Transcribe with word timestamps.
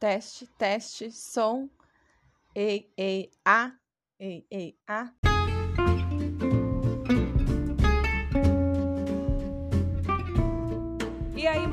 Teste, 0.00 0.46
teste, 0.58 1.10
som. 1.10 1.70
Ei, 2.54 2.92
ei, 2.96 3.30
a. 3.44 3.72
Ei, 4.20 4.46
ei, 4.50 4.78
a. 4.86 5.27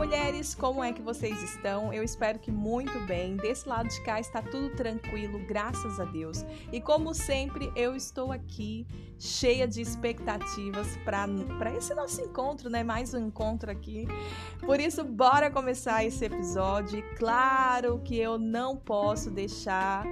mulheres, 0.05 0.53
como 0.53 0.83
é 0.83 0.93
que 0.93 1.01
vocês 1.01 1.41
estão? 1.41 1.91
Eu 1.91 2.03
espero 2.03 2.37
que 2.37 2.51
muito 2.51 2.99
bem. 3.07 3.35
Desse 3.37 3.67
lado 3.67 3.89
de 3.89 3.99
cá 4.03 4.19
está 4.19 4.39
tudo 4.39 4.69
tranquilo, 4.75 5.39
graças 5.47 5.99
a 5.99 6.05
Deus. 6.05 6.45
E 6.71 6.79
como 6.79 7.11
sempre, 7.15 7.71
eu 7.75 7.95
estou 7.95 8.31
aqui 8.31 8.85
cheia 9.17 9.67
de 9.67 9.81
expectativas 9.81 10.87
para 11.03 11.75
esse 11.75 11.95
nosso 11.95 12.21
encontro, 12.21 12.69
né? 12.69 12.83
Mais 12.83 13.15
um 13.15 13.27
encontro 13.27 13.71
aqui. 13.71 14.07
Por 14.63 14.79
isso, 14.79 15.03
bora 15.03 15.49
começar 15.49 16.05
esse 16.05 16.23
episódio. 16.23 17.03
Claro 17.17 17.99
que 18.05 18.15
eu 18.15 18.37
não 18.37 18.77
posso 18.77 19.31
deixar 19.31 20.05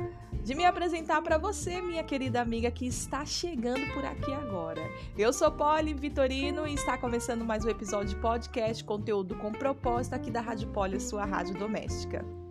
de 0.43 0.53
me 0.53 0.65
apresentar 0.65 1.21
para 1.21 1.37
você, 1.37 1.81
minha 1.81 2.03
querida 2.03 2.41
amiga 2.41 2.69
que 2.69 2.85
está 2.85 3.25
chegando 3.25 3.85
por 3.93 4.03
aqui 4.03 4.33
agora. 4.33 4.81
Eu 5.17 5.31
sou 5.31 5.49
Polly 5.49 5.93
Vitorino 5.93 6.67
e 6.67 6.73
está 6.73 6.97
começando 6.97 7.45
mais 7.45 7.63
um 7.63 7.69
episódio 7.69 8.09
de 8.09 8.21
podcast, 8.21 8.83
conteúdo 8.83 9.35
com 9.35 9.53
propósito 9.53 10.15
aqui 10.15 10.29
da 10.29 10.41
Rádio 10.41 10.67
Poli, 10.69 10.99
sua 10.99 11.23
rádio 11.23 11.55
doméstica. 11.55 12.42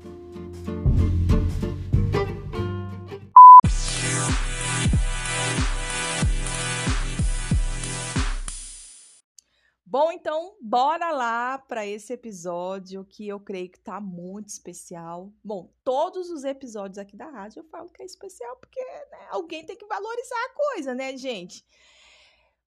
Bom, 9.92 10.10
então, 10.10 10.56
bora 10.58 11.10
lá 11.10 11.58
para 11.58 11.86
esse 11.86 12.14
episódio 12.14 13.04
que 13.04 13.28
eu 13.28 13.38
creio 13.38 13.68
que 13.68 13.78
tá 13.78 14.00
muito 14.00 14.48
especial. 14.48 15.30
Bom, 15.44 15.70
todos 15.84 16.30
os 16.30 16.44
episódios 16.44 16.96
aqui 16.96 17.14
da 17.14 17.26
rádio 17.26 17.60
eu 17.60 17.64
falo 17.64 17.90
que 17.90 18.02
é 18.02 18.06
especial 18.06 18.56
porque 18.56 18.82
né, 18.82 19.28
alguém 19.28 19.66
tem 19.66 19.76
que 19.76 19.84
valorizar 19.84 20.46
a 20.46 20.54
coisa, 20.54 20.94
né, 20.94 21.14
gente? 21.18 21.62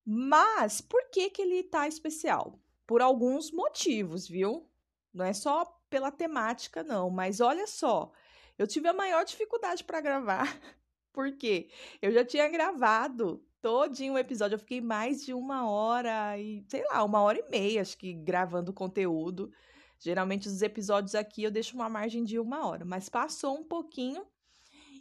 Mas 0.06 0.82
por 0.82 1.10
que 1.10 1.32
que 1.32 1.42
ele 1.42 1.64
tá 1.64 1.88
especial? 1.88 2.60
Por 2.86 3.02
alguns 3.02 3.52
motivos, 3.52 4.28
viu? 4.28 4.70
Não 5.12 5.26
é 5.26 5.34
só 5.34 5.66
pela 5.90 6.12
temática, 6.12 6.84
não. 6.84 7.10
Mas 7.10 7.42
olha 7.42 7.66
só, 7.66 8.12
eu 8.56 8.68
tive 8.68 8.88
a 8.88 8.94
maior 8.94 9.26
dificuldade 9.26 9.84
para 9.84 10.00
gravar. 10.00 10.46
porque 11.16 11.70
eu 12.02 12.12
já 12.12 12.26
tinha 12.26 12.50
gravado 12.50 13.42
todinho 13.66 14.14
o 14.14 14.18
episódio. 14.20 14.54
Eu 14.54 14.60
fiquei 14.60 14.80
mais 14.80 15.26
de 15.26 15.34
uma 15.34 15.68
hora 15.68 16.38
e, 16.38 16.64
sei 16.68 16.84
lá, 16.84 17.04
uma 17.04 17.20
hora 17.22 17.40
e 17.40 17.50
meia, 17.50 17.82
acho 17.82 17.98
que, 17.98 18.14
gravando 18.14 18.72
conteúdo. 18.72 19.52
Geralmente 19.98 20.48
os 20.48 20.62
episódios 20.62 21.16
aqui 21.16 21.42
eu 21.42 21.50
deixo 21.50 21.74
uma 21.74 21.90
margem 21.90 22.24
de 22.24 22.38
uma 22.38 22.68
hora, 22.68 22.86
mas 22.86 23.10
passou 23.10 23.58
um 23.58 23.64
pouquinho 23.64 24.24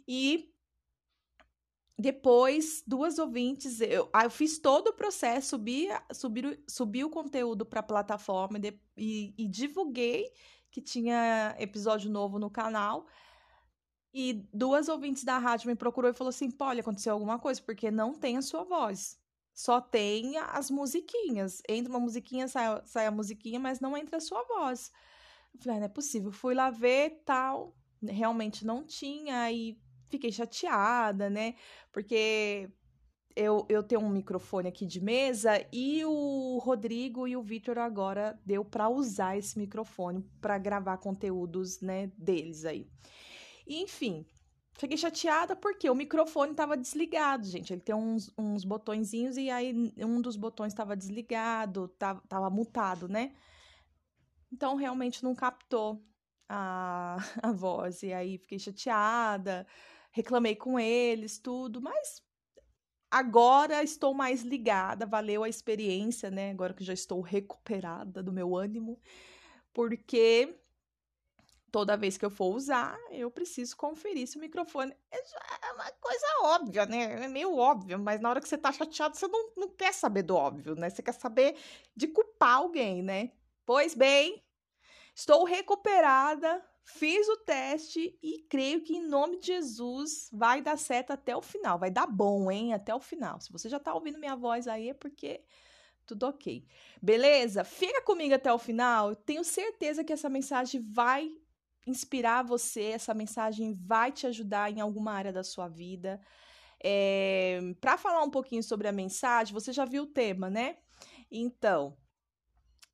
e 0.07 0.51
depois 1.95 2.83
duas 2.87 3.19
ouvintes, 3.19 3.79
eu, 3.81 4.09
eu 4.11 4.29
fiz 4.31 4.57
todo 4.57 4.87
o 4.87 4.93
processo, 4.93 5.49
subi, 5.49 5.87
subi, 6.11 6.63
subi 6.67 7.03
o 7.03 7.09
conteúdo 7.11 7.67
para 7.67 7.81
a 7.81 7.83
plataforma 7.83 8.59
e, 8.97 9.31
e 9.37 9.47
divulguei 9.47 10.31
que 10.71 10.81
tinha 10.81 11.55
episódio 11.59 12.09
novo 12.09 12.39
no 12.39 12.49
canal. 12.49 13.05
E 14.17 14.47
duas 14.53 14.87
ouvintes 14.87 15.25
da 15.25 15.37
rádio 15.37 15.67
me 15.67 15.75
procurou 15.75 16.09
e 16.09 16.13
falou 16.13 16.29
assim: 16.29 16.49
Polly, 16.49 16.79
aconteceu 16.79 17.11
alguma 17.11 17.37
coisa, 17.37 17.61
porque 17.61 17.91
não 17.91 18.13
tem 18.13 18.37
a 18.37 18.41
sua 18.41 18.63
voz. 18.63 19.19
Só 19.53 19.81
tem 19.81 20.37
as 20.37 20.71
musiquinhas. 20.71 21.61
Entra 21.67 21.91
uma 21.91 21.99
musiquinha, 21.99 22.47
sai, 22.47 22.81
sai 22.85 23.07
a 23.07 23.11
musiquinha, 23.11 23.59
mas 23.59 23.81
não 23.81 23.97
entra 23.97 24.15
a 24.15 24.21
sua 24.21 24.41
voz. 24.43 24.89
Eu 25.53 25.59
falei, 25.59 25.77
ah, 25.77 25.79
não 25.81 25.85
é 25.87 25.89
possível. 25.89 26.31
Fui 26.31 26.53
lá 26.55 26.69
ver 26.69 27.23
tal. 27.25 27.75
Realmente 28.01 28.65
não 28.65 28.85
tinha. 28.85 29.51
E 29.51 29.77
fiquei 30.07 30.31
chateada, 30.31 31.29
né? 31.29 31.55
Porque 31.91 32.69
eu, 33.35 33.65
eu 33.67 33.83
tenho 33.83 33.99
um 33.99 34.09
microfone 34.09 34.69
aqui 34.69 34.85
de 34.85 35.01
mesa 35.01 35.61
e 35.73 36.05
o 36.05 36.57
Rodrigo 36.59 37.27
e 37.27 37.35
o 37.35 37.43
Vitor 37.43 37.77
agora 37.77 38.39
deu 38.45 38.63
para 38.63 38.87
usar 38.87 39.37
esse 39.37 39.59
microfone 39.59 40.25
para 40.39 40.57
gravar 40.57 40.97
conteúdos, 40.99 41.81
né, 41.81 42.09
deles 42.17 42.63
aí. 42.63 42.87
E, 43.65 43.81
enfim, 43.81 44.25
fiquei 44.73 44.97
chateada 44.97 45.55
porque 45.55 45.89
o 45.89 45.95
microfone 45.95 46.51
estava 46.51 46.77
desligado, 46.77 47.45
gente. 47.45 47.73
Ele 47.73 47.81
tem 47.81 47.95
uns, 47.95 48.31
uns 48.37 48.63
botõezinhos 48.63 49.37
e 49.37 49.49
aí 49.49 49.93
um 49.97 50.21
dos 50.21 50.35
botões 50.35 50.73
estava 50.73 50.95
desligado, 50.95 51.87
tava, 51.97 52.21
tava 52.27 52.49
mutado, 52.49 53.07
né? 53.07 53.33
Então, 54.51 54.75
realmente 54.75 55.23
não 55.23 55.35
captou 55.35 56.01
a, 56.47 57.17
a 57.41 57.51
voz. 57.51 58.03
E 58.03 58.13
aí 58.13 58.37
fiquei 58.37 58.59
chateada, 58.59 59.65
reclamei 60.11 60.55
com 60.55 60.79
eles, 60.79 61.39
tudo, 61.39 61.81
mas 61.81 62.23
agora 63.09 63.83
estou 63.83 64.13
mais 64.13 64.43
ligada, 64.43 65.05
valeu 65.05 65.43
a 65.43 65.49
experiência, 65.49 66.29
né? 66.29 66.51
Agora 66.51 66.73
que 66.73 66.83
já 66.83 66.93
estou 66.93 67.21
recuperada 67.21 68.21
do 68.21 68.31
meu 68.31 68.55
ânimo, 68.55 68.99
porque 69.73 70.57
toda 71.75 71.97
vez 71.97 72.17
que 72.17 72.23
eu 72.23 72.29
for 72.29 72.55
usar, 72.55 72.97
eu 73.11 73.29
preciso 73.29 73.75
conferir 73.75 74.25
se 74.29 74.37
o 74.37 74.39
microfone. 74.39 74.95
É, 75.11 75.17
é 75.17 75.73
uma 75.73 75.91
coisa 75.99 76.25
óbvia, 76.43 76.85
né? 76.85 77.25
É 77.25 77.27
meio 77.27 77.53
óbvio, 77.57 77.99
mas 77.99 78.21
na 78.21 78.29
hora 78.29 78.39
que 78.39 78.47
você 78.47 78.57
tá 78.57 78.71
chateado, 78.71 79.17
você 79.17 79.27
não, 79.27 79.51
não 79.57 79.67
quer 79.67 79.93
saber 79.93 80.23
do 80.23 80.37
óbvio, 80.37 80.73
né? 80.73 80.89
Você 80.89 81.03
quer 81.03 81.11
saber 81.11 81.57
de 81.93 82.07
culpar 82.07 82.59
alguém, 82.59 83.03
né? 83.03 83.33
Pois 83.65 83.93
bem, 83.93 84.41
estou 85.13 85.43
recuperada, 85.43 86.63
fiz 86.85 87.27
o 87.27 87.35
teste 87.39 88.17
e 88.23 88.45
creio 88.49 88.81
que 88.81 88.95
em 88.95 89.05
nome 89.05 89.37
de 89.39 89.47
Jesus 89.47 90.29
vai 90.31 90.61
dar 90.61 90.77
certo 90.77 91.11
até 91.11 91.35
o 91.35 91.41
final. 91.41 91.77
Vai 91.77 91.91
dar 91.91 92.07
bom, 92.07 92.49
hein? 92.49 92.73
Até 92.73 92.95
o 92.95 93.01
final. 93.01 93.41
Se 93.41 93.51
você 93.51 93.67
já 93.67 93.81
tá 93.81 93.93
ouvindo 93.93 94.17
minha 94.17 94.37
voz 94.37 94.65
aí, 94.65 94.91
é 94.91 94.93
porque 94.93 95.43
tudo 96.05 96.25
ok. 96.27 96.65
Beleza? 97.01 97.65
Fica 97.65 98.01
comigo 98.01 98.33
até 98.33 98.53
o 98.53 98.57
final. 98.57 99.13
Tenho 99.13 99.43
certeza 99.43 100.05
que 100.05 100.13
essa 100.13 100.29
mensagem 100.29 100.81
vai 100.81 101.29
inspirar 101.85 102.43
você, 102.43 102.83
essa 102.83 103.13
mensagem 103.13 103.73
vai 103.73 104.11
te 104.11 104.25
ajudar 104.27 104.71
em 104.71 104.81
alguma 104.81 105.11
área 105.11 105.31
da 105.31 105.43
sua 105.43 105.67
vida. 105.67 106.19
É, 106.83 107.59
Para 107.79 107.97
falar 107.97 108.23
um 108.23 108.29
pouquinho 108.29 108.63
sobre 108.63 108.87
a 108.87 108.91
mensagem, 108.91 109.53
você 109.53 109.71
já 109.71 109.85
viu 109.85 110.03
o 110.03 110.07
tema, 110.07 110.49
né? 110.49 110.77
Então, 111.31 111.97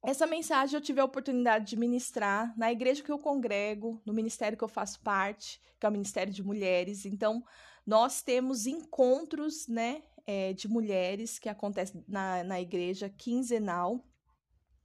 essa 0.04 0.26
mensagem 0.26 0.76
eu 0.76 0.82
tive 0.82 1.00
a 1.00 1.06
oportunidade 1.06 1.66
de 1.66 1.78
ministrar 1.78 2.54
na 2.58 2.72
igreja 2.72 3.04
que 3.04 3.12
eu 3.12 3.20
congrego, 3.20 4.02
no 4.06 4.14
ministério 4.14 4.58
que 4.58 4.64
eu 4.64 4.68
faço 4.68 5.00
parte, 5.02 5.62
que 5.80 5.86
é 5.86 5.90
o 5.90 5.92
Ministério 5.92 6.34
de 6.34 6.44
Mulheres. 6.44 7.06
Então, 7.06 7.44
nós 7.86 8.22
temos 8.22 8.66
encontros, 8.66 9.68
né, 9.68 10.04
é, 10.26 10.54
de 10.54 10.68
mulheres 10.68 11.38
que 11.38 11.50
acontecem 11.50 12.04
na, 12.08 12.44
na 12.44 12.62
igreja 12.62 13.10
quinzenal, 13.10 14.04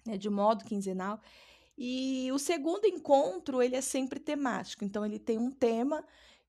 né, 0.07 0.19
de 0.19 0.29
modo 0.29 0.65
quinzenal. 0.65 1.21
E 1.77 2.31
o 2.33 2.39
segundo 2.39 2.87
encontro, 2.87 3.63
ele 3.63 3.77
é 3.77 3.81
sempre 3.81 4.19
temático, 4.19 4.85
então 4.85 5.05
ele 5.05 5.19
tem 5.19 5.37
um 5.37 5.51
tema 5.51 6.05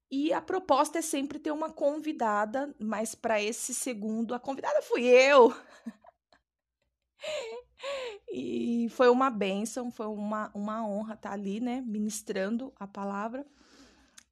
e 0.10 0.32
a 0.32 0.42
proposta 0.42 1.00
é 1.00 1.02
sempre 1.02 1.38
ter 1.38 1.52
uma 1.52 1.70
convidada, 1.70 2.74
mas 2.80 3.14
para 3.14 3.42
esse 3.42 3.74
segundo, 3.74 4.34
a 4.34 4.40
convidada 4.40 4.82
fui 4.82 5.04
eu. 5.04 5.54
e 8.32 8.88
foi 8.90 9.10
uma 9.10 9.30
bênção, 9.30 9.92
foi 9.92 10.08
uma, 10.08 10.50
uma 10.54 10.88
honra 10.88 11.16
estar 11.16 11.34
ali, 11.34 11.60
né, 11.60 11.82
ministrando 11.82 12.72
a 12.78 12.88
palavra. 12.88 13.46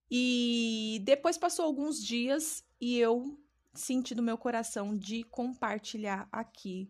E 0.09 1.01
depois 1.03 1.37
passou 1.37 1.65
alguns 1.65 2.01
dias 2.01 2.63
e 2.79 2.97
eu 2.97 3.37
senti 3.73 4.15
no 4.15 4.23
meu 4.23 4.37
coração 4.37 4.95
de 4.95 5.23
compartilhar 5.23 6.29
aqui 6.31 6.89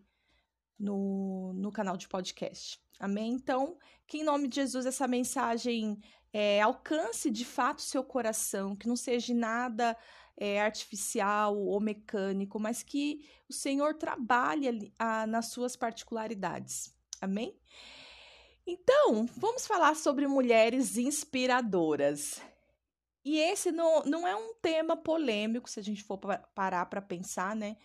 no, 0.78 1.52
no 1.54 1.72
canal 1.72 1.96
de 1.96 2.06
podcast. 2.06 2.80
Amém? 2.98 3.32
Então, 3.32 3.78
que 4.06 4.18
em 4.18 4.24
nome 4.24 4.48
de 4.48 4.56
Jesus 4.56 4.86
essa 4.86 5.06
mensagem 5.06 6.00
é, 6.32 6.60
alcance 6.60 7.30
de 7.30 7.44
fato 7.44 7.82
seu 7.82 8.04
coração, 8.04 8.76
que 8.76 8.88
não 8.88 8.96
seja 8.96 9.34
nada 9.34 9.96
é, 10.36 10.60
artificial 10.60 11.56
ou 11.56 11.80
mecânico, 11.80 12.60
mas 12.60 12.82
que 12.82 13.26
o 13.48 13.52
Senhor 13.52 13.94
trabalhe 13.94 14.92
a, 14.98 15.26
nas 15.26 15.46
suas 15.46 15.76
particularidades. 15.76 16.94
Amém? 17.20 17.58
Então, 18.66 19.26
vamos 19.36 19.66
falar 19.66 19.94
sobre 19.94 20.26
mulheres 20.26 20.96
inspiradoras. 20.96 22.42
E 23.24 23.38
esse 23.38 23.72
não, 23.72 24.02
não 24.04 24.26
é 24.26 24.36
um 24.36 24.54
tema 24.60 24.96
polêmico, 24.96 25.70
se 25.70 25.80
a 25.80 25.82
gente 25.82 26.02
for 26.02 26.18
parar 26.54 26.86
para 26.86 27.00
pensar, 27.00 27.56
né? 27.56 27.76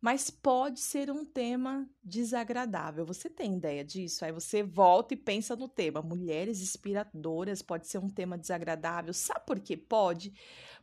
Mas 0.00 0.30
pode 0.30 0.80
ser 0.80 1.10
um 1.10 1.24
tema 1.24 1.88
desagradável. 2.02 3.04
Você 3.04 3.28
tem 3.28 3.56
ideia 3.56 3.84
disso? 3.84 4.24
Aí 4.24 4.30
você 4.30 4.62
volta 4.62 5.14
e 5.14 5.16
pensa 5.16 5.56
no 5.56 5.68
tema. 5.68 6.00
Mulheres 6.00 6.60
inspiradoras 6.60 7.62
pode 7.62 7.88
ser 7.88 7.98
um 7.98 8.08
tema 8.08 8.38
desagradável. 8.38 9.12
Sabe 9.12 9.44
por 9.44 9.58
que 9.58 9.76
pode? 9.76 10.32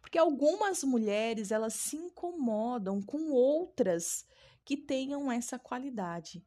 Porque 0.02 0.18
algumas 0.18 0.84
mulheres 0.84 1.52
elas 1.52 1.74
se 1.74 1.96
incomodam 1.96 3.02
com 3.02 3.32
outras 3.32 4.26
que 4.66 4.76
tenham 4.76 5.32
essa 5.32 5.58
qualidade. 5.58 6.46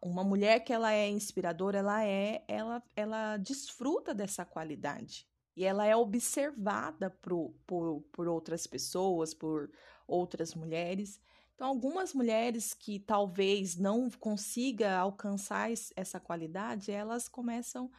Uma 0.00 0.24
mulher 0.24 0.60
que 0.60 0.72
ela 0.72 0.92
é 0.92 1.08
inspiradora, 1.08 1.78
ela 1.78 2.04
é, 2.04 2.44
ela, 2.48 2.82
ela 2.96 3.36
desfruta 3.36 4.14
dessa 4.14 4.44
qualidade. 4.44 5.26
e 5.56 5.64
ela 5.64 5.86
é 5.86 5.94
observada 5.94 7.10
por, 7.10 7.54
por, 7.66 8.00
por 8.12 8.28
outras 8.28 8.66
pessoas, 8.66 9.32
por 9.34 9.70
outras 10.06 10.54
mulheres. 10.54 11.20
Então, 11.54 11.68
algumas 11.68 12.12
mulheres 12.12 12.74
que 12.74 12.98
talvez 12.98 13.76
não 13.76 14.10
consiga 14.10 14.96
alcançar 14.96 15.70
essa 15.94 16.18
qualidade, 16.18 16.90
elas 16.90 17.28
começam 17.28 17.90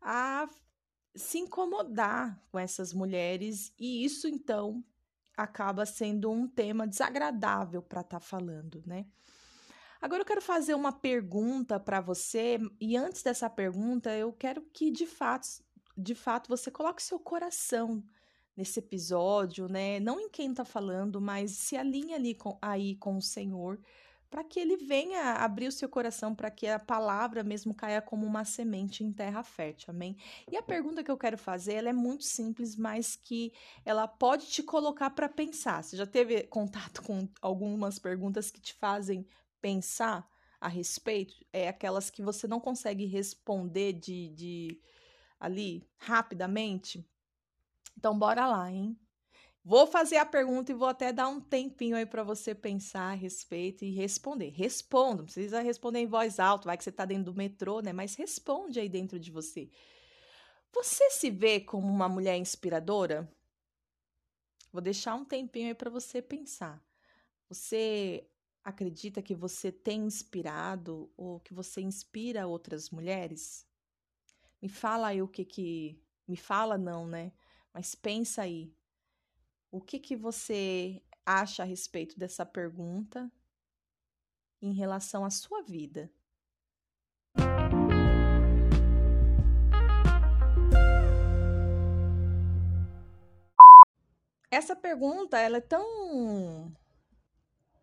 a 0.00 0.48
se 1.14 1.38
incomodar 1.38 2.42
com 2.50 2.58
essas 2.58 2.92
mulheres 2.92 3.72
e 3.78 4.04
isso 4.04 4.28
então 4.28 4.84
acaba 5.36 5.84
sendo 5.84 6.30
um 6.30 6.48
tema 6.48 6.86
desagradável 6.86 7.82
para 7.82 8.00
estar 8.00 8.20
tá 8.20 8.24
falando, 8.24 8.82
né? 8.86 9.06
Agora 10.00 10.22
eu 10.22 10.26
quero 10.26 10.42
fazer 10.42 10.74
uma 10.74 10.92
pergunta 10.92 11.80
para 11.80 12.00
você 12.00 12.58
e 12.80 12.96
antes 12.96 13.22
dessa 13.22 13.48
pergunta 13.48 14.10
eu 14.14 14.32
quero 14.32 14.62
que 14.72 14.90
de 14.90 15.06
fato, 15.06 15.48
de 15.96 16.14
fato 16.14 16.48
você 16.48 16.70
coloque 16.70 17.02
seu 17.02 17.18
coração 17.18 18.02
nesse 18.56 18.78
episódio, 18.78 19.68
né? 19.68 20.00
Não 20.00 20.18
em 20.18 20.28
quem 20.28 20.50
está 20.50 20.64
falando, 20.64 21.20
mas 21.20 21.52
se 21.52 21.76
alinhe 21.76 22.14
ali 22.14 22.34
com, 22.34 22.58
aí 22.62 22.96
com 22.96 23.16
o 23.16 23.22
Senhor, 23.22 23.78
para 24.30 24.42
que 24.42 24.58
ele 24.58 24.76
venha 24.76 25.34
abrir 25.34 25.68
o 25.68 25.72
seu 25.72 25.88
coração, 25.88 26.34
para 26.34 26.50
que 26.50 26.66
a 26.66 26.78
palavra 26.78 27.44
mesmo 27.44 27.74
caia 27.74 28.02
como 28.02 28.26
uma 28.26 28.44
semente 28.44 29.04
em 29.04 29.12
terra 29.12 29.42
fértil, 29.42 29.90
amém? 29.90 30.16
E 30.50 30.56
a 30.56 30.62
pergunta 30.62 31.02
que 31.04 31.10
eu 31.10 31.16
quero 31.16 31.38
fazer, 31.38 31.74
ela 31.74 31.90
é 31.90 31.92
muito 31.92 32.24
simples, 32.24 32.76
mas 32.76 33.14
que 33.14 33.52
ela 33.84 34.08
pode 34.08 34.46
te 34.46 34.62
colocar 34.62 35.10
para 35.10 35.28
pensar. 35.28 35.82
Você 35.82 35.96
já 35.96 36.06
teve 36.06 36.42
contato 36.44 37.02
com 37.02 37.28
algumas 37.40 37.98
perguntas 37.98 38.50
que 38.50 38.60
te 38.60 38.74
fazem 38.74 39.26
pensar 39.60 40.28
a 40.60 40.68
respeito? 40.68 41.34
É 41.52 41.68
aquelas 41.68 42.10
que 42.10 42.22
você 42.22 42.48
não 42.48 42.60
consegue 42.60 43.06
responder 43.06 43.92
de, 43.92 44.28
de 44.30 44.80
ali 45.38 45.86
rapidamente? 45.96 47.06
Então, 47.96 48.18
bora 48.18 48.46
lá, 48.46 48.70
hein? 48.70 48.98
Vou 49.64 49.86
fazer 49.86 50.18
a 50.18 50.24
pergunta 50.24 50.70
e 50.70 50.74
vou 50.76 50.86
até 50.86 51.12
dar 51.12 51.26
um 51.26 51.40
tempinho 51.40 51.96
aí 51.96 52.06
para 52.06 52.22
você 52.22 52.54
pensar 52.54 53.10
a 53.10 53.14
respeito 53.14 53.84
e 53.84 53.90
responder. 53.90 54.50
Responda, 54.50 55.16
não 55.16 55.24
precisa 55.24 55.60
responder 55.60 55.98
em 55.98 56.06
voz 56.06 56.38
alta, 56.38 56.66
vai 56.66 56.76
que 56.76 56.84
você 56.84 56.90
está 56.90 57.04
dentro 57.04 57.24
do 57.24 57.34
metrô, 57.34 57.80
né? 57.80 57.92
Mas 57.92 58.14
responde 58.14 58.78
aí 58.78 58.88
dentro 58.88 59.18
de 59.18 59.30
você. 59.32 59.68
Você 60.72 61.10
se 61.10 61.30
vê 61.30 61.58
como 61.58 61.88
uma 61.88 62.08
mulher 62.08 62.36
inspiradora? 62.36 63.28
Vou 64.72 64.80
deixar 64.80 65.14
um 65.14 65.24
tempinho 65.24 65.68
aí 65.68 65.74
para 65.74 65.90
você 65.90 66.22
pensar. 66.22 66.80
Você 67.48 68.28
acredita 68.62 69.22
que 69.22 69.34
você 69.34 69.72
tem 69.72 70.04
inspirado 70.04 71.10
ou 71.16 71.40
que 71.40 71.54
você 71.54 71.80
inspira 71.80 72.46
outras 72.46 72.90
mulheres? 72.90 73.66
Me 74.60 74.68
fala 74.68 75.08
aí 75.08 75.22
o 75.22 75.28
que 75.28 75.44
que 75.44 76.00
me 76.28 76.36
fala 76.36 76.76
não, 76.76 77.06
né? 77.06 77.32
Mas 77.76 77.94
pensa 77.94 78.40
aí. 78.40 78.74
O 79.70 79.82
que, 79.82 79.98
que 79.98 80.16
você 80.16 81.02
acha 81.26 81.62
a 81.62 81.66
respeito 81.66 82.18
dessa 82.18 82.46
pergunta 82.46 83.30
em 84.62 84.72
relação 84.72 85.26
à 85.26 85.28
sua 85.28 85.60
vida? 85.60 86.10
Essa 94.50 94.74
pergunta, 94.74 95.38
ela 95.38 95.58
é 95.58 95.60
tão 95.60 96.74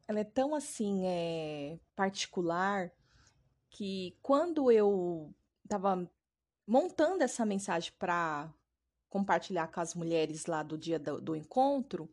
ela 0.08 0.22
é 0.22 0.24
tão 0.24 0.56
assim, 0.56 1.06
é, 1.06 1.80
particular 1.96 2.92
que 3.70 4.18
quando 4.24 4.72
eu 4.72 5.32
estava 5.64 6.12
montando 6.66 7.24
essa 7.24 7.46
mensagem 7.46 7.94
para 8.00 8.52
compartilhar 9.14 9.68
com 9.68 9.80
as 9.80 9.94
mulheres 9.94 10.48
lá 10.48 10.64
do 10.64 10.76
dia 10.76 10.98
do, 10.98 11.22
do 11.22 11.36
encontro, 11.36 12.12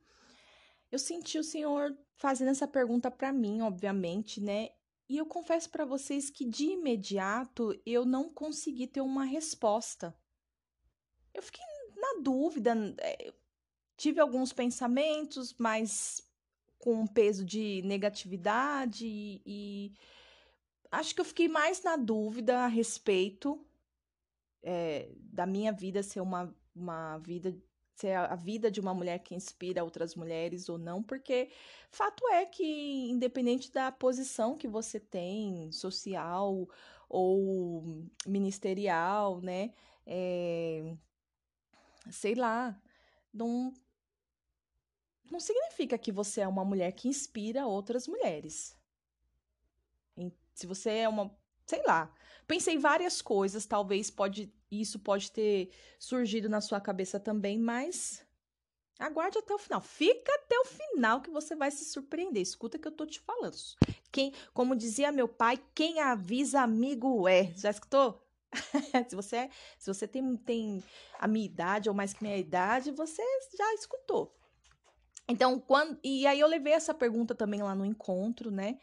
eu 0.93 0.99
senti 0.99 1.39
o 1.39 1.45
Senhor 1.45 1.97
fazendo 2.15 2.51
essa 2.51 2.69
pergunta 2.69 3.11
para 3.11 3.33
mim, 3.33 3.63
obviamente, 3.63 4.39
né? 4.39 4.69
E 5.09 5.17
eu 5.17 5.25
confesso 5.25 5.71
para 5.71 5.87
vocês 5.87 6.29
que 6.29 6.45
de 6.45 6.67
imediato 6.67 7.75
eu 7.87 8.05
não 8.05 8.29
consegui 8.29 8.87
ter 8.87 9.01
uma 9.01 9.25
resposta. 9.25 10.15
Eu 11.33 11.43
fiquei 11.43 11.65
na 11.97 12.21
dúvida, 12.23 12.75
é, 12.99 13.33
tive 13.97 14.21
alguns 14.21 14.53
pensamentos, 14.53 15.55
mas 15.59 16.23
com 16.79 16.93
um 16.93 17.07
peso 17.07 17.47
de 17.47 17.81
negatividade 17.83 19.07
e, 19.07 19.43
e 19.47 19.95
acho 20.91 21.15
que 21.15 21.21
eu 21.21 21.25
fiquei 21.25 21.49
mais 21.49 21.83
na 21.83 21.97
dúvida 21.97 22.59
a 22.59 22.67
respeito 22.67 23.67
é, 24.63 25.11
da 25.17 25.47
minha 25.47 25.73
vida 25.73 26.03
ser 26.03 26.21
uma 26.21 26.55
uma 26.75 27.19
vida 27.19 27.55
ser 28.01 28.17
a 28.17 28.35
vida 28.35 28.71
de 28.71 28.81
uma 28.81 28.95
mulher 28.95 29.19
que 29.19 29.35
inspira 29.35 29.85
outras 29.85 30.15
mulheres 30.15 30.69
ou 30.69 30.79
não, 30.79 31.03
porque 31.03 31.51
fato 31.91 32.27
é 32.29 32.47
que 32.47 33.11
independente 33.11 33.71
da 33.71 33.93
posição 33.93 34.57
que 34.57 34.67
você 34.67 34.99
tem, 34.99 35.71
social 35.71 36.67
ou 37.09 38.07
ministerial, 38.27 39.41
né, 39.43 39.75
é, 40.07 40.97
sei 42.11 42.35
lá, 42.35 42.81
não 43.33 43.73
não 45.31 45.39
significa 45.39 45.97
que 45.97 46.11
você 46.11 46.41
é 46.41 46.49
uma 46.49 46.65
mulher 46.65 46.91
que 46.93 47.09
inspira 47.09 47.67
outras 47.67 48.09
mulheres. 48.09 48.77
Se 50.55 50.67
você 50.67 50.91
é 50.91 51.09
uma, 51.09 51.31
sei 51.67 51.83
lá, 51.85 52.13
pensei 52.51 52.77
várias 52.77 53.23
coisas, 53.23 53.65
talvez 53.65 54.11
pode 54.11 54.53
isso 54.69 54.99
pode 54.99 55.31
ter 55.31 55.71
surgido 56.01 56.49
na 56.49 56.61
sua 56.61 56.81
cabeça 56.81 57.21
também, 57.21 57.57
mas 57.57 58.27
aguarde 58.99 59.39
até 59.39 59.55
o 59.55 59.59
final. 59.59 59.81
Fica 59.81 60.33
até 60.35 60.59
o 60.59 60.65
final 60.65 61.21
que 61.21 61.31
você 61.31 61.55
vai 61.55 61.71
se 61.71 61.85
surpreender. 61.85 62.43
Escuta 62.43 62.79
que 62.79 62.89
eu 62.89 62.93
tô 62.93 63.07
te 63.07 63.21
falando. 63.21 63.57
Quem, 64.11 64.33
como 64.53 64.75
dizia 64.75 65.13
meu 65.13 65.29
pai, 65.29 65.61
quem 65.75 66.01
avisa 66.01 66.61
amigo 66.61 67.29
é. 67.29 67.53
Já 67.57 67.71
escutou? 67.71 68.21
se 69.09 69.15
você 69.15 69.37
é, 69.37 69.51
se 69.79 69.93
você 69.93 70.09
tem, 70.09 70.37
tem 70.37 70.83
a 71.21 71.29
minha 71.29 71.47
idade 71.47 71.89
ou 71.89 71.95
mais 71.95 72.13
que 72.13 72.23
minha 72.23 72.37
idade, 72.37 72.91
você 72.91 73.23
já 73.57 73.75
escutou. 73.75 74.37
Então, 75.29 75.61
quando 75.61 75.99
e 76.03 76.27
aí 76.27 76.41
eu 76.41 76.49
levei 76.49 76.73
essa 76.73 76.93
pergunta 76.93 77.33
também 77.33 77.63
lá 77.63 77.77
no 77.77 77.85
encontro, 77.85 78.51
né? 78.51 78.79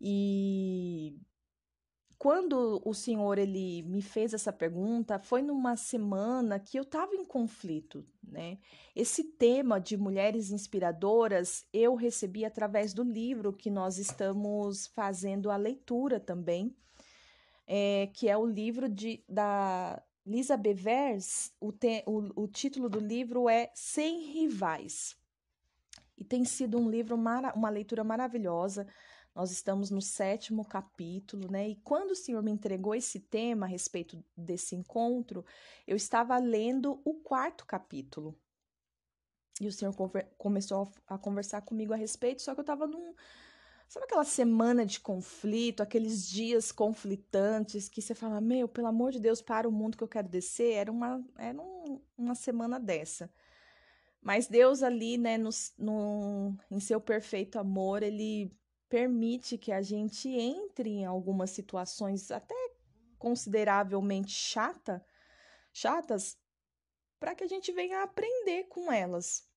E 0.00 1.18
quando 2.24 2.80
o 2.86 2.94
senhor 2.94 3.36
ele 3.36 3.82
me 3.82 4.00
fez 4.00 4.32
essa 4.32 4.50
pergunta, 4.50 5.18
foi 5.18 5.42
numa 5.42 5.76
semana 5.76 6.58
que 6.58 6.78
eu 6.78 6.82
estava 6.82 7.14
em 7.14 7.22
conflito, 7.22 8.02
né? 8.26 8.56
Esse 8.96 9.24
tema 9.24 9.78
de 9.78 9.94
mulheres 9.94 10.50
inspiradoras 10.50 11.66
eu 11.70 11.94
recebi 11.94 12.42
através 12.46 12.94
do 12.94 13.02
livro 13.02 13.52
que 13.52 13.70
nós 13.70 13.98
estamos 13.98 14.86
fazendo 14.86 15.50
a 15.50 15.56
leitura 15.58 16.18
também, 16.18 16.74
é, 17.66 18.08
que 18.14 18.26
é 18.26 18.38
o 18.38 18.46
livro 18.46 18.88
de, 18.88 19.22
da 19.28 20.02
Lisa 20.24 20.56
Bevers. 20.56 21.52
O, 21.60 21.72
te, 21.72 22.02
o, 22.06 22.44
o 22.44 22.48
título 22.48 22.88
do 22.88 23.00
livro 23.00 23.50
é 23.50 23.70
Sem 23.74 24.32
Rivais. 24.32 25.14
E 26.16 26.24
tem 26.24 26.42
sido 26.46 26.78
um 26.78 26.88
livro, 26.88 27.16
uma 27.16 27.68
leitura 27.68 28.02
maravilhosa. 28.02 28.86
Nós 29.34 29.50
estamos 29.50 29.90
no 29.90 30.00
sétimo 30.00 30.64
capítulo, 30.64 31.50
né? 31.50 31.68
E 31.68 31.74
quando 31.76 32.12
o 32.12 32.16
Senhor 32.16 32.40
me 32.40 32.52
entregou 32.52 32.94
esse 32.94 33.18
tema 33.18 33.66
a 33.66 33.68
respeito 33.68 34.22
desse 34.36 34.76
encontro, 34.76 35.44
eu 35.86 35.96
estava 35.96 36.38
lendo 36.38 37.00
o 37.04 37.14
quarto 37.14 37.66
capítulo. 37.66 38.38
E 39.60 39.66
o 39.66 39.72
Senhor 39.72 39.92
começou 40.38 40.92
a 41.06 41.18
conversar 41.18 41.62
comigo 41.62 41.92
a 41.92 41.96
respeito, 41.96 42.42
só 42.42 42.54
que 42.54 42.60
eu 42.60 42.62
estava 42.62 42.86
num. 42.86 43.14
Sabe 43.88 44.06
aquela 44.06 44.24
semana 44.24 44.86
de 44.86 45.00
conflito, 45.00 45.82
aqueles 45.82 46.28
dias 46.28 46.72
conflitantes 46.72 47.88
que 47.88 48.00
você 48.00 48.14
fala, 48.14 48.40
meu, 48.40 48.68
pelo 48.68 48.86
amor 48.86 49.12
de 49.12 49.20
Deus, 49.20 49.42
para 49.42 49.68
o 49.68 49.72
mundo 49.72 49.96
que 49.96 50.02
eu 50.02 50.08
quero 50.08 50.28
descer? 50.28 50.74
Era 50.74 50.90
uma, 50.90 51.24
era 51.36 51.60
um, 51.60 52.00
uma 52.16 52.34
semana 52.34 52.80
dessa. 52.80 53.30
Mas 54.22 54.46
Deus 54.46 54.82
ali, 54.82 55.18
né, 55.18 55.36
no, 55.36 55.50
no, 55.76 56.56
em 56.70 56.80
seu 56.80 57.00
perfeito 57.00 57.58
amor, 57.58 58.02
ele 58.02 58.50
permite 58.94 59.58
que 59.58 59.72
a 59.72 59.82
gente 59.82 60.28
entre 60.28 60.88
em 60.88 61.04
algumas 61.04 61.50
situações 61.50 62.30
até 62.30 62.54
consideravelmente 63.18 64.30
chata, 64.30 65.04
chatas, 65.72 66.38
para 67.18 67.34
que 67.34 67.42
a 67.42 67.48
gente 67.48 67.72
venha 67.72 68.04
aprender 68.04 68.68
com 68.68 68.92
elas. 68.92 69.50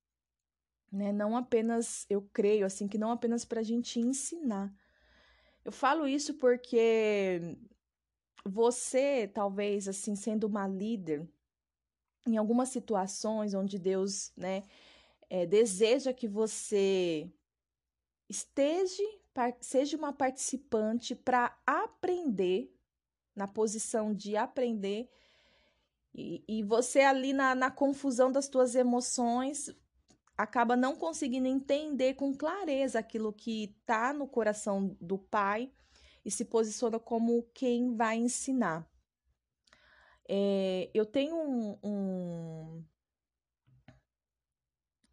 Né? 0.91 1.13
Não 1.13 1.38
apenas, 1.38 2.03
eu 2.10 2.27
creio 2.34 2.65
assim, 2.65 2.88
que 2.88 2.98
não 2.98 3.12
apenas 3.12 3.46
para 3.46 3.60
a 3.60 3.63
gente 3.63 4.00
ensinar. 4.00 4.74
Eu 5.63 5.72
falo 5.72 6.08
isso 6.08 6.34
porque 6.34 7.56
você, 8.44 9.29
talvez, 9.32 9.88
assim, 9.88 10.15
sendo 10.15 10.48
uma 10.48 10.67
líder, 10.67 11.29
em 12.25 12.38
algumas 12.38 12.70
situações 12.70 13.53
onde 13.53 13.77
Deus, 13.77 14.32
né, 14.36 14.63
é, 15.29 15.46
deseja 15.46 16.12
que 16.12 16.27
você 16.27 17.32
esteja 18.27 19.03
seja 19.62 19.98
uma 19.98 20.13
participante 20.13 21.15
para 21.15 21.58
aprender, 21.65 22.74
na 23.36 23.48
posição 23.48 24.13
de 24.13 24.36
aprender, 24.36 25.10
E, 26.20 26.44
e 26.48 26.63
você 26.63 27.01
ali 27.01 27.32
na, 27.32 27.53
na 27.53 27.70
confusão 27.70 28.32
das 28.32 28.48
tuas 28.50 28.74
emoções 28.74 29.70
acaba 30.36 30.75
não 30.75 30.96
conseguindo 30.96 31.48
entender 31.48 32.15
com 32.15 32.36
clareza 32.36 32.98
aquilo 33.00 33.32
que 33.32 33.65
está 33.65 34.13
no 34.13 34.27
coração 34.27 34.98
do 35.00 35.17
pai 35.20 35.72
e 36.25 36.32
se 36.32 36.46
posiciona 36.46 37.00
como 37.00 37.44
quem 37.53 37.96
vai 37.96 38.17
ensinar. 38.17 38.89
É, 40.27 40.89
eu 40.91 41.06
tenho 41.06 41.36
um, 41.36 41.77
um, 41.84 42.84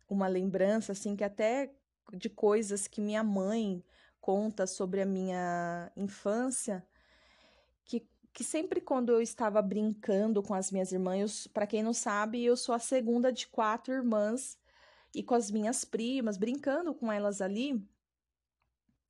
uma 0.09 0.27
lembrança, 0.27 0.93
assim, 0.93 1.15
que 1.15 1.25
até 1.25 1.71
de 2.15 2.31
coisas 2.31 2.89
que 2.89 3.01
minha 3.01 3.23
mãe 3.23 3.85
conta 4.25 4.67
sobre 4.67 5.03
a 5.03 5.05
minha 5.05 5.93
infância, 5.95 6.83
que, 7.85 8.09
que 8.33 8.43
sempre 8.43 8.81
quando 8.81 9.13
eu 9.13 9.21
estava 9.21 9.61
brincando 9.61 10.43
com 10.43 10.55
as 10.55 10.71
minhas 10.71 10.93
irmãs, 10.93 11.47
para 11.47 11.67
quem 11.67 11.83
não 11.83 11.93
sabe, 11.93 12.43
eu 12.43 12.57
sou 12.57 12.75
a 12.75 12.79
segunda 12.79 13.31
de 13.31 13.47
quatro 13.47 13.93
irmãs 13.93 14.59
e 15.15 15.23
com 15.23 15.35
as 15.35 15.51
minhas 15.51 15.85
primas, 15.85 16.39
brincando 16.39 16.95
com 16.95 17.13
elas 17.13 17.43
ali, 17.43 17.87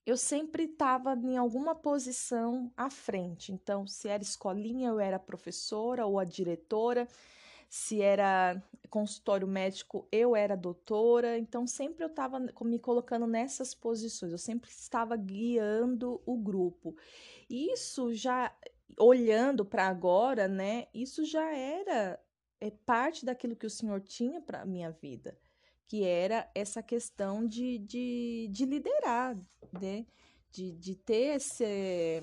eu 0.04 0.16
sempre 0.16 0.64
estava 0.64 1.14
em 1.14 1.36
alguma 1.36 1.76
posição 1.76 2.72
à 2.76 2.90
frente. 2.90 3.52
Então, 3.52 3.86
se 3.86 4.08
era 4.08 4.20
escolinha, 4.20 4.88
eu 4.88 4.98
era 4.98 5.16
professora 5.20 6.06
ou 6.06 6.18
a 6.18 6.24
diretora. 6.24 7.06
Se 7.76 8.00
era 8.00 8.62
consultório 8.88 9.48
médico, 9.48 10.06
eu 10.12 10.36
era 10.36 10.56
doutora. 10.56 11.36
Então, 11.36 11.66
sempre 11.66 12.04
eu 12.04 12.06
estava 12.06 12.38
me 12.38 12.78
colocando 12.78 13.26
nessas 13.26 13.74
posições. 13.74 14.30
Eu 14.30 14.38
sempre 14.38 14.70
estava 14.70 15.16
guiando 15.16 16.22
o 16.24 16.36
grupo. 16.36 16.96
Isso 17.50 18.14
já, 18.14 18.56
olhando 18.96 19.64
para 19.64 19.88
agora, 19.88 20.46
né? 20.46 20.86
Isso 20.94 21.24
já 21.24 21.52
era 21.52 22.20
é 22.60 22.70
parte 22.70 23.26
daquilo 23.26 23.56
que 23.56 23.66
o 23.66 23.70
Senhor 23.70 24.00
tinha 24.00 24.40
para 24.40 24.62
a 24.62 24.64
minha 24.64 24.92
vida 24.92 25.36
que 25.88 26.02
era 26.04 26.48
essa 26.54 26.82
questão 26.82 27.46
de, 27.46 27.78
de, 27.78 28.48
de 28.50 28.64
liderar, 28.64 29.36
né? 29.70 30.06
De, 30.50 30.72
de 30.72 30.94
ter 30.94 31.36
esse, 31.36 32.22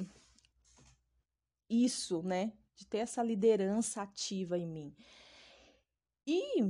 isso, 1.69 2.23
né? 2.23 2.53
De 2.73 2.87
ter 2.87 2.99
essa 2.99 3.21
liderança 3.21 4.01
ativa 4.01 4.57
em 4.57 4.65
mim. 4.65 4.95
E 6.25 6.63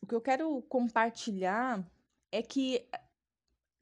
o 0.00 0.06
que 0.06 0.14
eu 0.14 0.20
quero 0.20 0.60
compartilhar 0.62 1.84
é 2.30 2.42
que 2.42 2.88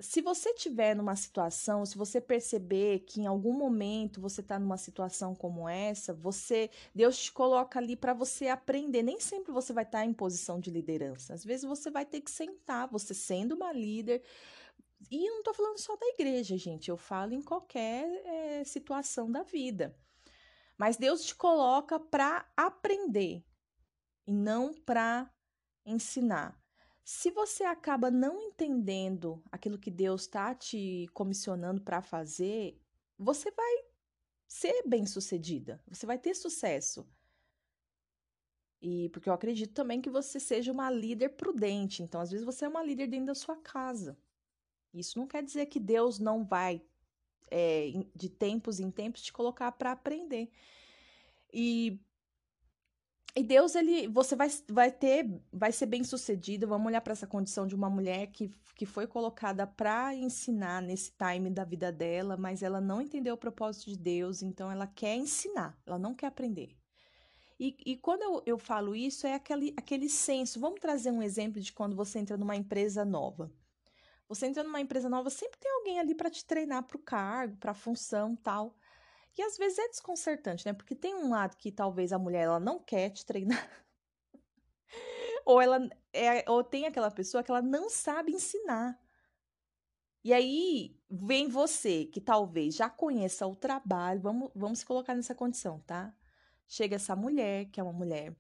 se 0.00 0.22
você 0.22 0.54
tiver 0.54 0.96
numa 0.96 1.14
situação, 1.14 1.84
se 1.84 1.96
você 1.96 2.20
perceber 2.20 3.00
que 3.00 3.20
em 3.20 3.26
algum 3.26 3.52
momento 3.52 4.20
você 4.20 4.40
está 4.40 4.58
numa 4.58 4.78
situação 4.78 5.34
como 5.34 5.68
essa, 5.68 6.14
você 6.14 6.70
Deus 6.94 7.18
te 7.18 7.30
coloca 7.30 7.78
ali 7.78 7.96
para 7.96 8.14
você 8.14 8.48
aprender. 8.48 9.02
Nem 9.02 9.20
sempre 9.20 9.52
você 9.52 9.72
vai 9.72 9.84
estar 9.84 9.98
tá 9.98 10.04
em 10.04 10.12
posição 10.14 10.58
de 10.58 10.70
liderança. 10.70 11.34
Às 11.34 11.44
vezes 11.44 11.66
você 11.66 11.90
vai 11.90 12.06
ter 12.06 12.22
que 12.22 12.30
sentar, 12.30 12.88
você 12.88 13.12
sendo 13.12 13.54
uma 13.54 13.72
líder. 13.72 14.22
E 15.10 15.26
eu 15.26 15.32
não 15.32 15.40
estou 15.40 15.54
falando 15.54 15.78
só 15.78 15.94
da 15.96 16.06
igreja, 16.06 16.56
gente. 16.56 16.88
Eu 16.88 16.96
falo 16.96 17.34
em 17.34 17.42
qualquer 17.42 18.04
é, 18.24 18.64
situação 18.64 19.30
da 19.30 19.42
vida. 19.42 19.94
Mas 20.78 20.96
Deus 20.96 21.24
te 21.24 21.34
coloca 21.34 22.00
para 22.00 22.46
aprender 22.56 23.44
e 24.30 24.32
não 24.32 24.72
para 24.72 25.28
ensinar. 25.84 26.56
Se 27.02 27.32
você 27.32 27.64
acaba 27.64 28.12
não 28.12 28.40
entendendo 28.40 29.42
aquilo 29.50 29.76
que 29.76 29.90
Deus 29.90 30.20
está 30.20 30.54
te 30.54 31.08
comissionando 31.12 31.80
para 31.80 32.00
fazer, 32.00 32.80
você 33.18 33.50
vai 33.50 33.84
ser 34.46 34.84
bem-sucedida, 34.86 35.82
você 35.88 36.06
vai 36.06 36.16
ter 36.16 36.34
sucesso. 36.34 37.04
E 38.80 39.08
porque 39.08 39.28
eu 39.28 39.32
acredito 39.32 39.74
também 39.74 40.00
que 40.00 40.08
você 40.08 40.38
seja 40.38 40.70
uma 40.70 40.88
líder 40.92 41.30
prudente. 41.30 42.00
Então, 42.00 42.20
às 42.20 42.30
vezes 42.30 42.46
você 42.46 42.64
é 42.64 42.68
uma 42.68 42.84
líder 42.84 43.08
dentro 43.08 43.26
da 43.26 43.34
sua 43.34 43.56
casa. 43.56 44.16
Isso 44.94 45.18
não 45.18 45.26
quer 45.26 45.42
dizer 45.42 45.66
que 45.66 45.80
Deus 45.80 46.20
não 46.20 46.44
vai, 46.44 46.80
é, 47.50 47.90
de 48.14 48.28
tempos 48.28 48.78
em 48.78 48.92
tempos, 48.92 49.22
te 49.22 49.32
colocar 49.32 49.72
para 49.72 49.90
aprender. 49.90 50.52
E 51.52 52.00
e 53.34 53.42
Deus, 53.44 53.74
ele, 53.74 54.08
você 54.08 54.34
vai, 54.34 54.48
vai 54.68 54.90
ter, 54.90 55.24
vai 55.52 55.70
ser 55.70 55.86
bem 55.86 56.02
sucedido. 56.02 56.66
Vamos 56.66 56.86
olhar 56.86 57.00
para 57.00 57.12
essa 57.12 57.26
condição 57.26 57.66
de 57.66 57.74
uma 57.74 57.88
mulher 57.88 58.26
que, 58.28 58.50
que 58.74 58.84
foi 58.84 59.06
colocada 59.06 59.66
para 59.66 60.14
ensinar 60.14 60.82
nesse 60.82 61.12
time 61.12 61.48
da 61.48 61.64
vida 61.64 61.92
dela, 61.92 62.36
mas 62.36 62.62
ela 62.62 62.80
não 62.80 63.00
entendeu 63.00 63.34
o 63.34 63.38
propósito 63.38 63.90
de 63.90 63.96
Deus, 63.96 64.42
então 64.42 64.70
ela 64.70 64.86
quer 64.86 65.16
ensinar, 65.16 65.78
ela 65.86 65.98
não 65.98 66.14
quer 66.14 66.26
aprender. 66.26 66.76
E, 67.58 67.76
e 67.84 67.96
quando 67.98 68.22
eu, 68.22 68.42
eu 68.46 68.58
falo 68.58 68.96
isso, 68.96 69.26
é 69.26 69.34
aquele, 69.34 69.74
aquele 69.76 70.08
senso. 70.08 70.58
Vamos 70.58 70.80
trazer 70.80 71.10
um 71.10 71.22
exemplo 71.22 71.60
de 71.60 71.72
quando 71.72 71.94
você 71.94 72.18
entra 72.18 72.36
numa 72.36 72.56
empresa 72.56 73.04
nova. 73.04 73.52
Você 74.28 74.46
entra 74.46 74.64
numa 74.64 74.80
empresa 74.80 75.10
nova, 75.10 75.28
sempre 75.28 75.58
tem 75.60 75.70
alguém 75.70 76.00
ali 76.00 76.14
para 76.14 76.30
te 76.30 76.44
treinar 76.44 76.84
para 76.84 76.96
o 76.96 77.02
cargo, 77.02 77.56
para 77.58 77.72
a 77.72 77.74
função 77.74 78.34
tal. 78.34 78.74
E 79.36 79.42
às 79.42 79.56
vezes 79.56 79.78
é 79.78 79.88
desconcertante, 79.88 80.66
né? 80.66 80.72
Porque 80.72 80.94
tem 80.94 81.14
um 81.14 81.30
lado 81.30 81.56
que 81.56 81.70
talvez 81.70 82.12
a 82.12 82.18
mulher 82.18 82.44
ela 82.44 82.60
não 82.60 82.78
quer 82.78 83.10
te 83.10 83.24
treinar. 83.24 83.68
ou 85.44 85.60
ela 85.60 85.88
é, 86.12 86.48
ou 86.50 86.62
tem 86.64 86.86
aquela 86.86 87.10
pessoa 87.10 87.42
que 87.42 87.50
ela 87.50 87.62
não 87.62 87.88
sabe 87.88 88.32
ensinar. 88.32 88.98
E 90.22 90.32
aí 90.34 90.96
vem 91.10 91.48
você 91.48 92.04
que 92.04 92.20
talvez 92.20 92.74
já 92.74 92.90
conheça 92.90 93.46
o 93.46 93.56
trabalho, 93.56 94.20
vamos, 94.20 94.50
vamos 94.54 94.80
se 94.80 94.86
colocar 94.86 95.14
nessa 95.14 95.34
condição, 95.34 95.80
tá? 95.80 96.14
Chega 96.68 96.96
essa 96.96 97.16
mulher, 97.16 97.66
que 97.66 97.80
é 97.80 97.82
uma 97.82 97.92
mulher, 97.92 98.36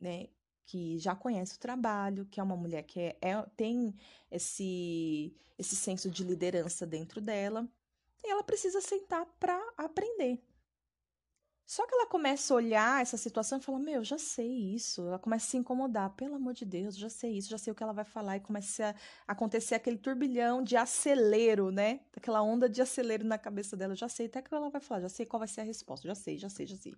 né, 0.00 0.28
que 0.66 0.98
já 0.98 1.14
conhece 1.14 1.56
o 1.56 1.58
trabalho, 1.58 2.26
que 2.26 2.40
é 2.40 2.42
uma 2.42 2.56
mulher 2.56 2.82
que 2.82 3.00
é, 3.00 3.18
é 3.22 3.42
tem 3.56 3.94
esse, 4.30 5.34
esse 5.58 5.76
senso 5.76 6.10
de 6.10 6.24
liderança 6.24 6.86
dentro 6.86 7.20
dela 7.20 7.68
e 8.22 8.30
ela 8.30 8.42
precisa 8.42 8.80
sentar 8.80 9.26
para 9.38 9.58
aprender. 9.76 10.42
Só 11.70 11.86
que 11.86 11.94
ela 11.94 12.06
começa 12.06 12.52
a 12.52 12.56
olhar 12.56 13.00
essa 13.00 13.16
situação 13.16 13.58
e 13.58 13.62
fala: 13.62 13.78
Meu, 13.78 14.02
já 14.02 14.18
sei 14.18 14.74
isso. 14.74 15.06
Ela 15.06 15.20
começa 15.20 15.46
a 15.46 15.50
se 15.50 15.56
incomodar. 15.56 16.10
Pelo 16.16 16.34
amor 16.34 16.52
de 16.52 16.64
Deus, 16.64 16.96
já 16.96 17.08
sei 17.08 17.38
isso, 17.38 17.48
já 17.48 17.58
sei 17.58 17.70
o 17.72 17.76
que 17.76 17.82
ela 17.84 17.92
vai 17.92 18.04
falar. 18.04 18.36
E 18.36 18.40
começa 18.40 18.92
a 19.24 19.32
acontecer 19.32 19.76
aquele 19.76 19.96
turbilhão 19.96 20.64
de 20.64 20.76
acelero, 20.76 21.70
né? 21.70 22.00
Aquela 22.16 22.42
onda 22.42 22.68
de 22.68 22.82
acelero 22.82 23.24
na 23.24 23.38
cabeça 23.38 23.76
dela. 23.76 23.94
Já 23.94 24.08
sei 24.08 24.26
até 24.26 24.40
o 24.40 24.42
que 24.42 24.52
ela 24.52 24.68
vai 24.68 24.80
falar, 24.80 25.02
já 25.02 25.08
sei 25.08 25.24
qual 25.24 25.38
vai 25.38 25.46
ser 25.46 25.60
a 25.60 25.64
resposta. 25.64 26.08
Já 26.08 26.14
sei, 26.16 26.36
já 26.38 26.48
sei, 26.48 26.66
já 26.66 26.76
sei. 26.76 26.92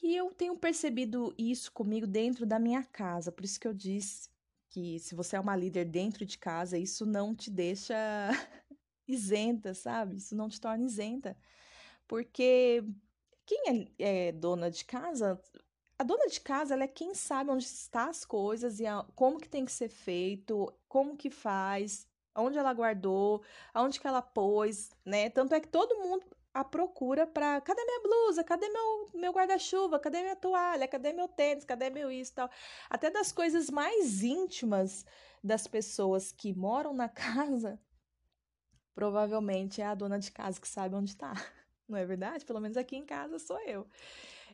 E 0.00 0.14
eu 0.14 0.30
tenho 0.30 0.56
percebido 0.56 1.34
isso 1.36 1.72
comigo 1.72 2.06
dentro 2.06 2.46
da 2.46 2.60
minha 2.60 2.84
casa. 2.84 3.32
Por 3.32 3.44
isso 3.44 3.58
que 3.58 3.66
eu 3.66 3.74
disse 3.74 4.28
que 4.70 5.00
se 5.00 5.16
você 5.16 5.34
é 5.34 5.40
uma 5.40 5.56
líder 5.56 5.84
dentro 5.84 6.24
de 6.24 6.38
casa, 6.38 6.78
isso 6.78 7.04
não 7.04 7.34
te 7.34 7.50
deixa 7.50 7.94
isenta, 9.06 9.74
sabe? 9.74 10.16
Isso 10.16 10.34
não 10.36 10.48
te 10.48 10.60
torna 10.60 10.84
isenta. 10.84 11.36
Porque 12.06 12.84
quem 13.46 13.90
é, 13.98 14.28
é 14.28 14.32
dona 14.32 14.70
de 14.70 14.84
casa, 14.84 15.40
a 15.98 16.04
dona 16.04 16.26
de 16.28 16.40
casa, 16.40 16.74
ela 16.74 16.84
é 16.84 16.88
quem 16.88 17.14
sabe 17.14 17.50
onde 17.50 17.64
está 17.64 18.08
as 18.08 18.24
coisas 18.24 18.80
e 18.80 18.86
a, 18.86 19.04
como 19.14 19.38
que 19.38 19.48
tem 19.48 19.64
que 19.64 19.72
ser 19.72 19.88
feito, 19.88 20.72
como 20.88 21.16
que 21.16 21.30
faz, 21.30 22.06
onde 22.34 22.58
ela 22.58 22.72
guardou, 22.72 23.42
aonde 23.72 24.00
que 24.00 24.06
ela 24.06 24.22
pôs, 24.22 24.90
né? 25.04 25.30
Tanto 25.30 25.54
é 25.54 25.60
que 25.60 25.68
todo 25.68 26.00
mundo 26.00 26.24
a 26.52 26.62
procura 26.62 27.26
para 27.26 27.60
cadê 27.60 27.84
minha 27.84 28.00
blusa, 28.00 28.44
cadê 28.44 28.68
meu, 28.68 29.10
meu 29.14 29.32
guarda-chuva, 29.32 29.98
cadê 29.98 30.22
minha 30.22 30.36
toalha, 30.36 30.86
cadê 30.86 31.12
meu 31.12 31.26
tênis, 31.26 31.64
cadê 31.64 31.90
meu 31.90 32.10
isso 32.10 32.32
tal. 32.34 32.48
Até 32.88 33.10
das 33.10 33.32
coisas 33.32 33.68
mais 33.70 34.22
íntimas 34.22 35.04
das 35.42 35.66
pessoas 35.66 36.30
que 36.30 36.54
moram 36.54 36.94
na 36.94 37.08
casa, 37.10 37.78
provavelmente 38.94 39.80
é 39.80 39.86
a 39.86 39.94
dona 39.94 40.18
de 40.18 40.30
casa 40.30 40.60
que 40.60 40.68
sabe 40.68 40.94
onde 40.94 41.10
está. 41.10 41.32
Não 41.88 41.98
é 41.98 42.04
verdade? 42.04 42.44
Pelo 42.44 42.60
menos 42.60 42.76
aqui 42.76 42.96
em 42.96 43.04
casa 43.04 43.38
sou 43.38 43.58
eu. 43.60 43.86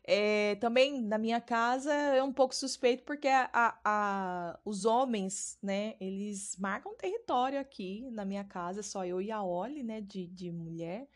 É, 0.02 0.54
também 0.56 1.02
na 1.02 1.18
minha 1.18 1.40
casa 1.40 1.92
é 1.92 2.22
um 2.22 2.32
pouco 2.32 2.54
suspeito 2.54 3.04
porque 3.04 3.28
a, 3.28 3.78
a, 3.84 4.58
os 4.64 4.84
homens, 4.84 5.58
né, 5.62 5.94
eles 6.00 6.56
marcam 6.58 6.96
território 6.96 7.60
aqui 7.60 8.10
na 8.10 8.24
minha 8.24 8.42
casa, 8.44 8.82
só 8.82 9.04
eu 9.04 9.20
e 9.20 9.30
a 9.30 9.42
Oli, 9.42 9.82
né, 9.82 10.00
de, 10.00 10.26
de 10.26 10.50
mulher, 10.50 11.06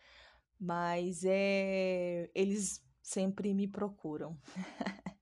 mas 0.60 1.24
é, 1.24 2.30
eles 2.34 2.84
sempre 3.02 3.54
me 3.54 3.66
procuram. 3.66 4.38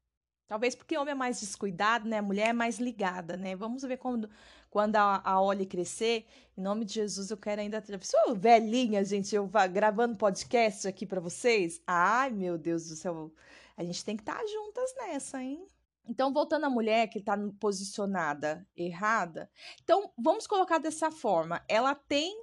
Talvez 0.48 0.74
porque 0.74 0.98
homem 0.98 1.12
é 1.12 1.14
mais 1.14 1.40
descuidado, 1.40 2.08
né, 2.08 2.20
mulher 2.20 2.48
é 2.48 2.52
mais 2.52 2.78
ligada, 2.78 3.36
né, 3.36 3.54
vamos 3.54 3.82
ver 3.82 3.96
quando 3.96 4.28
quando 4.72 4.96
a, 4.96 5.20
a 5.22 5.38
Oli 5.38 5.66
crescer, 5.66 6.24
em 6.56 6.62
nome 6.62 6.86
de 6.86 6.94
Jesus, 6.94 7.30
eu 7.30 7.36
quero 7.36 7.60
ainda. 7.60 7.84
Sou 8.00 8.34
velhinha, 8.34 9.04
gente, 9.04 9.34
eu 9.34 9.46
gravando 9.70 10.16
podcast 10.16 10.88
aqui 10.88 11.04
para 11.04 11.20
vocês. 11.20 11.82
Ai, 11.86 12.30
meu 12.30 12.56
Deus 12.56 12.88
do 12.88 12.96
céu. 12.96 13.30
A 13.76 13.84
gente 13.84 14.02
tem 14.02 14.16
que 14.16 14.22
estar 14.22 14.38
tá 14.38 14.46
juntas 14.46 14.94
nessa, 14.96 15.42
hein? 15.42 15.62
Então, 16.06 16.32
voltando 16.32 16.64
à 16.64 16.70
mulher 16.70 17.06
que 17.08 17.18
está 17.18 17.36
posicionada 17.60 18.66
errada, 18.74 19.50
então 19.82 20.10
vamos 20.16 20.46
colocar 20.46 20.78
dessa 20.78 21.10
forma: 21.10 21.62
ela 21.68 21.94
tem 21.94 22.42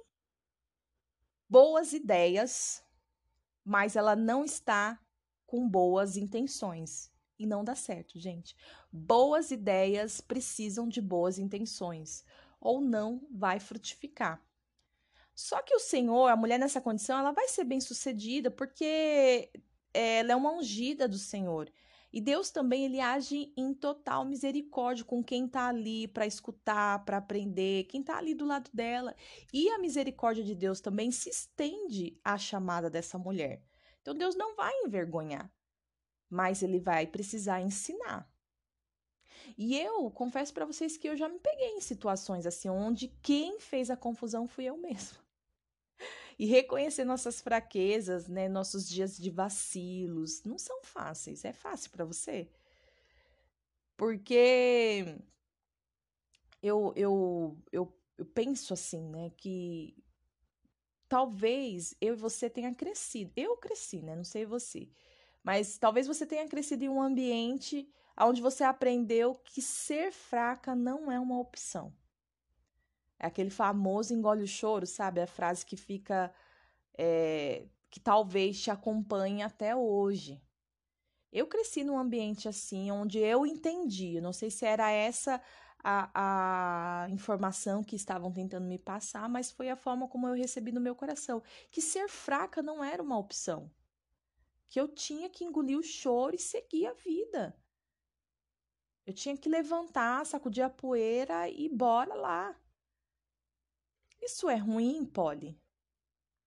boas 1.48 1.92
ideias, 1.92 2.80
mas 3.64 3.96
ela 3.96 4.14
não 4.14 4.44
está 4.44 5.00
com 5.46 5.68
boas 5.68 6.16
intenções. 6.16 7.10
E 7.40 7.46
não 7.46 7.64
dá 7.64 7.74
certo, 7.74 8.18
gente. 8.18 8.54
Boas 8.92 9.50
ideias 9.50 10.20
precisam 10.20 10.86
de 10.86 11.00
boas 11.00 11.38
intenções, 11.38 12.22
ou 12.60 12.82
não 12.82 13.26
vai 13.30 13.58
frutificar. 13.58 14.44
Só 15.34 15.62
que 15.62 15.74
o 15.74 15.78
Senhor, 15.78 16.26
a 16.26 16.36
mulher 16.36 16.58
nessa 16.58 16.82
condição, 16.82 17.18
ela 17.18 17.32
vai 17.32 17.48
ser 17.48 17.64
bem 17.64 17.80
sucedida 17.80 18.50
porque 18.50 19.50
ela 19.94 20.32
é 20.32 20.36
uma 20.36 20.52
ungida 20.52 21.08
do 21.08 21.16
Senhor. 21.16 21.72
E 22.12 22.20
Deus 22.20 22.50
também 22.50 22.84
ele 22.84 23.00
age 23.00 23.54
em 23.56 23.72
total 23.72 24.22
misericórdia 24.26 25.06
com 25.06 25.24
quem 25.24 25.46
está 25.46 25.68
ali 25.68 26.06
para 26.08 26.26
escutar, 26.26 27.02
para 27.06 27.16
aprender, 27.16 27.84
quem 27.84 28.02
está 28.02 28.18
ali 28.18 28.34
do 28.34 28.44
lado 28.44 28.68
dela. 28.70 29.16
E 29.50 29.70
a 29.70 29.78
misericórdia 29.78 30.44
de 30.44 30.54
Deus 30.54 30.82
também 30.82 31.10
se 31.10 31.30
estende 31.30 32.20
à 32.22 32.36
chamada 32.36 32.90
dessa 32.90 33.16
mulher. 33.16 33.62
Então 34.02 34.14
Deus 34.14 34.36
não 34.36 34.54
vai 34.54 34.72
envergonhar, 34.84 35.50
mas 36.30 36.62
ele 36.62 36.78
vai 36.78 37.06
precisar 37.06 37.60
ensinar. 37.60 38.30
E 39.58 39.76
eu 39.78 40.10
confesso 40.10 40.54
para 40.54 40.64
vocês 40.64 40.96
que 40.96 41.08
eu 41.08 41.16
já 41.16 41.28
me 41.28 41.38
peguei 41.38 41.70
em 41.70 41.80
situações 41.80 42.46
assim 42.46 42.68
onde 42.70 43.08
quem 43.22 43.58
fez 43.60 43.90
a 43.90 43.96
confusão 43.96 44.46
fui 44.46 44.64
eu 44.64 44.76
mesma 44.76 45.18
e 46.40 46.46
reconhecer 46.46 47.04
nossas 47.04 47.42
fraquezas, 47.42 48.26
né, 48.26 48.48
nossos 48.48 48.88
dias 48.88 49.18
de 49.18 49.28
vacilos, 49.28 50.42
não 50.42 50.56
são 50.56 50.82
fáceis. 50.82 51.44
É 51.44 51.52
fácil 51.52 51.90
para 51.90 52.02
você? 52.02 52.48
Porque 53.94 55.18
eu, 56.62 56.94
eu, 56.96 57.58
eu, 57.70 57.94
eu 58.16 58.24
penso 58.24 58.72
assim, 58.72 59.06
né, 59.10 59.30
que 59.36 59.94
talvez 61.06 61.94
eu 62.00 62.14
e 62.14 62.16
você 62.16 62.48
tenha 62.48 62.74
crescido. 62.74 63.30
Eu 63.36 63.58
cresci, 63.58 64.00
né? 64.00 64.16
Não 64.16 64.24
sei 64.24 64.46
você. 64.46 64.88
Mas 65.42 65.78
talvez 65.78 66.06
você 66.06 66.26
tenha 66.26 66.46
crescido 66.48 66.84
em 66.84 66.88
um 66.88 67.00
ambiente 67.00 67.88
onde 68.18 68.42
você 68.42 68.64
aprendeu 68.64 69.34
que 69.34 69.62
ser 69.62 70.12
fraca 70.12 70.74
não 70.74 71.10
é 71.10 71.18
uma 71.18 71.38
opção. 71.38 71.92
É 73.18 73.26
aquele 73.26 73.50
famoso 73.50 74.14
engole 74.14 74.42
o 74.42 74.48
choro, 74.48 74.86
sabe? 74.86 75.20
A 75.20 75.26
frase 75.26 75.64
que 75.64 75.76
fica. 75.76 76.32
É, 76.98 77.66
que 77.90 77.98
talvez 77.98 78.60
te 78.60 78.70
acompanhe 78.70 79.42
até 79.42 79.74
hoje. 79.74 80.40
Eu 81.32 81.46
cresci 81.46 81.84
num 81.84 81.98
ambiente 81.98 82.48
assim, 82.48 82.90
onde 82.90 83.18
eu 83.18 83.46
entendi, 83.46 84.20
não 84.20 84.32
sei 84.32 84.50
se 84.50 84.64
era 84.66 84.90
essa 84.90 85.40
a, 85.82 87.04
a 87.04 87.10
informação 87.10 87.82
que 87.82 87.96
estavam 87.96 88.32
tentando 88.32 88.66
me 88.66 88.78
passar, 88.78 89.28
mas 89.28 89.50
foi 89.50 89.70
a 89.70 89.76
forma 89.76 90.08
como 90.08 90.28
eu 90.28 90.34
recebi 90.34 90.72
no 90.72 90.80
meu 90.80 90.94
coração, 90.94 91.42
que 91.70 91.80
ser 91.80 92.08
fraca 92.08 92.62
não 92.62 92.82
era 92.82 93.02
uma 93.02 93.18
opção, 93.18 93.70
que 94.70 94.80
eu 94.80 94.86
tinha 94.86 95.28
que 95.28 95.44
engolir 95.44 95.76
o 95.76 95.82
choro 95.82 96.34
e 96.34 96.38
seguir 96.38 96.86
a 96.86 96.94
vida. 96.94 97.54
Eu 99.04 99.12
tinha 99.12 99.36
que 99.36 99.48
levantar, 99.48 100.24
sacudir 100.24 100.62
a 100.62 100.70
poeira 100.70 101.48
e 101.50 101.68
bora 101.68 102.14
lá. 102.14 102.56
Isso 104.22 104.48
é 104.48 104.54
ruim, 104.54 105.04
Polly? 105.04 105.60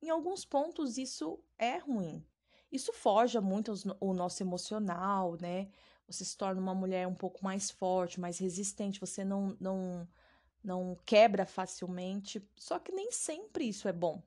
Em 0.01 0.09
alguns 0.09 0.45
pontos 0.45 0.97
isso 0.97 1.43
é 1.57 1.77
ruim. 1.77 2.25
Isso 2.71 2.93
forja 2.93 3.41
muito 3.41 3.73
o 3.99 4.13
nosso 4.13 4.41
emocional, 4.41 5.37
né? 5.39 5.69
Você 6.07 6.23
se 6.23 6.37
torna 6.37 6.61
uma 6.61 6.73
mulher 6.73 7.05
um 7.07 7.15
pouco 7.15 7.43
mais 7.43 7.69
forte, 7.69 8.19
mais 8.21 8.37
resistente, 8.37 9.01
você 9.01 9.25
não 9.25 9.57
não 9.59 10.07
não 10.63 10.97
quebra 11.05 11.45
facilmente. 11.45 12.41
Só 12.55 12.79
que 12.79 12.93
nem 12.93 13.11
sempre 13.11 13.67
isso 13.67 13.87
é 13.87 13.93
bom. 13.93 14.23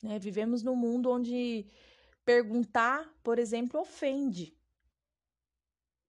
Né? 0.00 0.20
Vivemos 0.20 0.62
num 0.62 0.76
mundo 0.76 1.10
onde 1.10 1.66
perguntar, 2.24 3.12
por 3.22 3.38
exemplo, 3.38 3.80
ofende. 3.80 4.56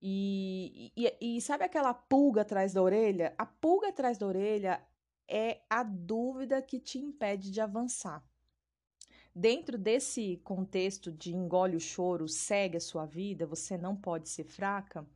E, 0.00 0.92
e, 0.96 1.36
e, 1.36 1.40
sabe 1.40 1.64
aquela 1.64 1.94
pulga 1.94 2.42
atrás 2.42 2.72
da 2.72 2.82
orelha? 2.82 3.34
A 3.38 3.46
pulga 3.46 3.88
atrás 3.88 4.18
da 4.18 4.26
orelha 4.26 4.82
é 5.28 5.60
a 5.70 5.82
dúvida 5.82 6.60
que 6.60 6.80
te 6.80 6.98
impede 6.98 7.50
de 7.50 7.60
avançar. 7.60 8.24
Dentro 9.34 9.78
desse 9.78 10.38
contexto 10.44 11.10
de 11.10 11.34
engole 11.34 11.76
o 11.76 11.80
choro, 11.80 12.28
segue 12.28 12.76
a 12.76 12.80
sua 12.80 13.06
vida, 13.06 13.46
você 13.46 13.78
não 13.78 13.96
pode 13.96 14.28
ser 14.28 14.44
fraca, 14.44 15.06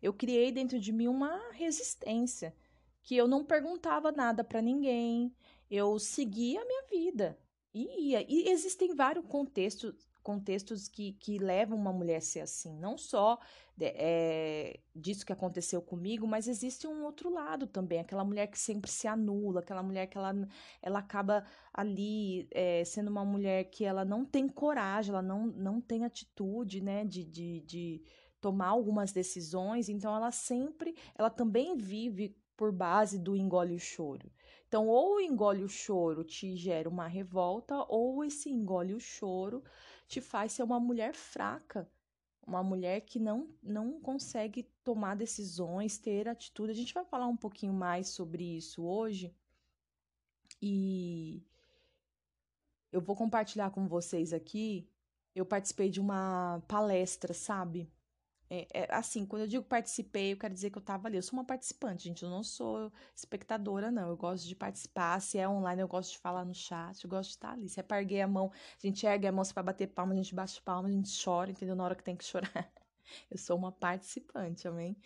eu 0.00 0.12
criei 0.12 0.52
dentro 0.52 0.78
de 0.78 0.92
mim 0.92 1.08
uma 1.08 1.50
resistência, 1.52 2.54
que 3.02 3.16
eu 3.16 3.26
não 3.26 3.44
perguntava 3.44 4.12
nada 4.12 4.44
para 4.44 4.62
ninguém, 4.62 5.34
eu 5.70 5.98
seguia 5.98 6.62
a 6.62 6.64
minha 6.64 6.82
vida. 6.90 7.38
E, 7.74 8.10
ia. 8.10 8.24
e 8.26 8.48
existem 8.48 8.94
vários 8.94 9.26
contextos, 9.26 9.94
contextos 10.28 10.88
que, 10.88 11.12
que 11.14 11.38
levam 11.38 11.78
uma 11.78 11.90
mulher 11.90 12.18
a 12.18 12.20
ser 12.20 12.40
assim. 12.40 12.78
Não 12.78 12.98
só 12.98 13.38
é, 13.80 14.78
disso 14.94 15.24
que 15.24 15.32
aconteceu 15.32 15.80
comigo, 15.80 16.26
mas 16.26 16.46
existe 16.46 16.86
um 16.86 17.02
outro 17.02 17.30
lado 17.32 17.66
também, 17.66 18.00
aquela 18.00 18.22
mulher 18.22 18.46
que 18.46 18.58
sempre 18.58 18.90
se 18.90 19.08
anula, 19.08 19.60
aquela 19.60 19.82
mulher 19.82 20.06
que 20.06 20.18
ela, 20.18 20.34
ela 20.82 20.98
acaba 20.98 21.46
ali 21.72 22.46
é, 22.50 22.84
sendo 22.84 23.08
uma 23.08 23.24
mulher 23.24 23.64
que 23.70 23.86
ela 23.86 24.04
não 24.04 24.22
tem 24.22 24.46
coragem, 24.46 25.12
ela 25.12 25.22
não, 25.22 25.46
não 25.46 25.80
tem 25.80 26.04
atitude, 26.04 26.82
né, 26.82 27.06
de, 27.06 27.24
de, 27.24 27.60
de 27.60 28.02
tomar 28.38 28.68
algumas 28.68 29.12
decisões, 29.12 29.88
então 29.88 30.14
ela 30.14 30.30
sempre, 30.30 30.94
ela 31.16 31.30
também 31.30 31.74
vive 31.74 32.36
por 32.54 32.70
base 32.70 33.18
do 33.18 33.34
engole 33.34 33.74
o 33.74 33.80
choro. 33.80 34.30
Então, 34.66 34.86
ou 34.86 35.18
engole 35.18 35.64
o 35.64 35.68
choro 35.68 36.22
te 36.22 36.54
gera 36.54 36.90
uma 36.90 37.06
revolta, 37.06 37.74
ou 37.88 38.22
esse 38.22 38.50
engole 38.50 38.92
o 38.92 39.00
choro 39.00 39.62
te 40.08 40.20
faz 40.20 40.52
ser 40.52 40.62
uma 40.62 40.80
mulher 40.80 41.14
fraca, 41.14 41.88
uma 42.46 42.62
mulher 42.62 43.02
que 43.02 43.18
não, 43.18 43.48
não 43.62 44.00
consegue 44.00 44.62
tomar 44.82 45.14
decisões, 45.14 45.98
ter 45.98 46.26
atitude. 46.26 46.72
A 46.72 46.74
gente 46.74 46.94
vai 46.94 47.04
falar 47.04 47.26
um 47.26 47.36
pouquinho 47.36 47.74
mais 47.74 48.08
sobre 48.08 48.42
isso 48.56 48.82
hoje. 48.82 49.34
E 50.60 51.42
eu 52.90 53.02
vou 53.02 53.14
compartilhar 53.14 53.70
com 53.70 53.86
vocês 53.86 54.32
aqui. 54.32 54.88
Eu 55.34 55.44
participei 55.44 55.90
de 55.90 56.00
uma 56.00 56.62
palestra, 56.66 57.34
sabe? 57.34 57.92
É, 58.50 58.66
é, 58.72 58.94
assim, 58.94 59.26
quando 59.26 59.42
eu 59.42 59.48
digo 59.48 59.64
participei, 59.64 60.32
eu 60.32 60.36
quero 60.38 60.54
dizer 60.54 60.70
que 60.70 60.78
eu 60.78 60.82
tava 60.82 61.06
ali. 61.08 61.16
Eu 61.18 61.22
sou 61.22 61.38
uma 61.38 61.44
participante, 61.44 62.04
gente. 62.04 62.22
Eu 62.22 62.30
não 62.30 62.42
sou 62.42 62.90
espectadora, 63.14 63.90
não. 63.90 64.08
Eu 64.08 64.16
gosto 64.16 64.46
de 64.46 64.54
participar. 64.54 65.20
Se 65.20 65.38
é 65.38 65.48
online, 65.48 65.82
eu 65.82 65.88
gosto 65.88 66.12
de 66.12 66.18
falar 66.18 66.44
no 66.44 66.54
chat. 66.54 67.04
Eu 67.04 67.10
gosto 67.10 67.30
de 67.30 67.36
estar 67.36 67.52
ali. 67.52 67.68
Se 67.68 67.80
é 67.80 67.82
pra 67.82 67.98
a 67.98 68.26
mão, 68.26 68.50
a 68.52 68.86
gente 68.86 69.06
ergue 69.06 69.26
a 69.26 69.32
mão. 69.32 69.44
Se 69.44 69.52
é 69.52 69.54
pra 69.54 69.62
bater 69.62 69.88
palma, 69.88 70.12
a 70.12 70.16
gente 70.16 70.34
bate 70.34 70.60
palma, 70.62 70.88
a 70.88 70.92
gente 70.92 71.10
chora, 71.22 71.50
entendeu? 71.50 71.76
Na 71.76 71.84
hora 71.84 71.94
que 71.94 72.02
tem 72.02 72.16
que 72.16 72.24
chorar. 72.24 72.50
Eu 73.30 73.38
sou 73.38 73.56
uma 73.56 73.72
participante, 73.72 74.68
amém? 74.68 74.96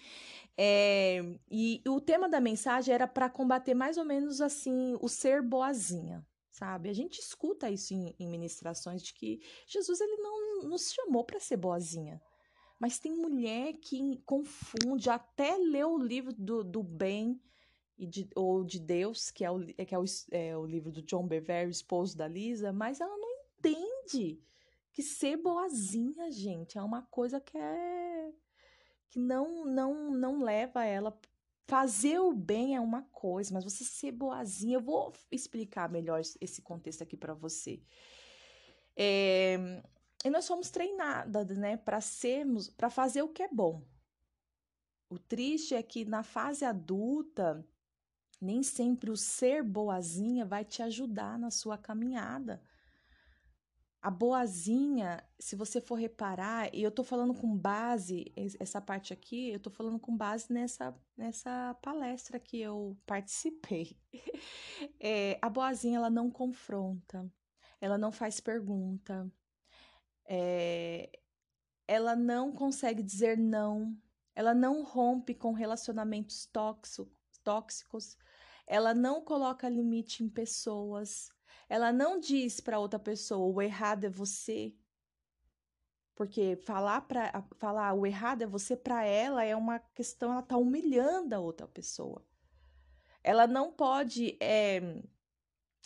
É, 0.56 1.20
e 1.50 1.80
o 1.86 2.00
tema 2.00 2.28
da 2.28 2.40
mensagem 2.40 2.92
era 2.92 3.06
para 3.06 3.30
combater 3.30 3.74
mais 3.74 3.96
ou 3.96 4.04
menos 4.04 4.40
assim 4.40 4.96
o 5.00 5.08
ser 5.08 5.40
boazinha, 5.40 6.26
sabe? 6.50 6.88
A 6.88 6.92
gente 6.92 7.20
escuta 7.20 7.70
isso 7.70 7.94
em, 7.94 8.12
em 8.18 8.26
ministrações 8.26 9.02
de 9.02 9.14
que 9.14 9.40
Jesus 9.68 10.00
ele 10.00 10.16
não 10.16 10.64
nos 10.64 10.92
chamou 10.92 11.24
para 11.24 11.38
ser 11.38 11.56
boazinha. 11.56 12.20
Mas 12.82 12.98
tem 12.98 13.14
mulher 13.14 13.74
que 13.74 14.20
confunde, 14.26 15.08
até 15.08 15.56
lê 15.56 15.84
o 15.84 15.96
livro 15.96 16.32
do, 16.32 16.64
do 16.64 16.82
bem 16.82 17.40
e 17.96 18.04
de, 18.04 18.28
ou 18.34 18.64
de 18.64 18.80
Deus, 18.80 19.30
que 19.30 19.44
é 19.44 19.50
o, 19.52 19.64
que 19.64 19.94
é 19.94 19.98
o, 20.00 20.04
é 20.32 20.56
o 20.58 20.66
livro 20.66 20.90
do 20.90 21.00
John 21.00 21.24
Bevere, 21.24 21.70
esposo 21.70 22.16
da 22.16 22.26
Lisa, 22.26 22.72
mas 22.72 23.00
ela 23.00 23.16
não 23.16 23.28
entende 23.30 24.42
que 24.90 25.00
ser 25.00 25.36
boazinha, 25.36 26.28
gente, 26.32 26.76
é 26.76 26.82
uma 26.82 27.02
coisa 27.02 27.40
que 27.40 27.56
é 27.56 28.32
que 29.08 29.20
não 29.20 29.64
não 29.64 30.10
não 30.10 30.42
leva 30.42 30.84
ela 30.84 31.16
fazer 31.68 32.18
o 32.18 32.32
bem 32.32 32.74
é 32.74 32.80
uma 32.80 33.02
coisa, 33.12 33.54
mas 33.54 33.62
você 33.62 33.84
ser 33.84 34.10
boazinha, 34.10 34.78
eu 34.78 34.80
vou 34.80 35.12
explicar 35.30 35.88
melhor 35.88 36.20
esse 36.40 36.60
contexto 36.60 37.02
aqui 37.02 37.16
para 37.16 37.32
você. 37.32 37.80
É, 38.96 39.80
e 40.24 40.30
nós 40.30 40.44
somos 40.44 40.70
treinadas, 40.70 41.56
né, 41.56 41.76
para 41.76 42.00
sermos, 42.00 42.68
para 42.68 42.88
fazer 42.88 43.22
o 43.22 43.28
que 43.28 43.42
é 43.42 43.48
bom. 43.48 43.82
O 45.08 45.18
triste 45.18 45.74
é 45.74 45.82
que 45.82 46.04
na 46.04 46.22
fase 46.22 46.64
adulta, 46.64 47.66
nem 48.40 48.62
sempre 48.62 49.10
o 49.10 49.16
ser 49.16 49.62
boazinha 49.62 50.44
vai 50.44 50.64
te 50.64 50.82
ajudar 50.82 51.38
na 51.38 51.50
sua 51.50 51.76
caminhada. 51.76 52.62
A 54.00 54.10
boazinha, 54.10 55.22
se 55.38 55.54
você 55.54 55.80
for 55.80 55.96
reparar, 55.96 56.74
e 56.74 56.82
eu 56.82 56.90
tô 56.90 57.04
falando 57.04 57.34
com 57.34 57.56
base, 57.56 58.32
essa 58.58 58.80
parte 58.80 59.12
aqui, 59.12 59.50
eu 59.50 59.60
tô 59.60 59.70
falando 59.70 59.98
com 60.00 60.16
base 60.16 60.52
nessa, 60.52 60.92
nessa 61.16 61.74
palestra 61.80 62.40
que 62.40 62.60
eu 62.60 62.96
participei. 63.06 63.96
É, 64.98 65.38
a 65.40 65.48
boazinha, 65.48 65.98
ela 65.98 66.10
não 66.10 66.28
confronta, 66.28 67.30
ela 67.80 67.96
não 67.96 68.10
faz 68.10 68.40
pergunta, 68.40 69.30
é, 70.26 71.10
ela 71.86 72.16
não 72.16 72.52
consegue 72.52 73.02
dizer 73.02 73.36
não, 73.36 73.96
ela 74.34 74.54
não 74.54 74.82
rompe 74.82 75.34
com 75.34 75.52
relacionamentos 75.52 76.48
tóxicos, 77.42 78.16
ela 78.66 78.94
não 78.94 79.22
coloca 79.22 79.68
limite 79.68 80.24
em 80.24 80.28
pessoas, 80.28 81.28
ela 81.68 81.92
não 81.92 82.18
diz 82.18 82.60
para 82.60 82.78
outra 82.78 82.98
pessoa 82.98 83.52
o 83.52 83.60
errado 83.60 84.04
é 84.04 84.10
você. 84.10 84.74
Porque 86.14 86.56
falar 86.56 87.00
para 87.02 87.42
falar 87.56 87.94
o 87.94 88.06
errado 88.06 88.42
é 88.42 88.46
você 88.46 88.76
para 88.76 89.04
ela 89.04 89.44
é 89.44 89.56
uma 89.56 89.78
questão, 89.78 90.32
ela 90.32 90.42
tá 90.42 90.56
humilhando 90.56 91.34
a 91.34 91.40
outra 91.40 91.66
pessoa. 91.66 92.24
Ela 93.24 93.46
não 93.46 93.72
pode 93.72 94.36
é, 94.40 95.02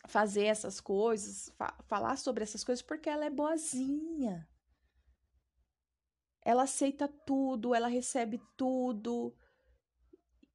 fazer 0.06 0.44
essas 0.44 0.80
coisas, 0.80 1.50
fa 1.56 1.76
falar 1.86 2.16
sobre 2.16 2.42
essas 2.42 2.62
coisas 2.62 2.82
porque 2.82 3.08
ela 3.08 3.24
é 3.24 3.30
boazinha. 3.30 4.48
Ela 6.42 6.62
aceita 6.62 7.08
tudo, 7.08 7.74
ela 7.74 7.88
recebe 7.88 8.40
tudo. 8.56 9.36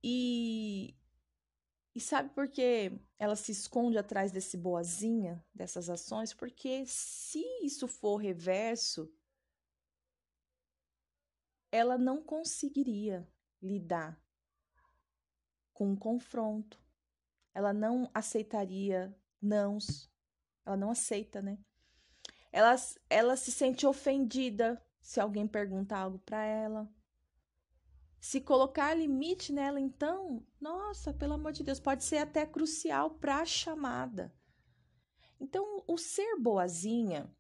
E 0.04 0.96
e 1.94 2.00
sabe 2.00 2.30
por 2.34 2.48
que 2.48 2.92
ela 3.20 3.36
se 3.36 3.52
esconde 3.52 3.98
atrás 3.98 4.32
desse 4.32 4.56
boazinha, 4.56 5.46
dessas 5.54 5.90
ações? 5.90 6.34
Porque 6.34 6.86
se 6.86 7.44
isso 7.62 7.86
for 7.86 8.16
reverso, 8.16 9.14
ela 11.70 11.98
não 11.98 12.24
conseguiria 12.24 13.28
lidar 13.62 14.22
com 15.74 15.92
o 15.92 15.98
confronto. 15.98 16.82
Ela 17.54 17.74
não 17.74 18.10
aceitaria 18.14 19.14
nãos. 19.42 20.10
Ela 20.66 20.78
não 20.78 20.92
aceita, 20.92 21.42
né? 21.42 21.58
Ela, 22.52 22.76
ela 23.10 23.36
se 23.36 23.52
sente 23.52 23.86
ofendida 23.86 24.82
se 25.02 25.20
alguém 25.20 25.48
perguntar 25.48 26.00
algo 26.00 26.20
para 26.20 26.44
ela. 26.44 26.90
Se 28.20 28.40
colocar 28.40 28.94
limite 28.94 29.52
nela, 29.52 29.80
então, 29.80 30.46
nossa, 30.60 31.12
pelo 31.12 31.34
amor 31.34 31.54
de 31.54 31.64
Deus, 31.64 31.80
pode 31.80 32.04
ser 32.04 32.18
até 32.18 32.46
crucial 32.46 33.12
para 33.12 33.38
a 33.38 33.46
chamada. 33.46 34.32
Então, 35.40 35.84
o 35.88 35.98
ser 35.98 36.36
boazinha, 36.38 37.36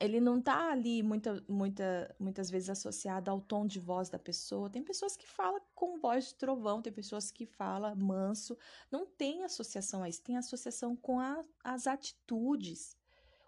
ele 0.00 0.20
não 0.20 0.40
tá 0.40 0.70
ali 0.70 1.02
muita, 1.02 1.42
muita, 1.48 2.14
muitas 2.18 2.50
vezes 2.50 2.70
associado 2.70 3.30
ao 3.30 3.40
tom 3.40 3.66
de 3.66 3.80
voz 3.80 4.08
da 4.08 4.18
pessoa. 4.18 4.70
Tem 4.70 4.82
pessoas 4.82 5.16
que 5.16 5.26
falam 5.26 5.60
com 5.74 5.98
voz 5.98 6.28
de 6.28 6.34
trovão, 6.36 6.80
tem 6.80 6.92
pessoas 6.92 7.32
que 7.32 7.44
falam 7.46 7.96
manso. 7.96 8.56
Não 8.90 9.06
tem 9.06 9.44
associação 9.44 10.02
a 10.02 10.08
isso, 10.08 10.22
tem 10.22 10.36
associação 10.36 10.94
com 10.94 11.18
a, 11.18 11.42
as 11.64 11.86
atitudes, 11.86 12.96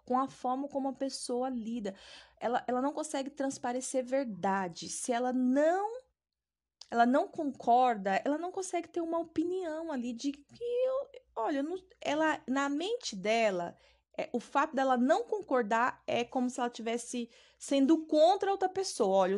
com 0.05 0.19
a 0.19 0.27
forma 0.27 0.67
como 0.67 0.89
a 0.89 0.93
pessoa 0.93 1.49
lida. 1.49 1.95
Ela, 2.37 2.63
ela 2.67 2.81
não 2.81 2.91
consegue 2.91 3.29
transparecer 3.29 4.03
verdade. 4.03 4.89
Se 4.89 5.11
ela 5.11 5.31
não 5.31 6.01
ela 6.89 7.05
não 7.05 7.25
concorda, 7.25 8.21
ela 8.25 8.37
não 8.37 8.51
consegue 8.51 8.89
ter 8.89 8.99
uma 8.99 9.17
opinião 9.17 9.89
ali 9.93 10.11
de 10.11 10.33
que 10.33 10.81
olha, 11.33 11.63
não, 11.63 11.77
ela 12.01 12.41
na 12.45 12.67
mente 12.67 13.15
dela, 13.15 13.75
é, 14.17 14.29
o 14.33 14.39
fato 14.39 14.75
dela 14.75 14.97
não 14.97 15.23
concordar 15.23 16.01
é 16.05 16.23
como 16.23 16.49
se 16.49 16.59
ela 16.59 16.69
tivesse 16.69 17.29
sendo 17.61 17.99
contra 18.05 18.51
outra 18.51 18.67
pessoa. 18.67 19.15
Olha, 19.17 19.35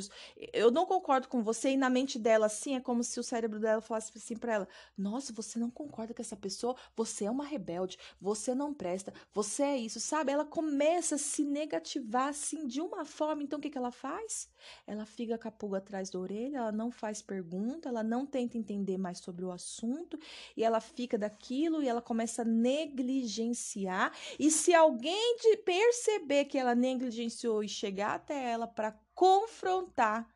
eu 0.53 0.71
não 0.71 0.85
concordo 0.85 1.27
com 1.27 1.43
você, 1.43 1.71
e 1.71 1.77
na 1.77 1.89
mente 1.89 2.17
dela, 2.17 2.45
assim, 2.45 2.73
é 2.73 2.79
como 2.79 3.03
se 3.03 3.19
o 3.19 3.23
cérebro 3.23 3.59
dela 3.59 3.81
falasse 3.81 4.13
assim 4.15 4.37
para 4.37 4.53
ela: 4.53 4.67
Nossa, 4.97 5.33
você 5.33 5.59
não 5.59 5.69
concorda 5.69 6.13
com 6.13 6.21
essa 6.21 6.37
pessoa? 6.37 6.73
Você 6.95 7.25
é 7.25 7.31
uma 7.31 7.45
rebelde, 7.45 7.97
você 8.21 8.55
não 8.55 8.73
presta, 8.73 9.13
você 9.33 9.63
é 9.63 9.77
isso, 9.77 9.99
sabe? 9.99 10.31
Ela 10.31 10.45
começa 10.45 11.15
a 11.15 11.17
se 11.17 11.43
negativar 11.43 12.29
assim 12.29 12.65
de 12.65 12.79
uma 12.79 13.03
forma. 13.03 13.43
Então, 13.43 13.59
o 13.59 13.61
que, 13.61 13.69
que 13.69 13.77
ela 13.77 13.91
faz? 13.91 14.49
Ela 14.87 15.05
fica 15.05 15.37
com 15.37 15.49
a 15.49 15.51
pulga 15.51 15.79
atrás 15.79 16.09
da 16.09 16.17
orelha, 16.17 16.59
ela 16.59 16.71
não 16.71 16.91
faz 16.91 17.21
pergunta, 17.21 17.89
ela 17.89 18.03
não 18.03 18.25
tenta 18.25 18.57
entender 18.57 18.97
mais 18.97 19.19
sobre 19.19 19.43
o 19.43 19.51
assunto, 19.51 20.17
e 20.55 20.63
ela 20.63 20.79
fica 20.79 21.17
daquilo 21.17 21.83
e 21.83 21.89
ela 21.89 22.01
começa 22.01 22.43
a 22.43 22.45
negligenciar. 22.45 24.13
E 24.39 24.49
se 24.49 24.73
alguém 24.73 25.35
perceber 25.65 26.45
que 26.45 26.57
ela 26.57 26.73
negligenciou 26.73 27.61
e 27.61 27.67
chegar 27.67 28.12
até 28.15 28.51
ela 28.51 28.67
para 28.67 28.99
confrontar, 29.13 30.27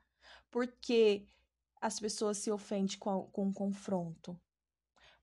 porque 0.49 1.27
as 1.81 1.99
pessoas 1.99 2.37
se 2.37 2.51
ofendem 2.51 2.97
com, 2.97 3.27
com 3.27 3.49
o 3.49 3.53
confronto, 3.53 4.39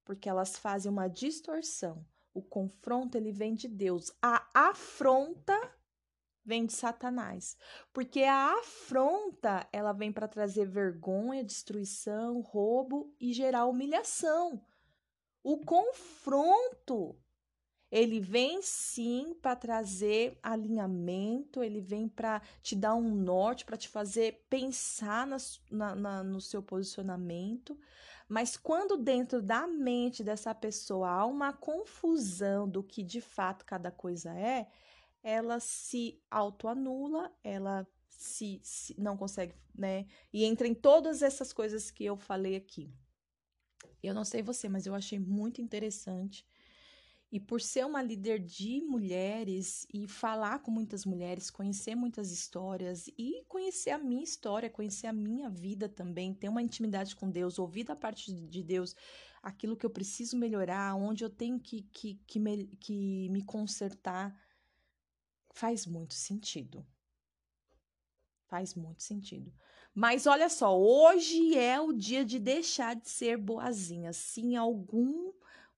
porque 0.05 0.29
elas 0.29 0.57
fazem 0.57 0.91
uma 0.91 1.09
distorção. 1.09 2.07
O 2.33 2.43
confronto 2.43 3.17
ele 3.17 3.33
vem 3.33 3.55
de 3.55 3.69
Deus, 3.69 4.13
a 4.21 4.49
afronta 4.53 5.55
vem 6.45 6.67
de 6.67 6.73
Satanás, 6.75 7.57
porque 7.93 8.23
a 8.23 8.59
afronta 8.59 9.67
ela 9.73 9.93
vem 9.93 10.13
para 10.13 10.29
trazer 10.29 10.67
vergonha, 10.67 11.43
destruição, 11.43 12.41
roubo 12.41 13.15
e 13.19 13.33
gerar 13.33 13.67
humilhação. 13.67 14.63
O 15.43 15.59
confronto 15.59 17.19
ele 17.95 18.19
vem 18.19 18.61
sim 18.61 19.37
para 19.41 19.55
trazer 19.55 20.37
alinhamento, 20.43 21.63
ele 21.63 21.81
vem 21.81 22.09
para 22.09 22.43
te 22.61 22.75
dar 22.75 22.97
um 22.97 23.15
norte, 23.15 23.65
para 23.65 23.77
te 23.77 23.89
fazer 23.89 24.45
pensar 24.51 25.25
na, 25.25 25.37
na, 25.71 25.95
na, 25.95 26.25
no 26.25 26.41
seu 26.41 26.61
posicionamento. 26.61 27.79
Mas 28.29 28.57
quando 28.57 28.97
dentro 28.97 29.41
da 29.41 29.69
mente 29.69 30.25
dessa 30.25 30.53
pessoa 30.53 31.09
há 31.09 31.25
uma 31.25 31.53
confusão 31.53 32.69
do 32.69 32.83
que 32.83 33.01
de 33.01 33.21
fato 33.21 33.65
cada 33.65 33.93
coisa 33.93 34.35
é, 34.37 34.67
ela 35.23 35.61
se 35.61 36.21
autoanula, 36.29 37.33
ela 37.45 37.87
se, 38.09 38.61
se 38.65 39.01
não 39.01 39.17
consegue, 39.17 39.55
né? 39.73 40.05
E 40.33 40.45
entra 40.45 40.67
em 40.67 40.75
todas 40.75 41.23
essas 41.23 41.53
coisas 41.53 41.93
que 41.93 42.05
eu 42.05 42.17
falei 42.17 42.57
aqui. 42.57 42.93
Eu 44.03 44.15
não 44.15 44.25
sei 44.25 44.43
você, 44.43 44.69
mas 44.69 44.85
eu 44.85 44.97
achei 44.97 45.21
muito 45.21 45.63
interessante 45.63 46.45
e 47.35 47.41
por 47.41 47.61
ser 47.61 47.85
uma 47.85 48.01
líder 48.01 48.39
de 48.39 48.81
mulheres 48.83 49.89
e 49.93 50.07
falar 50.07 50.61
com 50.61 50.71
muitas 50.71 51.05
mulheres, 51.05 51.51
conhecer 51.51 51.97
muitas 51.97 52.31
histórias 52.31 53.09
e 53.19 53.45
conhecer 53.49 53.91
a 53.91 53.99
minha 53.99 54.23
história, 54.23 54.71
conhecer 54.71 55.09
a 55.09 55.13
minha 55.13 55.51
vida 55.51 55.89
também, 55.89 56.33
ter 56.33 56.49
uma 56.49 56.63
intimidade 56.63 57.17
com 57.17 57.29
Deus, 57.29 57.59
ouvir 57.59 57.83
da 57.83 57.97
parte 57.97 58.33
de 58.33 58.63
Deus 58.63 58.95
aquilo 59.43 59.77
que 59.77 59.85
eu 59.85 59.91
preciso 59.91 60.37
melhorar, 60.37 60.95
onde 60.95 61.25
eu 61.25 61.29
tenho 61.29 61.59
que, 61.59 61.83
que, 61.83 62.15
que, 62.25 62.39
me, 62.39 62.69
que 62.77 63.29
me 63.31 63.43
consertar, 63.43 64.33
faz 65.53 65.87
muito 65.87 66.15
sentido. 66.15 66.87
Faz 68.47 68.77
muito 68.77 69.03
sentido. 69.03 69.53
Mas 69.93 70.29
olha 70.29 70.49
só, 70.49 70.81
hoje 70.81 71.57
é 71.57 71.81
o 71.81 71.93
dia 71.93 72.25
de 72.25 72.39
deixar 72.39 72.95
de 72.95 73.09
ser 73.09 73.37
boazinha. 73.37 74.13
Se 74.13 74.55
algum 74.55 75.33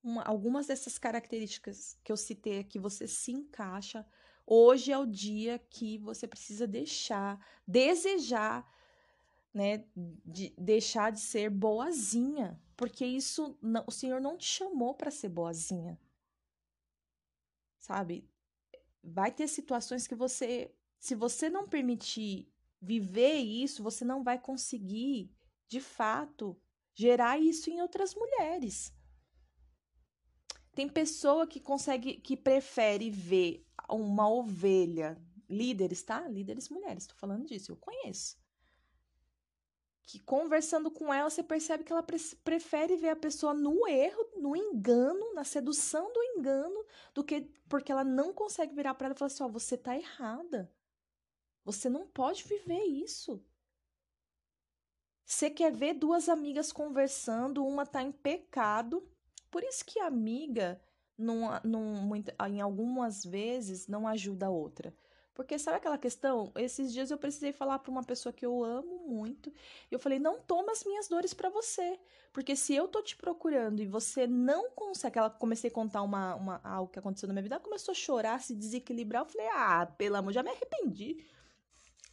uma, 0.06 0.22
algumas 0.22 0.68
dessas 0.68 0.98
características 0.98 1.98
que 2.04 2.12
eu 2.12 2.16
citei 2.16 2.60
aqui 2.60 2.78
você 2.78 3.08
se 3.08 3.32
encaixa, 3.32 4.06
hoje 4.46 4.92
é 4.92 4.98
o 4.98 5.04
dia 5.04 5.58
que 5.58 5.98
você 5.98 6.28
precisa 6.28 6.64
deixar, 6.64 7.44
desejar, 7.66 8.64
né, 9.52 9.84
de 10.24 10.54
deixar 10.56 11.10
de 11.10 11.18
ser 11.18 11.50
boazinha, 11.50 12.60
porque 12.76 13.04
isso 13.04 13.58
não, 13.60 13.82
o 13.84 13.90
Senhor 13.90 14.20
não 14.20 14.36
te 14.36 14.46
chamou 14.46 14.94
para 14.94 15.10
ser 15.10 15.28
boazinha. 15.28 15.98
Sabe? 17.80 18.30
Vai 19.02 19.32
ter 19.32 19.48
situações 19.48 20.06
que 20.06 20.14
você, 20.14 20.72
se 21.00 21.16
você 21.16 21.50
não 21.50 21.66
permitir 21.66 22.48
viver 22.80 23.38
isso, 23.38 23.82
você 23.82 24.04
não 24.04 24.22
vai 24.22 24.38
conseguir, 24.38 25.32
de 25.68 25.80
fato, 25.80 26.56
gerar 26.94 27.40
isso 27.40 27.70
em 27.70 27.80
outras 27.80 28.14
mulheres. 28.14 28.95
Tem 30.76 30.90
pessoa 30.90 31.46
que 31.46 31.58
consegue, 31.58 32.18
que 32.18 32.36
prefere 32.36 33.08
ver 33.08 33.66
uma 33.88 34.28
ovelha, 34.28 35.16
líderes, 35.48 36.02
tá? 36.02 36.28
Líderes 36.28 36.68
mulheres, 36.68 37.06
tô 37.06 37.14
falando 37.14 37.46
disso, 37.46 37.72
eu 37.72 37.76
conheço. 37.76 38.36
Que 40.02 40.18
conversando 40.18 40.90
com 40.90 41.12
ela, 41.12 41.30
você 41.30 41.42
percebe 41.42 41.82
que 41.82 41.90
ela 41.90 42.02
pre 42.02 42.18
prefere 42.44 42.94
ver 42.94 43.08
a 43.08 43.16
pessoa 43.16 43.54
no 43.54 43.88
erro, 43.88 44.22
no 44.36 44.54
engano, 44.54 45.32
na 45.32 45.44
sedução 45.44 46.12
do 46.12 46.22
engano, 46.22 46.84
do 47.14 47.24
que 47.24 47.50
porque 47.70 47.90
ela 47.90 48.04
não 48.04 48.34
consegue 48.34 48.74
virar 48.74 48.92
para 48.92 49.06
ela 49.06 49.14
e 49.14 49.18
falar 49.18 49.28
assim: 49.28 49.44
ó, 49.44 49.46
oh, 49.46 49.52
você 49.52 49.78
tá 49.78 49.96
errada. 49.96 50.70
Você 51.64 51.88
não 51.88 52.06
pode 52.06 52.44
viver 52.44 52.84
isso. 52.84 53.42
Você 55.24 55.48
quer 55.48 55.72
ver 55.72 55.94
duas 55.94 56.28
amigas 56.28 56.70
conversando, 56.70 57.64
uma 57.64 57.86
tá 57.86 58.02
em 58.02 58.12
pecado 58.12 59.10
por 59.50 59.62
isso 59.64 59.84
que 59.84 59.98
a 60.00 60.06
amiga, 60.06 60.80
num, 61.16 61.48
num, 61.64 62.16
em 62.48 62.60
algumas 62.60 63.24
vezes, 63.24 63.86
não 63.88 64.06
ajuda 64.06 64.46
a 64.46 64.50
outra. 64.50 64.94
Porque 65.36 65.58
sabe 65.58 65.76
aquela 65.76 65.98
questão? 65.98 66.50
Esses 66.56 66.90
dias 66.90 67.10
eu 67.10 67.18
precisei 67.18 67.52
falar 67.52 67.78
para 67.78 67.90
uma 67.90 68.02
pessoa 68.02 68.32
que 68.32 68.46
eu 68.46 68.64
amo 68.64 69.06
muito. 69.06 69.52
E 69.90 69.94
eu 69.94 69.98
falei: 69.98 70.18
não 70.18 70.40
toma 70.40 70.72
as 70.72 70.82
minhas 70.82 71.08
dores 71.08 71.34
para 71.34 71.50
você. 71.50 72.00
Porque 72.32 72.56
se 72.56 72.74
eu 72.74 72.88
tô 72.88 73.02
te 73.02 73.14
procurando 73.14 73.82
e 73.82 73.86
você 73.86 74.26
não 74.26 74.70
consegue. 74.70 75.18
Ela 75.18 75.28
comecei 75.28 75.68
a 75.68 75.72
contar 75.72 76.00
uma, 76.00 76.34
uma, 76.36 76.60
algo 76.64 76.90
que 76.90 76.98
aconteceu 76.98 77.26
na 77.26 77.34
minha 77.34 77.42
vida. 77.42 77.56
Ela 77.56 77.62
começou 77.62 77.92
a 77.92 77.94
chorar, 77.94 78.40
se 78.40 78.54
desequilibrar. 78.54 79.24
Eu 79.24 79.26
falei: 79.26 79.46
ah, 79.52 79.84
pelo 79.98 80.16
amor, 80.16 80.32
já 80.32 80.42
me 80.42 80.48
arrependi. 80.48 81.22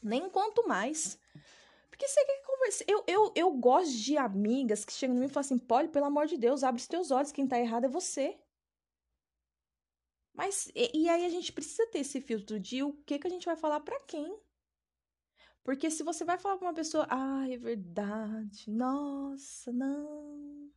Nem 0.02 0.30
conto 0.30 0.68
mais. 0.68 1.18
Porque 1.94 2.08
você 2.08 2.26
quer 2.26 2.42
conversar. 2.42 2.86
Eu, 2.88 3.04
eu, 3.06 3.32
eu 3.36 3.52
gosto 3.52 3.96
de 3.96 4.18
amigas 4.18 4.84
que 4.84 4.92
chegam 4.92 5.16
em 5.16 5.20
mim 5.20 5.26
e 5.28 5.30
falam 5.30 5.46
assim: 5.46 5.60
Polly, 5.60 5.90
pelo 5.90 6.08
amor 6.08 6.26
de 6.26 6.38
Deus, 6.38 6.64
abre 6.64 6.82
os 6.82 6.88
teus 6.88 7.12
olhos, 7.12 7.32
quem 7.32 7.48
tá 7.48 7.60
errado 7.60 7.86
é 7.86 7.88
você. 7.88 8.36
Mas, 10.34 10.72
e, 10.74 11.04
e, 11.04 11.08
aí 11.08 11.24
a 11.24 11.30
gente 11.30 11.54
precisa 11.54 11.86
ter 11.92 12.00
esse 12.00 12.20
filtro 12.20 12.60
de 12.60 12.82
o 12.82 12.94
que, 13.06 13.20
que 13.20 13.28
a 13.28 13.30
gente 13.30 13.46
vai 13.46 13.56
falar 13.56 13.80
para 13.82 14.00
quem. 14.08 14.36
Porque 15.64 15.92
se 15.92 16.02
você 16.02 16.26
vai 16.26 16.40
falar 16.40 16.58
com 16.58 16.66
uma 16.66 16.74
pessoa, 16.74 17.06
ah, 17.12 17.48
é 17.48 17.58
verdade, 17.58 18.72
nossa, 18.72 19.72
não, 19.72 20.72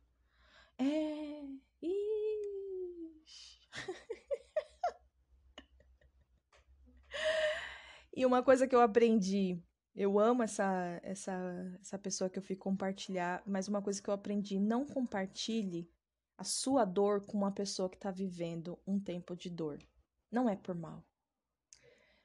é, 0.77 1.47
ixi. 1.81 3.59
e 8.15 8.23
uma 8.23 8.43
coisa 8.43 8.67
que 8.67 8.75
eu 8.75 8.81
aprendi, 8.81 9.59
eu 9.97 10.19
amo 10.19 10.43
essa, 10.43 10.99
essa, 11.01 11.33
essa 11.81 11.97
pessoa 11.97 12.29
que 12.29 12.37
eu 12.37 12.43
fui 12.43 12.55
compartilhar, 12.55 13.41
mas 13.47 13.67
uma 13.67 13.81
coisa 13.81 13.99
que 13.99 14.07
eu 14.07 14.13
aprendi, 14.13 14.59
não 14.59 14.85
compartilhe 14.85 15.89
a 16.37 16.43
sua 16.43 16.85
dor 16.85 17.25
com 17.25 17.35
uma 17.35 17.51
pessoa 17.51 17.89
que 17.89 17.95
está 17.95 18.11
vivendo 18.11 18.77
um 18.85 18.99
tempo 18.99 19.35
de 19.35 19.49
dor. 19.49 19.79
Não 20.31 20.47
é 20.47 20.55
por 20.55 20.75
mal. 20.75 21.03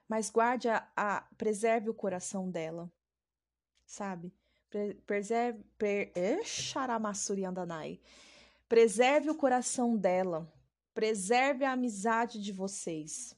Mas 0.06 0.28
guarde 0.28 0.68
a, 0.68 0.86
a 0.94 1.22
preserve 1.38 1.88
o 1.88 1.94
coração 1.94 2.50
dela. 2.50 2.92
Sabe? 3.86 4.34
Pre, 4.68 4.92
preserve. 5.06 5.64
Per, 5.78 6.12
andanai. 7.48 7.98
Preserve 8.68 9.30
o 9.30 9.34
coração 9.34 9.96
dela. 9.96 10.52
Preserve 10.92 11.64
a 11.64 11.72
amizade 11.72 12.38
de 12.38 12.52
vocês. 12.52 13.34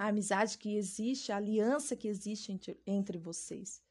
A 0.00 0.08
amizade 0.08 0.56
que 0.56 0.78
existe, 0.78 1.30
a 1.30 1.36
aliança 1.36 1.94
que 1.94 2.08
existe 2.08 2.50
entre, 2.50 2.80
entre 2.86 3.18
vocês. 3.18 3.82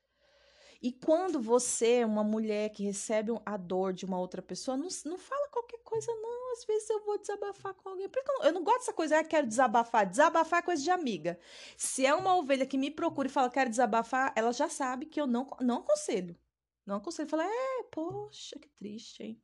E 0.82 0.92
quando 0.92 1.40
você, 1.40 2.04
uma 2.04 2.24
mulher 2.24 2.72
que 2.72 2.84
recebe 2.84 3.32
a 3.46 3.56
dor 3.56 3.94
de 3.94 4.06
uma 4.06 4.18
outra 4.18 4.42
pessoa, 4.42 4.76
não, 4.76 4.88
não 5.06 5.18
fala 5.20 5.48
qualquer 5.50 5.78
coisa, 5.84 6.12
não. 6.16 6.54
Às 6.54 6.66
vezes 6.66 6.90
eu 6.90 7.06
vou 7.06 7.20
desabafar 7.20 7.76
com 7.76 7.90
alguém. 7.90 8.10
Porque 8.10 8.32
eu 8.32 8.46
eu 8.46 8.54
não 8.54 8.64
gosto 8.64 8.80
dessa 8.80 8.94
coisa, 8.94 9.20
ah, 9.20 9.24
quero 9.24 9.46
desabafar. 9.46 10.10
Desabafar 10.10 10.60
é 10.60 10.66
coisa 10.66 10.82
de 10.82 10.90
amiga. 10.90 11.40
Se 11.78 12.08
é 12.08 12.16
uma 12.16 12.36
ovelha 12.36 12.66
que 12.66 12.78
me 12.78 12.90
procura 12.90 13.28
e 13.28 13.32
fala, 13.32 13.52
quero 13.52 13.70
desabafar, 13.70 14.34
ela 14.36 14.52
já 14.52 14.68
sabe 14.68 15.06
que 15.06 15.22
eu 15.22 15.28
não, 15.28 15.48
não 15.62 15.80
aconselho. 15.80 16.36
Não 16.88 16.96
aconselho. 16.96 17.30
Fala, 17.30 17.46
é, 17.46 17.84
poxa, 17.92 18.58
que 18.58 18.68
triste, 18.70 19.22
hein? 19.22 19.42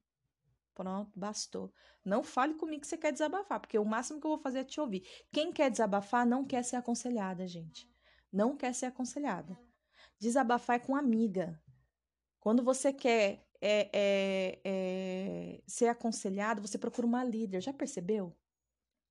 Pronto, 0.76 1.18
bastou. 1.18 1.74
Não 2.04 2.22
fale 2.22 2.54
comigo 2.54 2.82
que 2.82 2.88
você 2.88 2.98
quer 2.98 3.14
desabafar, 3.14 3.62
porque 3.62 3.80
o 3.80 3.86
máximo 3.86 4.20
que 4.20 4.28
eu 4.28 4.32
vou 4.32 4.40
fazer 4.40 4.60
é 4.60 4.64
te 4.66 4.80
ouvir. 4.80 5.08
Quem 5.32 5.52
quer 5.54 5.72
desabafar 5.72 6.26
não 6.26 6.46
quer 6.46 6.64
ser 6.64 6.76
aconselhada, 6.76 7.48
gente. 7.48 7.90
Não 8.32 8.58
quer 8.58 8.74
ser 8.76 8.88
aconselhada. 8.88 9.58
Desabafar 10.20 10.76
é 10.76 10.80
com 10.80 10.94
amiga. 10.94 11.62
Quando 12.42 12.62
você 12.62 12.92
quer 12.92 13.48
é, 13.62 13.90
é, 13.94 14.60
é, 14.66 15.64
ser 15.66 15.88
aconselhado, 15.88 16.62
você 16.62 16.78
procura 16.78 17.08
uma 17.08 17.24
líder. 17.24 17.62
Já 17.62 17.72
percebeu? 17.72 18.36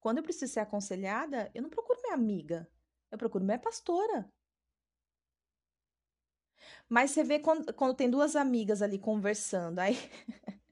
Quando 0.01 0.19
eu 0.19 0.23
preciso 0.23 0.53
ser 0.53 0.61
aconselhada, 0.61 1.51
eu 1.55 1.63
não 1.63 1.71
procuro 1.71 1.99
minha 2.03 2.15
amiga. 2.15 2.71
Eu 3.11 3.17
procuro 3.17 3.43
minha 3.43 3.59
pastora. 3.59 4.31
Mas 6.89 7.11
você 7.11 7.25
vê 7.25 7.39
quando, 7.39 7.73
quando 7.73 7.97
tem 7.97 8.11
duas 8.11 8.37
amigas 8.37 8.83
ali 8.83 8.99
conversando, 8.99 9.79
aí. 9.79 9.97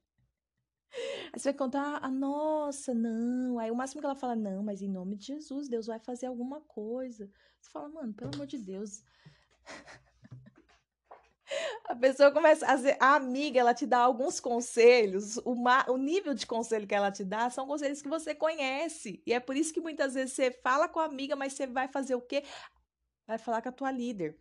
Aí 1.33 1.39
você 1.39 1.51
vai 1.51 1.59
contar, 1.59 1.99
ah, 2.03 2.11
nossa, 2.11 2.93
não. 2.93 3.59
Aí 3.59 3.71
o 3.71 3.77
máximo 3.77 4.01
que 4.01 4.07
ela 4.07 4.15
fala, 4.15 4.37
não, 4.37 4.63
mas 4.63 4.83
em 4.83 4.89
nome 4.89 5.17
de 5.17 5.27
Jesus, 5.27 5.69
Deus 5.69 5.87
vai 5.87 5.99
fazer 5.99 6.27
alguma 6.27 6.61
coisa. 6.61 7.31
Você 7.61 7.71
fala, 7.71 7.89
mano, 7.89 8.13
pelo 8.13 8.35
amor 8.35 8.47
de 8.47 8.59
Deus. 8.59 9.03
A 11.85 11.95
pessoa 11.95 12.31
começa 12.33 12.65
a 12.67 12.79
ser 12.79 12.97
a 12.99 13.17
amiga, 13.17 13.61
ela 13.61 13.75
te 13.75 13.87
dá 13.87 13.99
alguns 13.99 14.41
conselhos, 14.41 15.37
o, 15.45 15.55
ma, 15.55 15.85
o 15.89 15.99
nível 15.99 16.33
de 16.33 16.47
conselho 16.47 16.87
que 16.87 16.95
ela 16.95 17.13
te 17.13 17.25
dá 17.25 17.51
são 17.51 17.67
conselhos 17.67 18.01
que 18.01 18.09
você 18.09 18.35
conhece. 18.35 19.23
E 19.27 19.33
é 19.35 19.41
por 19.41 19.55
isso 19.57 19.75
que 19.75 19.81
muitas 19.81 20.15
vezes 20.15 20.33
você 20.33 20.51
fala 20.51 20.89
com 20.89 20.99
a 20.99 21.05
amiga, 21.05 21.37
mas 21.37 21.53
você 21.53 21.67
vai 21.67 21.89
fazer 21.89 22.15
o 22.15 22.23
quê? 22.23 22.43
Vai 23.27 23.37
falar 23.37 23.61
com 23.61 23.69
a 23.69 23.73
tua 23.73 23.91
líder. 23.91 24.39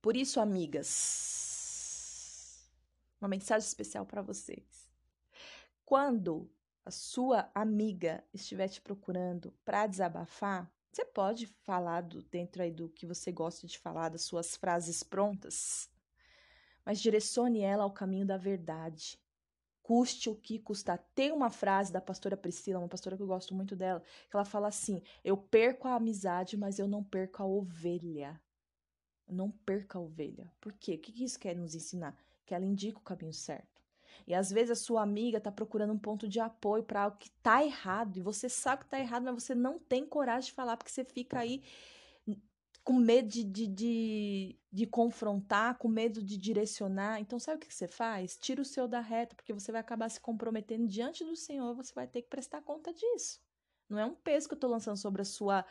Por 0.00 0.16
isso, 0.16 0.40
amigas, 0.40 0.88
uma 3.20 3.28
mensagem 3.28 3.66
especial 3.66 4.06
para 4.06 4.22
vocês. 4.22 4.79
Quando 5.90 6.48
a 6.84 6.90
sua 6.92 7.50
amiga 7.52 8.22
estiver 8.32 8.68
te 8.68 8.80
procurando 8.80 9.52
para 9.64 9.88
desabafar, 9.88 10.72
você 10.88 11.04
pode 11.04 11.48
falar 11.64 12.02
do, 12.02 12.22
dentro 12.22 12.62
aí 12.62 12.70
do 12.70 12.88
que 12.88 13.04
você 13.04 13.32
gosta 13.32 13.66
de 13.66 13.76
falar, 13.76 14.08
das 14.08 14.22
suas 14.22 14.54
frases 14.54 15.02
prontas, 15.02 15.90
mas 16.84 17.00
direcione 17.00 17.58
ela 17.62 17.82
ao 17.82 17.90
caminho 17.90 18.24
da 18.24 18.36
verdade. 18.36 19.20
Custe 19.82 20.30
o 20.30 20.36
que 20.36 20.60
custar. 20.60 20.96
Tem 21.12 21.32
uma 21.32 21.50
frase 21.50 21.92
da 21.92 22.00
pastora 22.00 22.36
Priscila, 22.36 22.78
uma 22.78 22.88
pastora 22.88 23.16
que 23.16 23.22
eu 23.24 23.26
gosto 23.26 23.52
muito 23.52 23.74
dela, 23.74 24.00
que 24.30 24.36
ela 24.36 24.44
fala 24.44 24.68
assim: 24.68 25.02
Eu 25.24 25.36
perco 25.36 25.88
a 25.88 25.96
amizade, 25.96 26.56
mas 26.56 26.78
eu 26.78 26.86
não 26.86 27.02
perco 27.02 27.42
a 27.42 27.46
ovelha. 27.46 28.40
não 29.26 29.50
perca 29.50 29.98
a 29.98 30.00
ovelha. 30.00 30.52
Por 30.60 30.72
quê? 30.72 30.94
O 30.94 31.00
que 31.00 31.24
isso 31.24 31.40
quer 31.40 31.56
nos 31.56 31.74
ensinar? 31.74 32.16
Que 32.46 32.54
ela 32.54 32.64
indica 32.64 33.00
o 33.00 33.02
caminho 33.02 33.32
certo. 33.32 33.69
E 34.26 34.34
às 34.34 34.50
vezes 34.50 34.70
a 34.70 34.74
sua 34.74 35.02
amiga 35.02 35.38
está 35.38 35.50
procurando 35.50 35.92
um 35.92 35.98
ponto 35.98 36.28
de 36.28 36.40
apoio 36.40 36.82
para 36.82 37.02
algo 37.02 37.16
que 37.18 37.28
está 37.28 37.64
errado. 37.64 38.16
E 38.16 38.20
você 38.20 38.48
sabe 38.48 38.80
que 38.80 38.86
está 38.86 38.98
errado, 38.98 39.24
mas 39.24 39.42
você 39.42 39.54
não 39.54 39.78
tem 39.78 40.06
coragem 40.06 40.50
de 40.50 40.54
falar, 40.54 40.76
porque 40.76 40.90
você 40.90 41.04
fica 41.04 41.38
aí 41.38 41.62
com 42.82 42.94
medo 42.94 43.28
de, 43.28 43.44
de, 43.44 43.66
de, 43.66 44.58
de, 44.72 44.86
confrontar, 44.86 45.76
com 45.78 45.88
medo 45.88 46.22
de 46.22 46.36
direcionar. 46.36 47.20
Então, 47.20 47.38
sabe 47.38 47.58
o 47.58 47.60
que 47.60 47.72
você 47.72 47.86
faz? 47.86 48.36
Tira 48.36 48.60
o 48.62 48.64
seu 48.64 48.88
da 48.88 49.00
reta, 49.00 49.36
porque 49.36 49.52
você 49.52 49.70
vai 49.70 49.80
acabar 49.80 50.08
se 50.08 50.20
comprometendo 50.20 50.86
diante 50.86 51.24
do 51.24 51.36
Senhor, 51.36 51.74
você 51.74 51.92
vai 51.94 52.06
ter 52.06 52.22
que 52.22 52.28
prestar 52.28 52.62
conta 52.62 52.92
disso. 52.92 53.40
Não 53.88 53.98
é 53.98 54.04
um 54.04 54.14
peso 54.14 54.48
que 54.48 54.54
eu 54.54 54.56
estou 54.56 54.70
lançando 54.70 54.96
sobre 54.96 55.22
a 55.22 55.24
sua, 55.24 55.64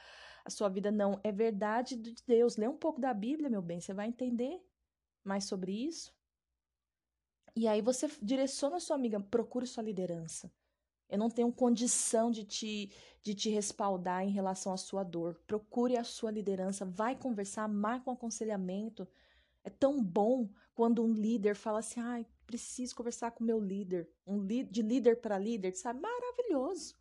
a 0.43 0.49
sua 0.49 0.69
vida, 0.69 0.91
não. 0.91 1.19
É 1.23 1.31
verdade 1.31 1.95
de 1.95 2.15
Deus. 2.27 2.57
Lê 2.57 2.67
um 2.67 2.77
pouco 2.77 2.99
da 2.99 3.13
Bíblia, 3.13 3.49
meu 3.49 3.61
bem, 3.61 3.79
você 3.79 3.93
vai 3.93 4.07
entender 4.07 4.61
mais 5.23 5.45
sobre 5.45 5.71
isso. 5.71 6.13
E 7.59 7.67
aí 7.67 7.81
você 7.81 8.09
direciona 8.21 8.79
sua 8.79 8.95
amiga, 8.95 9.19
procure 9.19 9.67
sua 9.67 9.83
liderança. 9.83 10.49
Eu 11.09 11.17
não 11.17 11.29
tenho 11.29 11.51
condição 11.51 12.31
de 12.31 12.45
te, 12.45 12.89
de 13.21 13.35
te 13.35 13.49
respaldar 13.49 14.23
em 14.23 14.29
relação 14.29 14.71
à 14.71 14.77
sua 14.77 15.03
dor. 15.03 15.37
Procure 15.45 15.97
a 15.97 16.05
sua 16.05 16.31
liderança, 16.31 16.85
vai 16.85 17.17
conversar, 17.17 17.67
marca 17.67 18.09
um 18.09 18.13
aconselhamento. 18.13 19.05
É 19.61 19.69
tão 19.69 20.01
bom 20.01 20.47
quando 20.73 21.03
um 21.03 21.11
líder 21.11 21.53
fala 21.53 21.79
assim: 21.79 21.99
ai, 21.99 22.25
preciso 22.47 22.95
conversar 22.95 23.31
com 23.31 23.43
meu 23.43 23.59
líder. 23.59 24.09
Um 24.25 24.47
de 24.47 24.81
líder 24.81 25.17
para 25.17 25.37
líder, 25.37 25.75
sabe? 25.75 25.99
Maravilhoso 25.99 26.95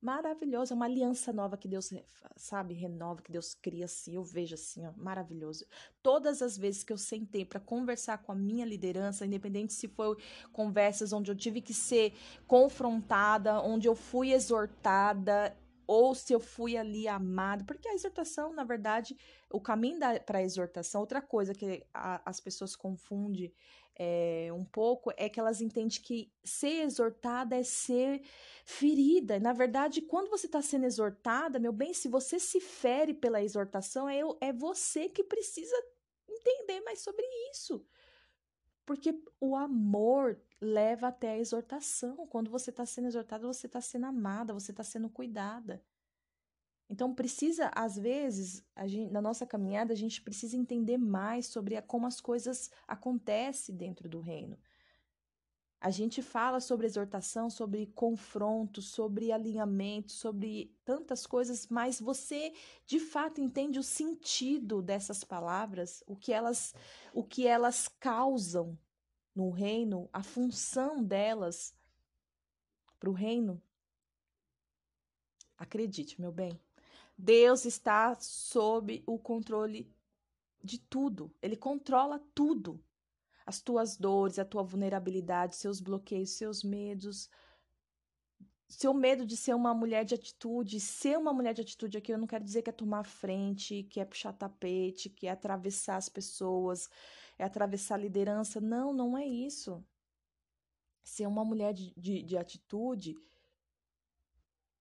maravilhoso, 0.00 0.72
é 0.72 0.76
uma 0.76 0.84
aliança 0.84 1.32
nova 1.32 1.56
que 1.56 1.66
Deus, 1.68 1.92
sabe, 2.36 2.74
renova, 2.74 3.22
que 3.22 3.32
Deus 3.32 3.54
cria 3.54 3.86
assim, 3.86 4.14
eu 4.14 4.22
vejo 4.22 4.54
assim, 4.54 4.86
ó, 4.86 4.92
maravilhoso. 4.96 5.66
Todas 6.02 6.42
as 6.42 6.56
vezes 6.56 6.84
que 6.84 6.92
eu 6.92 6.98
sentei 6.98 7.44
para 7.44 7.60
conversar 7.60 8.18
com 8.18 8.32
a 8.32 8.34
minha 8.34 8.64
liderança, 8.64 9.26
independente 9.26 9.72
se 9.72 9.88
foi 9.88 10.16
conversas 10.52 11.12
onde 11.12 11.30
eu 11.30 11.36
tive 11.36 11.60
que 11.60 11.74
ser 11.74 12.12
confrontada, 12.46 13.60
onde 13.60 13.88
eu 13.88 13.94
fui 13.94 14.32
exortada, 14.32 15.56
ou 15.86 16.14
se 16.14 16.32
eu 16.32 16.40
fui 16.40 16.76
ali 16.76 17.06
amada, 17.06 17.64
porque 17.64 17.88
a 17.88 17.94
exortação, 17.94 18.52
na 18.52 18.64
verdade, 18.64 19.16
o 19.50 19.60
caminho 19.60 19.98
para 20.24 20.38
a 20.38 20.42
exortação, 20.42 21.00
outra 21.00 21.22
coisa 21.22 21.54
que 21.54 21.84
a, 21.92 22.20
as 22.28 22.40
pessoas 22.40 22.74
confundem 22.74 23.52
é, 23.98 24.50
um 24.52 24.64
pouco 24.64 25.10
é 25.16 25.28
que 25.28 25.40
elas 25.40 25.60
entendem 25.62 26.00
que 26.00 26.30
ser 26.44 26.82
exortada 26.82 27.56
é 27.56 27.62
ser 27.62 28.22
ferida. 28.64 29.40
Na 29.40 29.54
verdade, 29.54 30.02
quando 30.02 30.28
você 30.28 30.46
está 30.46 30.60
sendo 30.60 30.84
exortada, 30.84 31.58
meu 31.58 31.72
bem, 31.72 31.94
se 31.94 32.08
você 32.08 32.38
se 32.38 32.60
fere 32.60 33.14
pela 33.14 33.42
exortação, 33.42 34.08
é, 34.08 34.20
é 34.40 34.52
você 34.52 35.08
que 35.08 35.24
precisa 35.24 35.74
entender 36.28 36.80
mais 36.80 37.00
sobre 37.00 37.24
isso. 37.50 37.84
Porque 38.86 39.20
o 39.40 39.56
amor 39.56 40.40
leva 40.60 41.08
até 41.08 41.32
a 41.32 41.38
exortação. 41.38 42.26
Quando 42.28 42.50
você 42.50 42.70
está 42.70 42.86
sendo 42.86 43.08
exortada, 43.08 43.46
você 43.46 43.66
está 43.66 43.80
sendo 43.80 44.06
amada, 44.06 44.54
você 44.54 44.70
está 44.70 44.84
sendo 44.84 45.10
cuidada. 45.10 45.82
Então 46.88 47.12
precisa, 47.12 47.70
às 47.74 47.96
vezes, 47.98 48.64
gente, 48.84 49.10
na 49.10 49.20
nossa 49.20 49.44
caminhada, 49.44 49.92
a 49.92 49.96
gente 49.96 50.22
precisa 50.22 50.56
entender 50.56 50.96
mais 50.96 51.46
sobre 51.46 51.76
a, 51.76 51.82
como 51.82 52.06
as 52.06 52.20
coisas 52.20 52.70
acontecem 52.86 53.76
dentro 53.76 54.08
do 54.08 54.20
reino. 54.20 54.56
A 55.86 55.90
gente 55.90 56.20
fala 56.20 56.58
sobre 56.58 56.84
exortação, 56.84 57.48
sobre 57.48 57.86
confronto, 57.86 58.82
sobre 58.82 59.30
alinhamento, 59.30 60.10
sobre 60.10 60.76
tantas 60.84 61.28
coisas, 61.28 61.68
mas 61.68 62.00
você 62.00 62.52
de 62.84 62.98
fato 62.98 63.40
entende 63.40 63.78
o 63.78 63.84
sentido 63.84 64.82
dessas 64.82 65.22
palavras, 65.22 66.02
o 66.04 66.16
que 66.16 66.32
elas, 66.32 66.74
o 67.14 67.22
que 67.22 67.46
elas 67.46 67.86
causam 67.86 68.76
no 69.32 69.48
reino, 69.50 70.10
a 70.12 70.24
função 70.24 71.04
delas 71.04 71.72
para 72.98 73.08
o 73.08 73.12
reino? 73.12 73.62
Acredite, 75.56 76.20
meu 76.20 76.32
bem, 76.32 76.60
Deus 77.16 77.64
está 77.64 78.16
sob 78.18 79.04
o 79.06 79.20
controle 79.20 79.88
de 80.64 80.80
tudo. 80.80 81.32
Ele 81.40 81.56
controla 81.56 82.20
tudo. 82.34 82.82
As 83.46 83.60
tuas 83.60 83.96
dores, 83.96 84.38
a 84.38 84.44
tua 84.44 84.62
vulnerabilidade, 84.62 85.56
seus 85.56 85.80
bloqueios, 85.80 86.30
seus 86.30 86.62
medos. 86.64 87.30
seu 88.68 88.92
medo 88.92 89.24
de 89.24 89.36
ser 89.36 89.54
uma 89.54 89.72
mulher 89.74 90.04
de 90.04 90.14
atitude, 90.14 90.80
ser 90.80 91.16
uma 91.16 91.32
mulher 91.32 91.54
de 91.54 91.62
atitude 91.62 91.96
aqui, 91.98 92.12
eu 92.12 92.18
não 92.18 92.26
quero 92.26 92.44
dizer 92.44 92.62
que 92.62 92.70
é 92.70 92.72
tomar 92.72 93.04
frente, 93.04 93.84
que 93.84 94.00
é 94.00 94.04
puxar 94.04 94.32
tapete, 94.32 95.08
que 95.08 95.26
é 95.26 95.30
atravessar 95.30 95.96
as 95.96 96.08
pessoas, 96.08 96.88
é 97.38 97.44
atravessar 97.44 97.94
a 97.94 97.98
liderança. 97.98 98.60
Não, 98.60 98.92
não 98.92 99.16
é 99.16 99.24
isso. 99.24 99.84
Ser 101.04 101.26
uma 101.28 101.44
mulher 101.44 101.72
de, 101.72 101.94
de, 101.96 102.22
de 102.22 102.36
atitude 102.36 103.14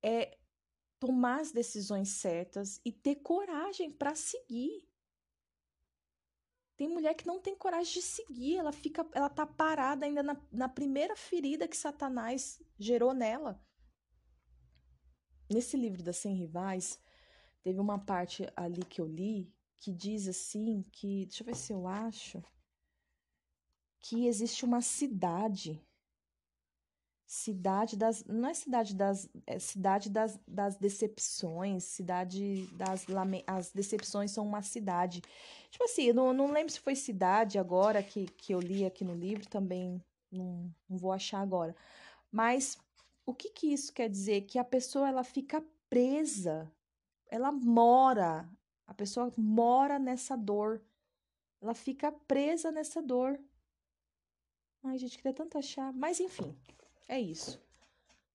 é 0.01 0.36
tomar 0.99 1.41
as 1.41 1.51
decisões 1.51 2.10
certas 2.10 2.82
e 2.84 2.91
ter 2.91 3.17
coragem 3.17 3.91
para 3.91 4.15
seguir. 4.15 4.84
Tem 6.77 6.89
mulher 6.89 7.13
que 7.13 7.25
não 7.25 7.39
tem 7.39 7.55
coragem 7.55 7.93
de 7.93 8.01
seguir, 8.01 8.57
ela 8.57 8.71
fica, 8.71 9.07
ela 9.13 9.29
tá 9.29 9.45
parada 9.45 10.05
ainda 10.05 10.21
na, 10.21 10.35
na 10.51 10.67
primeira 10.67 11.15
ferida 11.15 11.67
que 11.67 11.77
Satanás 11.77 12.61
gerou 12.77 13.13
nela. 13.13 13.63
Nesse 15.49 15.77
livro 15.77 16.03
das 16.03 16.17
100 16.17 16.35
rivais, 16.35 16.99
teve 17.63 17.79
uma 17.79 17.97
parte 17.97 18.45
ali 18.55 18.83
que 18.83 18.99
eu 18.99 19.07
li 19.07 19.53
que 19.77 19.91
diz 19.91 20.27
assim 20.27 20.81
que, 20.91 21.25
deixa 21.25 21.43
eu 21.43 21.45
ver 21.45 21.55
se 21.55 21.71
eu 21.71 21.88
acho, 21.88 22.43
que 23.99 24.27
existe 24.27 24.65
uma 24.65 24.81
cidade 24.81 25.81
cidade 27.27 27.97
das 27.97 28.23
não 28.25 28.49
é 28.49 28.53
cidade 28.53 28.93
das 28.93 29.27
é 29.47 29.57
cidade 29.57 30.09
das, 30.09 30.39
das 30.47 30.77
decepções 30.77 31.83
cidade 31.83 32.67
das 32.73 33.05
as 33.47 33.71
decepções 33.71 34.31
são 34.31 34.45
uma 34.45 34.61
cidade. 34.61 35.21
Tipo 35.71 35.83
assim 35.85 36.13
não, 36.13 36.33
não 36.33 36.51
lembro 36.51 36.71
se 36.71 36.79
foi 36.79 36.95
cidade 36.95 37.57
agora 37.57 38.03
que, 38.03 38.27
que 38.27 38.53
eu 38.53 38.59
li 38.59 38.85
aqui 38.85 39.03
no 39.03 39.15
livro 39.15 39.47
também 39.47 40.01
não, 40.31 40.71
não 40.88 40.97
vou 40.97 41.11
achar 41.11 41.41
agora. 41.41 41.75
Mas 42.31 42.77
o 43.25 43.33
que 43.33 43.49
que 43.49 43.73
isso 43.73 43.91
quer 43.91 44.09
dizer? 44.09 44.41
Que 44.41 44.59
a 44.59 44.63
pessoa 44.63 45.07
ela 45.07 45.23
fica 45.23 45.63
presa 45.89 46.71
ela 47.27 47.51
mora 47.51 48.47
a 48.88 48.93
pessoa 48.93 49.31
mora 49.35 49.97
nessa 49.97 50.38
dor. 50.38 50.79
Ela 51.59 51.73
fica 51.73 52.11
presa 52.11 52.71
nessa 52.71 53.01
dor. 53.01 53.39
Ai 54.83 54.99
gente 54.99 55.17
queria 55.17 55.33
tanto 55.33 55.57
achar 55.57 55.91
mas 55.91 56.19
enfim 56.19 56.55
é 57.08 57.20
isso. 57.20 57.62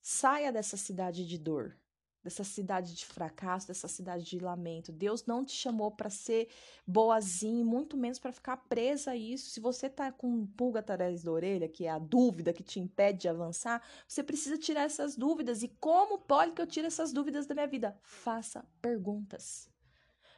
Saia 0.01 0.53
dessa 0.53 0.77
cidade 0.77 1.27
de 1.27 1.37
dor, 1.37 1.77
dessa 2.23 2.45
cidade 2.45 2.95
de 2.95 3.05
fracasso, 3.07 3.69
dessa 3.69 3.89
cidade 3.89 4.25
de 4.25 4.39
lamento. 4.39 4.93
Deus 4.93 5.27
não 5.27 5.45
te 5.45 5.53
chamou 5.53 5.91
para 5.91 6.11
ser 6.11 6.49
boazinho, 6.87 7.65
muito 7.65 7.97
menos 7.97 8.19
para 8.19 8.33
ficar 8.33 8.57
presa 8.57 9.13
a 9.13 9.17
isso. 9.17 9.51
Se 9.51 9.61
você 9.61 9.89
tá 9.89 10.11
com 10.13 10.47
pulga 10.47 10.81
atrás 10.81 11.23
da 11.23 11.33
orelha, 11.33 11.69
que 11.69 11.87
é 11.87 11.91
a 11.91 11.99
dúvida 11.99 12.53
que 12.53 12.63
te 12.63 12.81
impede 12.81 13.21
de 13.21 13.29
avançar, 13.29 13.83
você 14.07 14.23
precisa 14.23 14.57
tirar 14.57 14.83
essas 14.83 15.17
dúvidas. 15.17 15.63
E 15.63 15.69
como 15.69 16.19
pode 16.19 16.53
que 16.53 16.63
eu 16.63 16.67
tire 16.67 16.87
essas 16.87 17.13
dúvidas 17.13 17.47
da 17.47 17.55
minha 17.55 17.67
vida? 17.67 17.99
Faça 18.03 18.65
perguntas. 18.81 19.69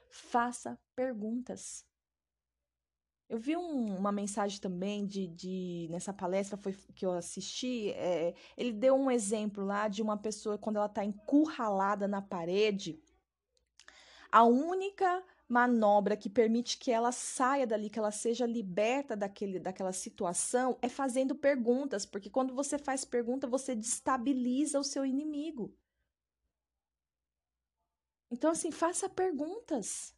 Faça 0.09 0.79
perguntas. 0.95 1.85
Eu 3.33 3.38
vi 3.38 3.57
um, 3.57 3.97
uma 3.97 4.12
mensagem 4.12 4.61
também 4.61 5.07
de, 5.07 5.27
de 5.27 5.88
nessa 5.90 6.12
palestra 6.12 6.55
foi 6.55 6.75
que 6.95 7.07
eu 7.07 7.12
assisti. 7.12 7.88
É, 7.92 8.35
ele 8.59 8.75
deu 8.75 8.95
um 8.95 9.11
exemplo 9.11 9.64
lá 9.64 9.88
de 9.88 10.03
uma 10.03 10.18
pessoa 10.18 10.59
quando 10.59 10.77
ela 10.77 10.85
está 10.85 11.03
encurralada 11.03 12.07
na 12.07 12.21
parede. 12.21 13.03
A 14.31 14.45
única 14.45 15.25
manobra 15.49 16.14
que 16.14 16.29
permite 16.29 16.77
que 16.77 16.90
ela 16.90 17.11
saia 17.11 17.66
dali, 17.66 17.88
que 17.88 17.99
ela 17.99 18.11
seja 18.11 18.45
liberta 18.45 19.16
daquele, 19.16 19.59
daquela 19.59 19.95
situação, 19.95 20.77
é 20.83 20.88
fazendo 20.90 21.35
perguntas, 21.35 22.05
porque 22.05 22.29
quando 22.29 22.53
você 22.53 22.79
faz 22.79 23.03
pergunta, 23.03 23.47
você 23.47 23.75
destabiliza 23.75 24.79
o 24.79 24.85
seu 24.85 25.07
inimigo. 25.07 25.75
Então, 28.31 28.51
assim, 28.51 28.71
faça 28.71 29.09
perguntas. 29.09 30.14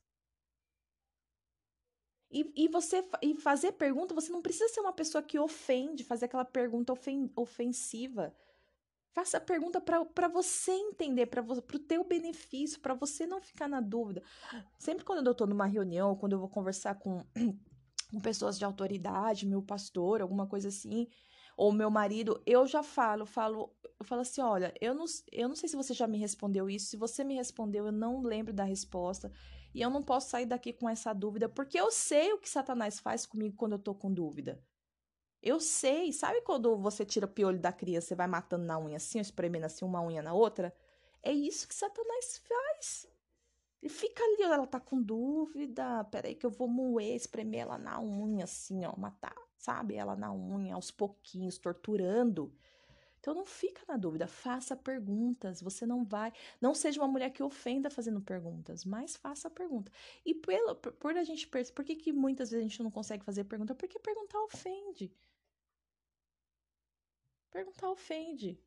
E, 2.34 2.52
e 2.64 2.68
você 2.68 3.08
e 3.22 3.36
fazer 3.36 3.72
pergunta, 3.72 4.12
você 4.12 4.32
não 4.32 4.42
precisa 4.42 4.68
ser 4.68 4.80
uma 4.80 4.92
pessoa 4.92 5.22
que 5.22 5.38
ofende, 5.38 6.02
fazer 6.02 6.24
aquela 6.24 6.44
pergunta 6.44 6.92
ofen, 6.92 7.30
ofensiva. 7.36 8.34
Faça 9.12 9.36
a 9.36 9.40
pergunta 9.40 9.80
para 9.80 10.26
você 10.26 10.72
entender, 10.72 11.26
para 11.26 11.40
o 11.40 11.78
teu 11.78 12.02
benefício, 12.02 12.80
para 12.80 12.92
você 12.92 13.24
não 13.24 13.40
ficar 13.40 13.68
na 13.68 13.80
dúvida. 13.80 14.20
Sempre 14.76 15.04
quando 15.04 15.24
eu 15.24 15.30
estou 15.30 15.46
numa 15.46 15.66
reunião, 15.66 16.16
quando 16.16 16.32
eu 16.32 16.40
vou 16.40 16.48
conversar 16.48 16.96
com, 16.96 17.24
com 18.10 18.20
pessoas 18.20 18.58
de 18.58 18.64
autoridade, 18.64 19.46
meu 19.46 19.62
pastor, 19.62 20.20
alguma 20.20 20.48
coisa 20.48 20.66
assim, 20.66 21.06
ou 21.56 21.70
meu 21.70 21.88
marido, 21.88 22.42
eu 22.44 22.66
já 22.66 22.82
falo, 22.82 23.24
falo, 23.24 23.72
eu 24.00 24.04
falo 24.04 24.22
assim, 24.22 24.40
olha, 24.40 24.74
eu 24.80 24.92
não, 24.92 25.04
eu 25.30 25.46
não 25.46 25.54
sei 25.54 25.68
se 25.68 25.76
você 25.76 25.94
já 25.94 26.08
me 26.08 26.18
respondeu 26.18 26.68
isso, 26.68 26.86
se 26.86 26.96
você 26.96 27.22
me 27.22 27.36
respondeu, 27.36 27.86
eu 27.86 27.92
não 27.92 28.20
lembro 28.20 28.52
da 28.52 28.64
resposta. 28.64 29.30
E 29.74 29.82
eu 29.82 29.90
não 29.90 30.02
posso 30.02 30.30
sair 30.30 30.46
daqui 30.46 30.72
com 30.72 30.88
essa 30.88 31.12
dúvida, 31.12 31.48
porque 31.48 31.78
eu 31.78 31.90
sei 31.90 32.32
o 32.32 32.38
que 32.38 32.48
Satanás 32.48 33.00
faz 33.00 33.26
comigo 33.26 33.56
quando 33.56 33.72
eu 33.72 33.78
tô 33.78 33.94
com 33.94 34.12
dúvida. 34.12 34.62
Eu 35.42 35.60
sei. 35.60 36.12
Sabe 36.12 36.40
quando 36.42 36.76
você 36.78 37.04
tira 37.04 37.26
o 37.26 37.28
piolho 37.28 37.58
da 37.58 37.72
criança, 37.72 38.08
você 38.08 38.14
vai 38.14 38.26
matando 38.28 38.64
na 38.64 38.78
unha 38.78 38.96
assim, 38.96 39.18
espremendo 39.18 39.64
assim 39.64 39.84
uma 39.84 40.00
unha 40.00 40.22
na 40.22 40.32
outra? 40.32 40.74
É 41.22 41.32
isso 41.32 41.66
que 41.66 41.74
Satanás 41.74 42.40
faz. 42.46 43.08
Ele 43.82 43.92
fica 43.92 44.22
ali, 44.22 44.42
ela 44.42 44.66
tá 44.66 44.80
com 44.80 45.02
dúvida. 45.02 46.04
Peraí, 46.04 46.34
que 46.34 46.46
eu 46.46 46.50
vou 46.50 46.68
moer, 46.68 47.16
espremer 47.16 47.62
ela 47.62 47.76
na 47.76 48.00
unha, 48.00 48.44
assim, 48.44 48.84
ó, 48.86 48.96
matar, 48.96 49.36
sabe? 49.58 49.96
Ela 49.96 50.16
na 50.16 50.32
unha, 50.32 50.74
aos 50.74 50.90
pouquinhos, 50.90 51.58
torturando. 51.58 52.54
Então 53.24 53.32
não 53.32 53.46
fica 53.46 53.80
na 53.88 53.96
dúvida, 53.96 54.26
faça 54.26 54.76
perguntas. 54.76 55.62
Você 55.62 55.86
não 55.86 56.04
vai, 56.04 56.30
não 56.60 56.74
seja 56.74 57.00
uma 57.00 57.08
mulher 57.08 57.30
que 57.30 57.42
ofenda 57.42 57.88
fazendo 57.88 58.20
perguntas, 58.20 58.84
mas 58.84 59.16
faça 59.16 59.48
a 59.48 59.50
pergunta. 59.50 59.90
E 60.26 60.34
pelo, 60.34 60.74
por 60.76 61.16
a 61.16 61.24
gente 61.24 61.48
perceber, 61.48 61.74
por 61.74 61.86
que, 61.86 61.96
que 61.96 62.12
muitas 62.12 62.50
vezes 62.50 62.66
a 62.66 62.68
gente 62.68 62.82
não 62.82 62.90
consegue 62.90 63.24
fazer 63.24 63.44
pergunta? 63.44 63.74
Porque 63.74 63.98
perguntar 63.98 64.38
ofende. 64.42 65.10
Perguntar 67.50 67.88
ofende. 67.88 68.60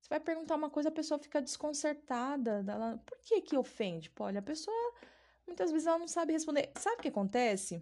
Você 0.00 0.08
vai 0.08 0.20
perguntar 0.20 0.54
uma 0.56 0.70
coisa, 0.70 0.88
a 0.88 0.92
pessoa 0.92 1.18
fica 1.18 1.42
desconcertada. 1.42 2.64
Ela, 2.66 2.96
por 3.04 3.18
que 3.18 3.42
que 3.42 3.58
ofende? 3.58 4.08
Pô, 4.08 4.24
olha, 4.24 4.38
a 4.38 4.42
pessoa 4.42 4.94
muitas 5.46 5.70
vezes 5.70 5.86
ela 5.86 5.98
não 5.98 6.08
sabe 6.08 6.32
responder. 6.32 6.72
Sabe 6.78 6.96
o 6.96 7.02
que 7.02 7.08
acontece? 7.08 7.78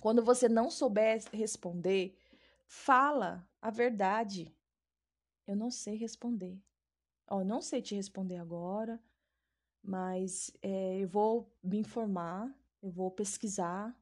Quando 0.00 0.24
você 0.24 0.48
não 0.48 0.70
souber 0.70 1.22
responder, 1.34 2.16
fala 2.66 3.46
a 3.60 3.70
verdade. 3.70 4.54
Eu 5.46 5.56
não 5.56 5.70
sei 5.70 5.96
responder. 5.96 6.60
Ó, 7.26 7.44
não 7.44 7.60
sei 7.60 7.82
te 7.82 7.94
responder 7.94 8.36
agora, 8.36 9.00
mas 9.82 10.50
é, 10.62 10.98
eu 10.98 11.08
vou 11.08 11.52
me 11.62 11.78
informar, 11.78 12.52
eu 12.82 12.90
vou 12.90 13.10
pesquisar 13.10 13.94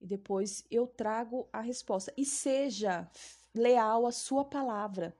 e 0.00 0.06
depois 0.06 0.64
eu 0.70 0.86
trago 0.86 1.48
a 1.52 1.60
resposta. 1.60 2.12
E 2.16 2.24
seja 2.24 3.08
leal 3.54 4.06
à 4.06 4.12
sua 4.12 4.44
palavra. 4.44 5.16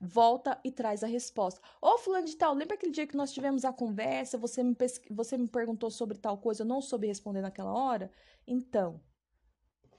Volta 0.00 0.60
e 0.64 0.70
traz 0.70 1.02
a 1.02 1.06
resposta. 1.06 1.60
Ô, 1.80 1.94
oh, 1.94 1.98
fulano 1.98 2.26
de 2.26 2.36
tal, 2.36 2.54
lembra 2.54 2.74
aquele 2.74 2.92
dia 2.92 3.06
que 3.06 3.16
nós 3.16 3.32
tivemos 3.32 3.64
a 3.64 3.72
conversa, 3.72 4.36
você 4.36 4.62
me, 4.62 4.76
você 5.10 5.38
me 5.38 5.48
perguntou 5.48 5.90
sobre 5.90 6.18
tal 6.18 6.36
coisa, 6.36 6.62
eu 6.62 6.66
não 6.66 6.82
soube 6.82 7.06
responder 7.06 7.40
naquela 7.40 7.72
hora? 7.72 8.10
Então, 8.46 9.00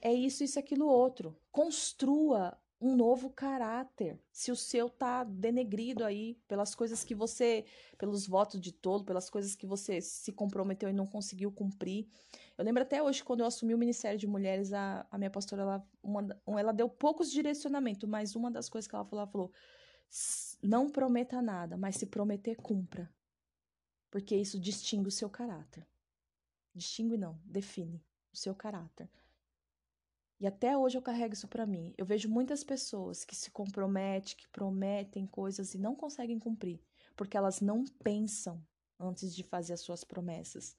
é 0.00 0.12
isso, 0.12 0.44
isso, 0.44 0.58
aquilo, 0.58 0.86
outro. 0.86 1.36
Construa 1.50 2.56
um 2.80 2.94
novo 2.94 3.30
caráter. 3.30 4.18
Se 4.30 4.52
o 4.52 4.56
seu 4.56 4.90
tá 4.90 5.24
denegrido 5.24 6.04
aí 6.04 6.34
pelas 6.46 6.74
coisas 6.74 7.02
que 7.02 7.14
você, 7.14 7.64
pelos 7.96 8.26
votos 8.26 8.60
de 8.60 8.72
tolo, 8.72 9.04
pelas 9.04 9.30
coisas 9.30 9.54
que 9.54 9.66
você 9.66 10.00
se 10.00 10.32
comprometeu 10.32 10.88
e 10.88 10.92
não 10.92 11.06
conseguiu 11.06 11.50
cumprir. 11.50 12.06
Eu 12.56 12.64
lembro 12.64 12.82
até 12.82 13.02
hoje 13.02 13.24
quando 13.24 13.40
eu 13.40 13.46
assumi 13.46 13.74
o 13.74 13.78
Ministério 13.78 14.18
de 14.18 14.26
Mulheres, 14.26 14.72
a, 14.72 15.06
a 15.10 15.18
minha 15.18 15.30
pastora 15.30 15.62
ela, 15.62 15.88
uma, 16.02 16.26
ela 16.46 16.72
deu 16.72 16.88
poucos 16.88 17.30
direcionamentos, 17.30 18.08
mas 18.08 18.36
uma 18.36 18.50
das 18.50 18.68
coisas 18.68 18.88
que 18.88 18.94
ela 18.94 19.04
falou, 19.04 19.22
ela 19.22 19.30
falou: 19.30 19.52
não 20.62 20.90
prometa 20.90 21.40
nada, 21.40 21.76
mas 21.76 21.96
se 21.96 22.06
prometer, 22.06 22.56
cumpra. 22.56 23.10
Porque 24.10 24.36
isso 24.36 24.58
distingue 24.58 25.08
o 25.08 25.12
seu 25.12 25.28
caráter. 25.28 25.86
Distingue 26.74 27.16
não, 27.16 27.40
define 27.44 28.04
o 28.32 28.36
seu 28.36 28.54
caráter. 28.54 29.10
E 30.38 30.46
até 30.46 30.76
hoje 30.76 30.98
eu 30.98 31.02
carrego 31.02 31.32
isso 31.32 31.48
para 31.48 31.66
mim. 31.66 31.94
Eu 31.96 32.04
vejo 32.04 32.28
muitas 32.28 32.62
pessoas 32.62 33.24
que 33.24 33.34
se 33.34 33.50
comprometem, 33.50 34.36
que 34.36 34.48
prometem 34.48 35.26
coisas 35.26 35.74
e 35.74 35.78
não 35.78 35.94
conseguem 35.94 36.38
cumprir, 36.38 36.80
porque 37.16 37.36
elas 37.36 37.60
não 37.60 37.84
pensam 38.02 38.62
antes 38.98 39.34
de 39.34 39.42
fazer 39.42 39.72
as 39.72 39.80
suas 39.80 40.04
promessas. 40.04 40.76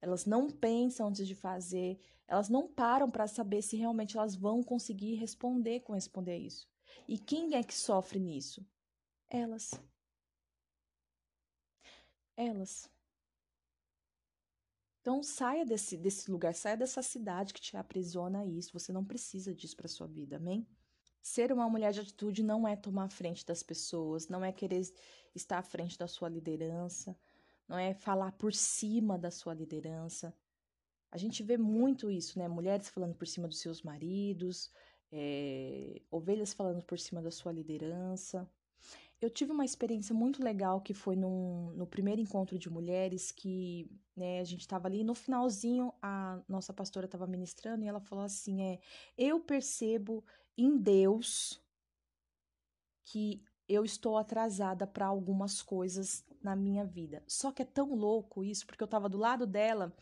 Elas 0.00 0.24
não 0.24 0.48
pensam 0.48 1.08
antes 1.08 1.26
de 1.26 1.34
fazer, 1.34 1.98
elas 2.26 2.48
não 2.48 2.68
param 2.68 3.10
para 3.10 3.26
saber 3.26 3.62
se 3.62 3.76
realmente 3.76 4.16
elas 4.16 4.36
vão 4.36 4.62
conseguir 4.62 5.14
responder 5.14 5.80
com 5.80 5.92
responder 5.92 6.32
a 6.32 6.38
isso. 6.38 6.68
E 7.06 7.18
quem 7.18 7.54
é 7.54 7.62
que 7.62 7.74
sofre 7.74 8.18
nisso? 8.18 8.64
Elas. 9.28 9.72
Elas. 12.36 12.88
Então 15.08 15.22
saia 15.22 15.64
desse, 15.64 15.96
desse 15.96 16.30
lugar, 16.30 16.54
saia 16.54 16.76
dessa 16.76 17.00
cidade 17.00 17.54
que 17.54 17.60
te 17.62 17.74
aprisiona 17.78 18.40
a 18.40 18.46
isso. 18.46 18.78
Você 18.78 18.92
não 18.92 19.02
precisa 19.02 19.54
disso 19.54 19.74
para 19.74 19.88
sua 19.88 20.06
vida, 20.06 20.36
amém? 20.36 20.68
Ser 21.22 21.50
uma 21.50 21.66
mulher 21.66 21.94
de 21.94 22.00
atitude 22.00 22.42
não 22.42 22.68
é 22.68 22.76
tomar 22.76 23.04
a 23.04 23.08
frente 23.08 23.42
das 23.46 23.62
pessoas, 23.62 24.28
não 24.28 24.44
é 24.44 24.52
querer 24.52 24.82
estar 25.34 25.56
à 25.56 25.62
frente 25.62 25.96
da 25.96 26.06
sua 26.06 26.28
liderança, 26.28 27.18
não 27.66 27.78
é 27.78 27.94
falar 27.94 28.32
por 28.32 28.52
cima 28.52 29.16
da 29.16 29.30
sua 29.30 29.54
liderança. 29.54 30.30
A 31.10 31.16
gente 31.16 31.42
vê 31.42 31.56
muito 31.56 32.10
isso, 32.10 32.38
né? 32.38 32.46
Mulheres 32.46 32.90
falando 32.90 33.14
por 33.14 33.26
cima 33.26 33.48
dos 33.48 33.60
seus 33.60 33.80
maridos, 33.80 34.70
é, 35.10 36.02
ovelhas 36.10 36.52
falando 36.52 36.84
por 36.84 36.98
cima 36.98 37.22
da 37.22 37.30
sua 37.30 37.50
liderança. 37.50 38.46
Eu 39.20 39.28
tive 39.28 39.50
uma 39.50 39.64
experiência 39.64 40.14
muito 40.14 40.42
legal 40.42 40.80
que 40.80 40.94
foi 40.94 41.16
num, 41.16 41.72
no 41.72 41.86
primeiro 41.86 42.20
encontro 42.20 42.56
de 42.56 42.70
mulheres 42.70 43.32
que 43.32 43.90
né, 44.16 44.40
a 44.40 44.44
gente 44.44 44.60
estava 44.60 44.86
ali 44.86 45.02
no 45.02 45.14
finalzinho 45.14 45.92
a 46.00 46.40
nossa 46.48 46.72
pastora 46.72 47.06
estava 47.06 47.26
ministrando 47.26 47.84
e 47.84 47.88
ela 47.88 48.00
falou 48.00 48.24
assim 48.24 48.62
é 48.62 48.78
eu 49.16 49.40
percebo 49.40 50.24
em 50.56 50.76
Deus 50.76 51.60
que 53.04 53.42
eu 53.68 53.84
estou 53.84 54.16
atrasada 54.16 54.86
para 54.86 55.06
algumas 55.06 55.62
coisas 55.62 56.24
na 56.42 56.56
minha 56.56 56.84
vida. 56.84 57.22
Só 57.26 57.52
que 57.52 57.62
é 57.62 57.64
tão 57.64 57.94
louco 57.94 58.42
isso 58.44 58.66
porque 58.66 58.82
eu 58.82 58.86
estava 58.86 59.08
do 59.08 59.18
lado 59.18 59.46
dela 59.46 59.92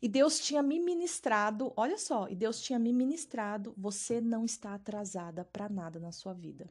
e 0.00 0.08
Deus 0.08 0.38
tinha 0.38 0.62
me 0.62 0.78
ministrado, 0.78 1.72
olha 1.76 1.98
só, 1.98 2.28
e 2.28 2.36
Deus 2.36 2.60
tinha 2.60 2.78
me 2.78 2.92
ministrado, 2.92 3.74
você 3.76 4.20
não 4.20 4.44
está 4.44 4.74
atrasada 4.74 5.44
para 5.44 5.68
nada 5.68 5.98
na 5.98 6.12
sua 6.12 6.32
vida. 6.32 6.70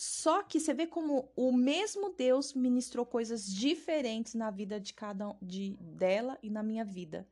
Só 0.00 0.44
que 0.44 0.60
você 0.60 0.72
vê 0.72 0.86
como 0.86 1.28
o 1.34 1.50
mesmo 1.50 2.10
Deus 2.10 2.54
ministrou 2.54 3.04
coisas 3.04 3.52
diferentes 3.52 4.34
na 4.34 4.48
vida 4.48 4.78
de 4.78 4.94
cada 4.94 5.36
de 5.42 5.76
dela 5.80 6.38
e 6.40 6.48
na 6.48 6.62
minha 6.62 6.84
vida. 6.84 7.26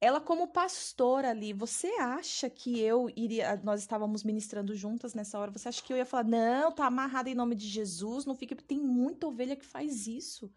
Ela 0.00 0.18
como 0.18 0.48
pastora 0.48 1.28
ali, 1.28 1.52
você 1.52 1.88
acha 2.00 2.48
que 2.48 2.80
eu 2.80 3.12
iria, 3.14 3.54
nós 3.62 3.82
estávamos 3.82 4.24
ministrando 4.24 4.74
juntas 4.74 5.12
nessa 5.12 5.38
hora, 5.38 5.50
você 5.50 5.68
acha 5.68 5.82
que 5.82 5.92
eu 5.92 5.98
ia 5.98 6.06
falar: 6.06 6.24
"Não, 6.24 6.72
tá 6.72 6.86
amarrada 6.86 7.28
em 7.28 7.34
nome 7.34 7.54
de 7.54 7.68
Jesus, 7.68 8.24
não 8.24 8.34
fique, 8.34 8.54
tem 8.54 8.80
muita 8.80 9.26
ovelha 9.26 9.56
que 9.56 9.66
faz 9.66 10.06
isso, 10.06 10.50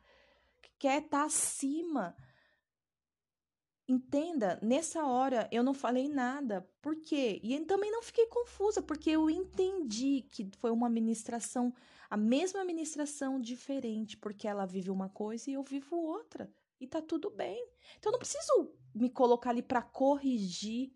que 0.62 0.72
quer 0.80 1.04
estar 1.04 1.20
tá 1.20 1.26
acima 1.26 2.16
Entenda, 3.90 4.60
nessa 4.62 5.06
hora 5.06 5.48
eu 5.50 5.64
não 5.64 5.74
falei 5.74 6.10
nada. 6.10 6.68
Por 6.82 6.96
quê? 6.98 7.40
E 7.42 7.58
também 7.62 7.90
não 7.90 8.04
fiquei 8.04 8.26
confusa, 8.28 8.82
porque 8.82 9.10
eu 9.10 9.30
entendi 9.30 10.26
que 10.30 10.50
foi 10.58 10.72
uma 10.72 10.90
ministração, 10.90 11.74
a 12.10 12.18
mesma 12.18 12.66
ministração 12.66 13.40
diferente, 13.40 14.18
porque 14.18 14.46
ela 14.46 14.66
vive 14.66 14.90
uma 14.92 15.08
coisa 15.08 15.50
e 15.50 15.54
eu 15.54 15.64
vivo 15.64 15.96
outra. 15.96 16.52
E 16.82 16.86
tá 16.86 17.02
tudo 17.02 17.30
bem. 17.30 17.66
Então 17.98 18.10
eu 18.10 18.14
não 18.14 18.20
preciso 18.20 18.74
me 18.94 19.10
colocar 19.10 19.52
ali 19.52 19.62
para 19.62 19.82
corrigir, 19.82 20.92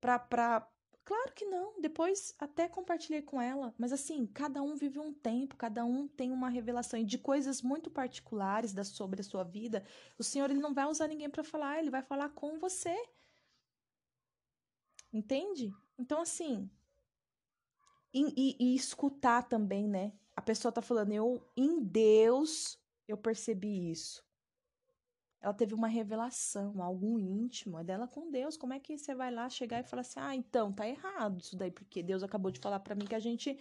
para 0.00 0.66
Claro 1.08 1.32
que 1.32 1.46
não. 1.46 1.72
Depois 1.80 2.34
até 2.38 2.68
compartilhei 2.68 3.22
com 3.22 3.40
ela. 3.40 3.74
Mas 3.78 3.94
assim, 3.94 4.26
cada 4.26 4.60
um 4.60 4.76
vive 4.76 4.98
um 4.98 5.10
tempo, 5.10 5.56
cada 5.56 5.82
um 5.82 6.06
tem 6.06 6.30
uma 6.30 6.50
revelação. 6.50 7.00
E 7.00 7.04
de 7.04 7.16
coisas 7.16 7.62
muito 7.62 7.90
particulares 7.90 8.74
da, 8.74 8.84
sobre 8.84 9.22
a 9.22 9.24
sua 9.24 9.42
vida, 9.42 9.82
o 10.18 10.22
Senhor 10.22 10.50
ele 10.50 10.60
não 10.60 10.74
vai 10.74 10.84
usar 10.84 11.08
ninguém 11.08 11.30
para 11.30 11.42
falar, 11.42 11.78
ele 11.78 11.88
vai 11.88 12.02
falar 12.02 12.28
com 12.28 12.58
você. 12.58 12.94
Entende? 15.10 15.74
Então, 15.98 16.20
assim. 16.20 16.70
E, 18.12 18.34
e, 18.36 18.56
e 18.60 18.76
escutar 18.76 19.48
também, 19.48 19.88
né? 19.88 20.12
A 20.36 20.42
pessoa 20.42 20.70
tá 20.70 20.82
falando, 20.82 21.12
eu, 21.12 21.42
em 21.56 21.80
Deus, 21.80 22.78
eu 23.08 23.16
percebi 23.16 23.90
isso 23.90 24.27
ela 25.40 25.54
teve 25.54 25.74
uma 25.74 25.88
revelação, 25.88 26.82
algo 26.82 27.18
íntimo, 27.18 27.78
é 27.78 27.84
dela 27.84 28.08
com 28.08 28.30
Deus. 28.30 28.56
Como 28.56 28.72
é 28.72 28.80
que 28.80 28.98
você 28.98 29.14
vai 29.14 29.30
lá 29.30 29.48
chegar 29.48 29.80
e 29.80 29.84
falar 29.84 30.00
assim: 30.00 30.20
"Ah, 30.20 30.34
então 30.34 30.72
tá 30.72 30.88
errado 30.88 31.40
isso 31.40 31.56
daí, 31.56 31.70
porque 31.70 32.02
Deus 32.02 32.22
acabou 32.22 32.50
de 32.50 32.60
falar 32.60 32.80
para 32.80 32.94
mim 32.94 33.04
que 33.04 33.14
a 33.14 33.20
gente 33.20 33.58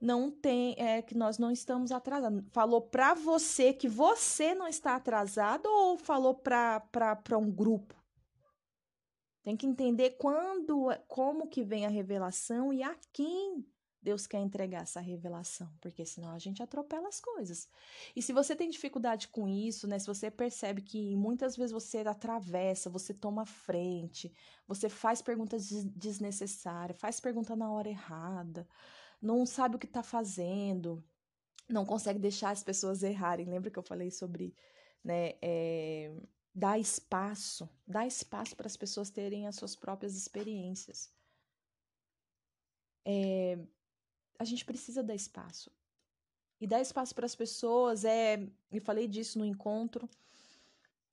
não 0.00 0.30
tem, 0.30 0.74
é 0.78 1.00
que 1.02 1.16
nós 1.16 1.38
não 1.38 1.50
estamos 1.50 1.90
atrasados. 1.92 2.44
Falou 2.50 2.80
para 2.82 3.14
você 3.14 3.72
que 3.72 3.88
você 3.88 4.54
não 4.54 4.68
está 4.68 4.96
atrasado 4.96 5.66
ou 5.66 5.96
falou 5.96 6.34
para 6.34 7.38
um 7.38 7.50
grupo? 7.50 7.94
Tem 9.42 9.56
que 9.56 9.66
entender 9.66 10.16
quando, 10.18 10.88
como 11.06 11.46
que 11.46 11.62
vem 11.62 11.86
a 11.86 11.88
revelação 11.88 12.72
e 12.72 12.82
a 12.82 12.96
quem 13.12 13.64
Deus 14.06 14.24
quer 14.24 14.38
entregar 14.38 14.82
essa 14.82 15.00
revelação, 15.00 15.68
porque 15.80 16.04
senão 16.06 16.30
a 16.30 16.38
gente 16.38 16.62
atropela 16.62 17.08
as 17.08 17.18
coisas. 17.18 17.68
E 18.14 18.22
se 18.22 18.32
você 18.32 18.54
tem 18.54 18.70
dificuldade 18.70 19.26
com 19.26 19.48
isso, 19.48 19.88
né, 19.88 19.98
se 19.98 20.06
você 20.06 20.30
percebe 20.30 20.80
que 20.80 21.16
muitas 21.16 21.56
vezes 21.56 21.72
você 21.72 21.98
atravessa, 21.98 22.88
você 22.88 23.12
toma 23.12 23.44
frente, 23.44 24.32
você 24.64 24.88
faz 24.88 25.20
perguntas 25.20 25.68
desnecessárias, 25.86 27.00
faz 27.00 27.18
pergunta 27.18 27.56
na 27.56 27.68
hora 27.72 27.88
errada, 27.88 28.68
não 29.20 29.44
sabe 29.44 29.74
o 29.74 29.78
que 29.78 29.86
está 29.86 30.04
fazendo, 30.04 31.02
não 31.68 31.84
consegue 31.84 32.20
deixar 32.20 32.50
as 32.50 32.62
pessoas 32.62 33.02
errarem. 33.02 33.50
Lembra 33.50 33.72
que 33.72 33.78
eu 33.78 33.82
falei 33.82 34.12
sobre, 34.12 34.54
né, 35.02 35.32
é, 35.42 36.14
dar 36.54 36.78
espaço, 36.78 37.68
dar 37.84 38.06
espaço 38.06 38.54
para 38.54 38.68
as 38.68 38.76
pessoas 38.76 39.10
terem 39.10 39.48
as 39.48 39.56
suas 39.56 39.74
próprias 39.74 40.14
experiências. 40.14 41.12
É, 43.04 43.58
a 44.38 44.44
gente 44.44 44.64
precisa 44.64 45.02
dar 45.02 45.14
espaço. 45.14 45.70
E 46.60 46.66
dar 46.66 46.80
espaço 46.80 47.14
para 47.14 47.26
as 47.26 47.34
pessoas 47.34 48.04
é. 48.04 48.48
Eu 48.72 48.80
falei 48.80 49.06
disso 49.06 49.38
no 49.38 49.44
encontro. 49.44 50.08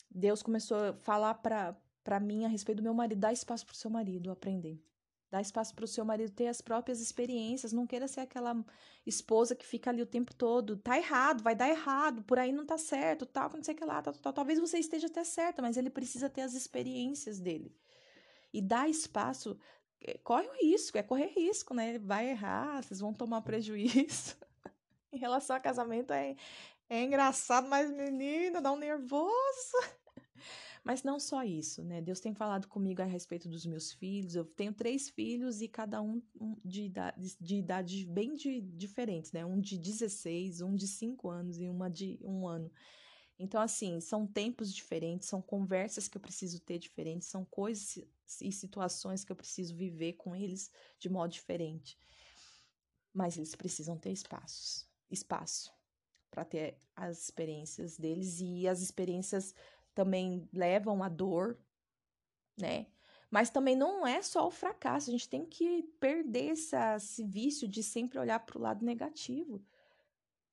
Deus 0.09 0.41
começou 0.41 0.77
a 0.77 0.93
falar 0.93 1.33
para 1.35 2.19
mim 2.19 2.45
a 2.45 2.47
respeito 2.47 2.77
do 2.77 2.83
meu 2.83 2.93
marido. 2.93 3.19
Dá 3.19 3.33
espaço 3.33 3.65
para 3.65 3.73
o 3.73 3.77
seu 3.77 3.89
marido 3.89 4.31
aprender. 4.31 4.81
Dá 5.33 5.41
espaço 5.41 5.73
para 5.73 5.83
o 5.83 5.87
seu 5.87 6.05
marido 6.05 6.31
ter 6.31 6.47
as 6.47 6.61
próprias 6.61 7.01
experiências. 7.01 7.73
Não 7.73 7.87
queira 7.87 8.07
ser 8.07 8.19
aquela 8.19 8.63
esposa 9.03 9.55
que 9.55 9.65
fica 9.65 9.89
ali 9.89 10.01
o 10.01 10.05
tempo 10.05 10.31
todo. 10.33 10.77
Tá 10.77 10.95
errado, 10.95 11.41
vai 11.41 11.55
dar 11.55 11.67
errado, 11.67 12.21
por 12.23 12.37
aí 12.37 12.51
não 12.51 12.65
tá 12.65 12.77
certo, 12.77 13.25
tal, 13.25 13.49
não 13.51 13.63
sei 13.63 13.73
o 13.73 13.77
que 13.77 13.83
lá. 13.83 13.99
Tal, 14.01 14.13
tal, 14.13 14.31
talvez 14.31 14.59
você 14.59 14.77
esteja 14.77 15.07
até 15.07 15.23
certa, 15.23 15.59
mas 15.59 15.75
ele 15.75 15.89
precisa 15.89 16.29
ter 16.29 16.41
as 16.41 16.53
experiências 16.53 17.39
dele. 17.39 17.75
E 18.53 18.61
dá 18.61 18.87
espaço 18.87 19.57
corre 20.23 20.47
o 20.47 20.53
risco, 20.61 20.97
é 20.97 21.03
correr 21.03 21.27
risco, 21.27 21.73
né? 21.73 21.97
Vai 21.99 22.29
errar, 22.29 22.83
vocês 22.83 22.99
vão 22.99 23.13
tomar 23.13 23.41
prejuízo. 23.41 24.35
em 25.11 25.17
relação 25.17 25.55
a 25.55 25.59
casamento 25.59 26.11
é, 26.11 26.35
é 26.89 27.03
engraçado, 27.03 27.67
mas 27.69 27.91
menina, 27.91 28.61
dá 28.61 28.71
um 28.71 28.77
nervoso. 28.77 29.77
Mas 30.83 31.01
não 31.01 31.17
só 31.17 31.45
isso, 31.45 31.81
né? 31.81 32.01
Deus 32.01 32.19
tem 32.19 32.33
falado 32.33 32.67
comigo 32.67 33.01
a 33.01 33.05
respeito 33.05 33.47
dos 33.47 33.65
meus 33.65 33.93
filhos. 33.93 34.35
Eu 34.35 34.43
tenho 34.43 34.73
três 34.73 35.09
filhos 35.09 35.61
e 35.61 35.67
cada 35.69 36.01
um 36.01 36.21
de 36.61 36.83
idades 36.83 37.37
de 37.39 37.55
idade 37.55 38.05
bem 38.05 38.35
de, 38.35 38.59
diferentes, 38.59 39.31
né? 39.31 39.45
Um 39.45 39.61
de 39.61 39.77
16, 39.77 40.59
um 40.59 40.75
de 40.75 40.85
5 40.85 41.29
anos 41.29 41.57
e 41.57 41.69
uma 41.69 41.89
de 41.89 42.19
um 42.21 42.45
ano. 42.45 42.69
Então, 43.37 43.59
assim, 43.61 43.99
são 43.99 44.27
tempos 44.27 44.73
diferentes, 44.73 45.27
são 45.27 45.41
conversas 45.41 46.07
que 46.07 46.17
eu 46.17 46.21
preciso 46.21 46.59
ter 46.59 46.77
diferentes, 46.77 47.27
são 47.27 47.43
coisas 47.43 47.97
e 48.41 48.51
situações 48.51 49.23
que 49.23 49.31
eu 49.31 49.35
preciso 49.35 49.75
viver 49.75 50.13
com 50.13 50.35
eles 50.35 50.71
de 50.99 51.09
modo 51.09 51.31
diferente. 51.31 51.99
Mas 53.13 53.37
eles 53.37 53.55
precisam 53.55 53.97
ter 53.97 54.11
espaços, 54.11 54.87
espaço 55.09 55.73
para 56.29 56.45
ter 56.45 56.79
as 56.95 57.23
experiências 57.23 57.97
deles 57.97 58.39
e 58.39 58.67
as 58.67 58.81
experiências 58.81 59.53
também 59.93 60.47
levam 60.51 61.03
a 61.03 61.09
dor, 61.09 61.59
né? 62.57 62.87
Mas 63.29 63.49
também 63.49 63.75
não 63.75 64.05
é 64.05 64.21
só 64.21 64.47
o 64.47 64.51
fracasso, 64.51 65.09
a 65.09 65.11
gente 65.11 65.27
tem 65.27 65.45
que 65.45 65.83
perder 65.99 66.51
essa, 66.51 66.95
esse 66.97 67.23
vício 67.23 67.67
de 67.67 67.81
sempre 67.81 68.19
olhar 68.19 68.39
para 68.39 68.57
o 68.57 68.61
lado 68.61 68.85
negativo. 68.85 69.63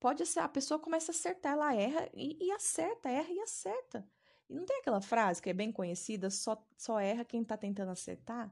Pode 0.00 0.24
ser, 0.24 0.40
a 0.40 0.48
pessoa 0.48 0.80
começa 0.80 1.12
a 1.12 1.14
acertar, 1.14 1.52
ela 1.52 1.74
erra 1.74 2.08
e, 2.14 2.36
e 2.40 2.50
acerta, 2.50 3.10
erra 3.10 3.30
e 3.30 3.40
acerta. 3.40 4.08
E 4.48 4.54
não 4.54 4.64
tem 4.64 4.78
aquela 4.78 5.02
frase 5.02 5.42
que 5.42 5.50
é 5.50 5.52
bem 5.52 5.70
conhecida, 5.70 6.30
só, 6.30 6.60
só 6.76 6.98
erra 6.98 7.24
quem 7.24 7.42
está 7.42 7.54
tentando 7.54 7.90
acertar? 7.90 8.50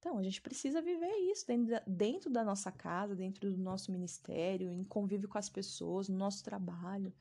Então, 0.00 0.18
a 0.18 0.22
gente 0.22 0.42
precisa 0.42 0.82
viver 0.82 1.14
isso 1.30 1.46
dentro 1.46 1.70
da, 1.70 1.82
dentro 1.86 2.30
da 2.30 2.42
nossa 2.42 2.72
casa, 2.72 3.14
dentro 3.14 3.52
do 3.52 3.56
nosso 3.56 3.92
ministério, 3.92 4.72
em 4.72 4.82
convívio 4.82 5.28
com 5.28 5.38
as 5.38 5.48
pessoas, 5.48 6.08
no 6.08 6.16
nosso 6.16 6.42
trabalho. 6.42 7.14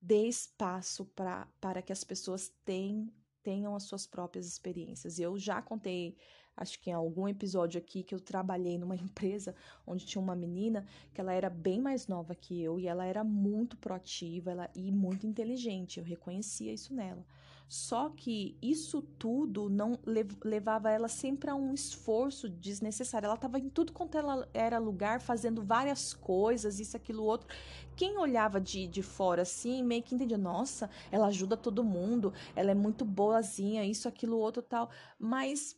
Dê 0.00 0.26
espaço 0.26 1.04
pra, 1.04 1.46
para 1.60 1.80
que 1.80 1.92
as 1.92 2.02
pessoas 2.02 2.48
tenham, 2.64 3.12
tenham 3.42 3.76
as 3.76 3.84
suas 3.84 4.06
próprias 4.06 4.46
experiências. 4.46 5.20
Eu 5.20 5.38
já 5.38 5.62
contei 5.62 6.16
acho 6.58 6.78
que 6.80 6.90
em 6.90 6.92
algum 6.92 7.26
episódio 7.28 7.78
aqui 7.78 8.02
que 8.02 8.14
eu 8.14 8.20
trabalhei 8.20 8.76
numa 8.76 8.96
empresa 8.96 9.54
onde 9.86 10.04
tinha 10.04 10.20
uma 10.20 10.36
menina 10.36 10.84
que 11.14 11.20
ela 11.20 11.32
era 11.32 11.48
bem 11.48 11.80
mais 11.80 12.06
nova 12.06 12.34
que 12.34 12.60
eu 12.62 12.78
e 12.78 12.86
ela 12.86 13.06
era 13.06 13.24
muito 13.24 13.76
proativa 13.76 14.50
ela, 14.50 14.70
e 14.74 14.90
muito 14.92 15.26
inteligente. 15.26 15.98
Eu 15.98 16.04
reconhecia 16.04 16.72
isso 16.72 16.92
nela. 16.92 17.24
Só 17.68 18.08
que 18.08 18.56
isso 18.62 19.02
tudo 19.02 19.68
não 19.68 19.98
levava 20.42 20.90
ela 20.90 21.06
sempre 21.06 21.50
a 21.50 21.54
um 21.54 21.74
esforço 21.74 22.48
desnecessário. 22.48 23.26
Ela 23.26 23.34
estava 23.34 23.58
em 23.58 23.68
tudo 23.68 23.92
quanto 23.92 24.16
ela 24.16 24.48
era 24.54 24.78
lugar, 24.78 25.20
fazendo 25.20 25.62
várias 25.62 26.14
coisas, 26.14 26.80
isso, 26.80 26.96
aquilo, 26.96 27.24
outro. 27.24 27.46
Quem 27.94 28.16
olhava 28.16 28.58
de, 28.58 28.86
de 28.86 29.02
fora 29.02 29.42
assim, 29.42 29.82
meio 29.82 30.02
que 30.02 30.14
entendia, 30.14 30.38
nossa, 30.38 30.88
ela 31.12 31.26
ajuda 31.26 31.58
todo 31.58 31.84
mundo, 31.84 32.32
ela 32.56 32.70
é 32.70 32.74
muito 32.74 33.04
boazinha, 33.04 33.84
isso, 33.84 34.08
aquilo, 34.08 34.38
outro, 34.38 34.62
tal. 34.62 34.88
Mas 35.18 35.76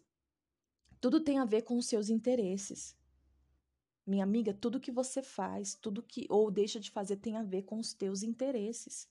Tudo 1.01 1.21
tem 1.21 1.39
a 1.39 1.45
ver 1.45 1.63
com 1.63 1.77
os 1.79 1.87
seus 1.87 2.11
interesses. 2.11 2.97
Minha 4.07 4.25
amiga, 4.25 4.53
tudo 4.53 4.81
que 4.81 4.91
você 4.91 5.23
faz, 5.23 5.75
tudo 5.75 6.03
que 6.03 6.27
ou 6.29 6.51
deixa 6.51 6.81
de 6.81 6.91
fazer 6.91 7.17
tem 7.17 7.37
a 7.37 7.43
ver 7.43 7.63
com 7.63 7.79
os 7.79 7.95
teus 7.95 8.23
interesses. 8.23 9.09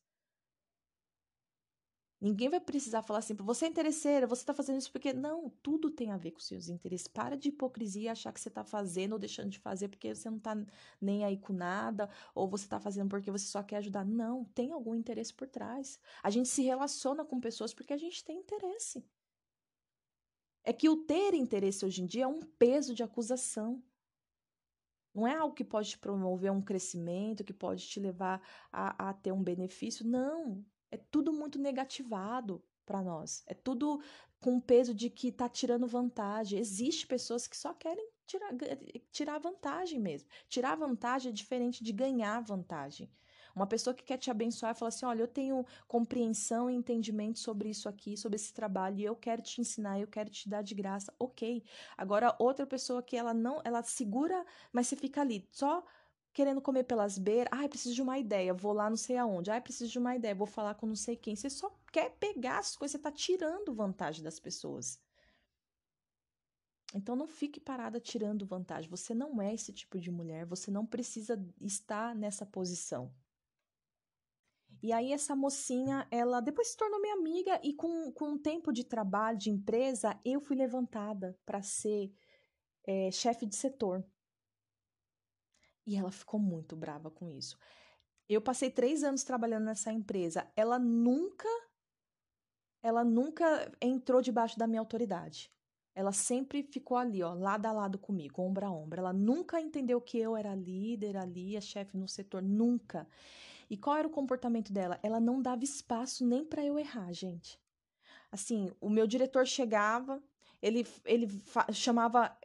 Ninguém 2.22 2.50
vai 2.50 2.60
precisar 2.60 3.02
falar 3.02 3.20
assim, 3.20 3.34
você 3.34 3.66
é 3.66 3.70
interesseira, 3.70 4.28
você 4.28 4.42
está 4.42 4.54
fazendo 4.54 4.78
isso 4.78 4.92
porque. 4.92 5.14
Não, 5.14 5.50
tudo 5.64 5.90
tem 5.90 6.12
a 6.12 6.18
ver 6.18 6.32
com 6.32 6.40
os 6.40 6.48
seus 6.48 6.68
interesses. 6.68 7.08
Para 7.08 7.38
de 7.38 7.48
hipocrisia 7.48 8.04
e 8.04 8.10
achar 8.10 8.34
que 8.34 8.42
você 8.42 8.50
está 8.50 8.64
fazendo 8.64 9.14
ou 9.14 9.20
deixando 9.20 9.50
de 9.50 9.58
fazer 9.58 9.88
porque 9.88 10.14
você 10.14 10.30
não 10.30 10.38
está 10.38 10.56
nem 11.00 11.24
aí 11.24 11.38
com 11.38 11.54
nada, 11.54 12.10
ou 12.36 12.48
você 12.50 12.66
está 12.66 12.80
fazendo 12.80 13.10
porque 13.10 13.32
você 13.32 13.46
só 13.46 13.64
quer 13.64 13.78
ajudar. 13.78 14.06
Não, 14.06 14.44
tem 14.44 14.72
algum 14.74 14.94
interesse 14.94 15.34
por 15.34 15.48
trás. 15.48 15.98
A 16.22 16.30
gente 16.30 16.50
se 16.50 16.62
relaciona 16.62 17.24
com 17.24 17.40
pessoas 17.40 17.74
porque 17.74 17.94
a 17.94 17.98
gente 17.98 18.24
tem 18.24 18.38
interesse. 18.38 19.04
É 20.64 20.74
que 20.74 20.90
o 20.90 20.98
ter 20.98 21.34
interesse 21.34 21.86
hoje 21.86 22.02
em 22.02 22.06
dia 22.06 22.24
é 22.24 22.28
um 22.28 22.42
peso 22.42 22.94
de 22.94 23.04
acusação. 23.04 23.84
Não 25.14 25.28
é 25.28 25.36
algo 25.36 25.56
que 25.56 25.64
pode 25.64 25.90
te 25.90 25.98
promover 25.98 26.52
um 26.52 26.62
crescimento, 26.62 27.44
que 27.44 27.54
pode 27.54 27.88
te 27.88 28.00
levar 28.00 28.42
a, 28.72 29.10
a 29.10 29.14
ter 29.14 29.32
um 29.32 29.44
benefício. 29.44 30.08
Não. 30.08 30.64
É 30.92 30.98
tudo 30.98 31.34
muito 31.34 31.60
negativado 31.60 32.64
para 32.86 33.02
nós. 33.02 33.44
É 33.46 33.54
tudo 33.54 34.02
com 34.40 34.58
o 34.58 34.62
peso 34.62 34.94
de 34.94 35.10
que 35.10 35.32
tá 35.32 35.50
tirando 35.50 35.88
vantagem. 35.88 36.60
Existem 36.60 37.08
pessoas 37.08 37.48
que 37.48 37.58
só 37.58 37.74
querem 37.74 38.10
tirar, 38.26 38.52
tirar 39.12 39.40
vantagem 39.40 40.00
mesmo. 40.00 40.30
Tirar 40.48 40.76
vantagem 40.76 41.30
é 41.32 41.34
diferente 41.34 41.84
de 41.84 41.92
ganhar 41.92 42.40
vantagem. 42.42 43.12
Uma 43.60 43.68
pessoa 43.68 43.94
que 43.94 44.06
quer 44.06 44.18
te 44.18 44.32
abençoar 44.32 44.74
fala 44.74 44.88
assim: 44.88 45.06
olha, 45.06 45.22
eu 45.22 45.28
tenho 45.28 45.66
compreensão 45.86 46.70
e 46.70 46.76
entendimento 46.76 47.40
sobre 47.40 47.70
isso 47.70 47.90
aqui, 47.90 48.16
sobre 48.16 48.38
esse 48.38 48.54
trabalho, 48.54 48.98
e 48.98 49.04
eu 49.04 49.18
quero 49.18 49.42
te 49.42 49.60
ensinar, 49.60 50.00
eu 50.00 50.08
quero 50.08 50.30
te 50.30 50.48
dar 50.48 50.62
de 50.62 50.74
graça. 50.74 51.14
Ok. 51.20 51.62
Agora, 51.98 52.34
outra 52.40 52.66
pessoa 52.66 53.04
que 53.04 53.18
ela 53.18 53.34
não, 53.34 53.62
ela 53.66 53.84
segura, 53.84 54.46
mas 54.72 54.88
você 54.88 54.96
fica 54.96 55.20
ali, 55.20 55.46
só 55.52 55.84
querendo 56.32 56.62
comer 56.62 56.86
pelas 56.86 57.18
beiras. 57.18 57.50
Ai, 57.52 57.68
preciso 57.68 57.94
de 57.94 58.02
uma 58.02 58.18
ideia, 58.18 58.54
vou 58.54 58.72
lá 58.72 58.90
não 58.90 58.96
sei 58.96 59.18
aonde. 59.18 59.52
Ai, 59.52 59.60
preciso 59.60 59.92
de 59.92 60.00
uma 60.00 60.16
ideia, 60.16 60.34
vou 60.34 60.48
falar 60.48 60.76
com 60.76 60.88
não 60.88 60.96
sei 60.96 61.18
quem. 61.18 61.36
Você 61.36 61.50
só 61.50 61.70
quer 61.92 62.12
pegar 62.12 62.60
as 62.60 62.78
coisas, 62.78 62.94
você 62.94 63.00
tá 63.00 63.12
tirando 63.12 63.74
vantagem 63.74 64.24
das 64.24 64.40
pessoas. 64.40 65.02
Então 66.96 67.14
não 67.16 67.28
fique 67.28 67.60
parada 67.60 68.00
tirando 68.00 68.46
vantagem. 68.46 68.90
Você 68.90 69.14
não 69.14 69.42
é 69.42 69.54
esse 69.54 69.74
tipo 69.74 70.00
de 70.00 70.10
mulher, 70.10 70.46
você 70.46 70.72
não 70.72 70.86
precisa 70.86 71.38
estar 71.60 72.16
nessa 72.16 72.46
posição. 72.46 73.14
E 74.82 74.94
aí 74.94 75.12
essa 75.12 75.36
mocinha, 75.36 76.08
ela 76.10 76.40
depois 76.40 76.70
se 76.70 76.78
tornou 76.78 77.02
minha 77.02 77.14
amiga 77.14 77.60
e 77.64 77.74
com, 77.74 78.12
com 78.12 78.30
um 78.30 78.38
tempo 78.38 78.72
de 78.72 78.84
trabalho, 78.84 79.38
de 79.38 79.50
empresa, 79.50 80.20
eu 80.24 80.40
fui 80.40 80.56
levantada 80.56 81.38
para 81.46 81.62
ser 81.62 82.14
é, 82.86 83.12
chefe 83.12 83.46
de 83.46 83.56
setor. 83.56 84.04
E 85.86 85.96
ela 85.96 86.12
ficou 86.12 86.40
muito 86.40 86.76
brava 86.76 87.10
com 87.12 87.30
isso. 87.30 87.58
Eu 88.28 88.42
passei 88.42 88.70
três 88.70 89.04
anos 89.04 89.24
trabalhando 89.24 89.66
nessa 89.66 89.92
empresa. 89.92 90.48
Ela 90.56 90.78
nunca, 90.78 91.50
ela 92.82 93.04
nunca 93.04 93.72
entrou 93.82 94.22
debaixo 94.22 94.58
da 94.58 94.68
minha 94.68 94.80
autoridade. 94.80 95.52
Ela 95.96 96.12
sempre 96.12 96.64
ficou 96.64 96.96
ali, 96.96 97.22
ó, 97.24 97.34
lado 97.34 97.66
a 97.66 97.72
lado 97.72 97.98
comigo, 97.98 98.42
ombro 98.42 98.66
a 98.66 98.72
ombro. 98.72 99.00
Ela 99.00 99.12
nunca 99.12 99.60
entendeu 99.60 100.00
que 100.00 100.18
eu 100.18 100.38
era 100.38 100.56
líder 100.56 101.18
ali, 101.18 101.58
a 101.58 101.62
chefe 101.62 101.98
no 101.98 102.08
setor, 102.08 102.42
nunca. 102.42 103.08
E 103.70 103.78
qual 103.78 103.98
era 103.98 104.08
o 104.08 104.12
comportamento 104.12 104.74
dela? 104.74 105.00
Ela 105.04 105.20
não 105.20 105.42
dava 105.42 105.64
espaço 105.64 106.26
nem 106.26 106.44
para 106.44 106.66
eu 106.66 106.80
errar, 106.80 107.12
gente. 107.14 107.60
Assim, 108.32 108.72
o 108.80 108.90
meu 108.90 109.06
diretor 109.06 109.46
chegava, 109.46 110.22
ele, 110.62 110.86
ele 111.06 111.28
chamava 111.72 112.36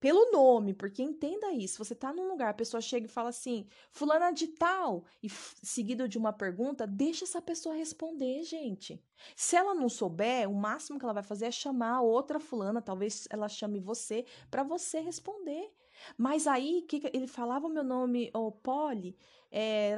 pelo 0.00 0.30
nome, 0.32 0.72
porque 0.72 1.02
entenda 1.02 1.52
isso. 1.52 1.84
Você 1.84 1.94
tá 1.94 2.12
num 2.12 2.26
lugar, 2.26 2.48
a 2.48 2.54
pessoa 2.54 2.80
chega 2.80 3.06
e 3.06 3.10
fala 3.10 3.28
assim, 3.28 3.66
fulana 3.92 4.32
de 4.32 4.48
tal, 4.48 5.04
e 5.22 5.28
seguido 5.28 6.08
de 6.08 6.16
uma 6.16 6.32
pergunta, 6.32 6.86
deixa 6.86 7.24
essa 7.24 7.42
pessoa 7.42 7.74
responder, 7.74 8.42
gente. 8.42 9.02
Se 9.36 9.56
ela 9.56 9.74
não 9.74 9.90
souber, 9.90 10.48
o 10.50 10.54
máximo 10.54 10.98
que 10.98 11.04
ela 11.04 11.12
vai 11.12 11.22
fazer 11.22 11.46
é 11.46 11.50
chamar 11.50 12.00
outra 12.00 12.40
fulana, 12.40 12.80
talvez 12.80 13.28
ela 13.30 13.48
chame 13.48 13.78
você, 13.78 14.24
para 14.50 14.62
você 14.62 15.00
responder. 15.00 15.70
Mas 16.16 16.46
aí, 16.46 16.82
que 16.82 17.02
ele 17.12 17.26
falava 17.26 17.66
o 17.66 17.70
meu 17.70 17.84
nome, 17.84 18.30
o 18.34 18.52
Polly, 18.52 19.16
é, 19.50 19.94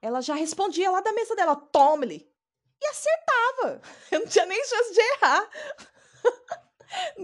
ela 0.00 0.20
já 0.20 0.34
respondia 0.34 0.90
lá 0.90 1.00
da 1.00 1.12
mesa 1.12 1.34
dela, 1.34 1.56
tome-lhe. 1.56 2.30
E 2.80 2.86
acertava. 2.86 3.82
Eu 4.10 4.20
não 4.20 4.26
tinha 4.26 4.46
nem 4.46 4.64
chance 4.64 4.92
de 4.94 5.00
errar. 5.00 5.50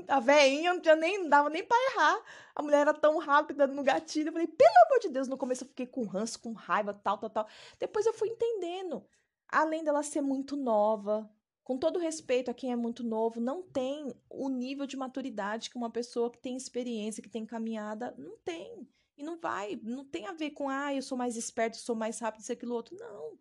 A 0.09 0.20
veinha 0.20 0.74
não 0.74 0.80
tinha 0.80 0.94
nem, 0.94 1.28
dava 1.28 1.48
nem 1.48 1.64
pra 1.64 1.76
errar. 1.92 2.22
A 2.55 2.62
mulher 2.62 2.82
era 2.82 2.94
tão 2.94 3.18
rápida 3.18 3.66
no 3.66 3.82
gatilho. 3.82 4.28
Eu 4.28 4.32
falei, 4.32 4.46
pelo 4.46 4.74
amor 4.86 5.00
de 5.00 5.09
Deus, 5.09 5.26
no 5.26 5.38
começo 5.38 5.64
eu 5.64 5.68
fiquei 5.68 5.86
com 5.86 6.05
ranço, 6.05 6.38
com 6.40 6.52
raiva, 6.52 6.92
tal, 6.92 7.18
tal, 7.18 7.30
tal. 7.30 7.48
Depois 7.78 8.05
eu 8.07 8.12
fui 8.12 8.28
entendendo. 8.28 9.05
Além 9.48 9.82
dela 9.82 10.02
ser 10.02 10.20
muito 10.20 10.57
nova, 10.57 11.30
com 11.65 11.79
todo 11.79 11.99
respeito 11.99 12.51
a 12.51 12.55
quem 12.55 12.71
é 12.71 12.77
muito 12.77 13.03
novo, 13.03 13.41
não 13.41 13.62
tem 13.62 14.15
o 14.29 14.51
nível 14.51 14.87
de 14.87 14.99
maturidade 14.99 15.71
que 15.71 15.79
uma 15.79 15.91
pessoa 15.91 16.31
que 16.31 16.39
tem 16.39 16.57
experiência, 16.57 17.23
que 17.23 17.29
tem 17.29 17.47
caminhada, 17.47 18.15
não 18.19 18.37
tem. 18.45 18.87
E 19.17 19.23
não 19.23 19.41
vai, 19.41 19.81
não 19.83 20.05
tem 20.05 20.27
a 20.27 20.33
ver 20.33 20.51
com, 20.51 20.69
ah, 20.69 20.95
eu 20.95 21.01
sou 21.01 21.17
mais 21.17 21.37
esperto, 21.37 21.79
sou 21.79 21.97
mais 21.97 22.19
rápido, 22.19 22.43
isso, 22.43 22.53
aquilo, 22.53 22.75
outro. 22.75 22.95
Não. 22.97 23.39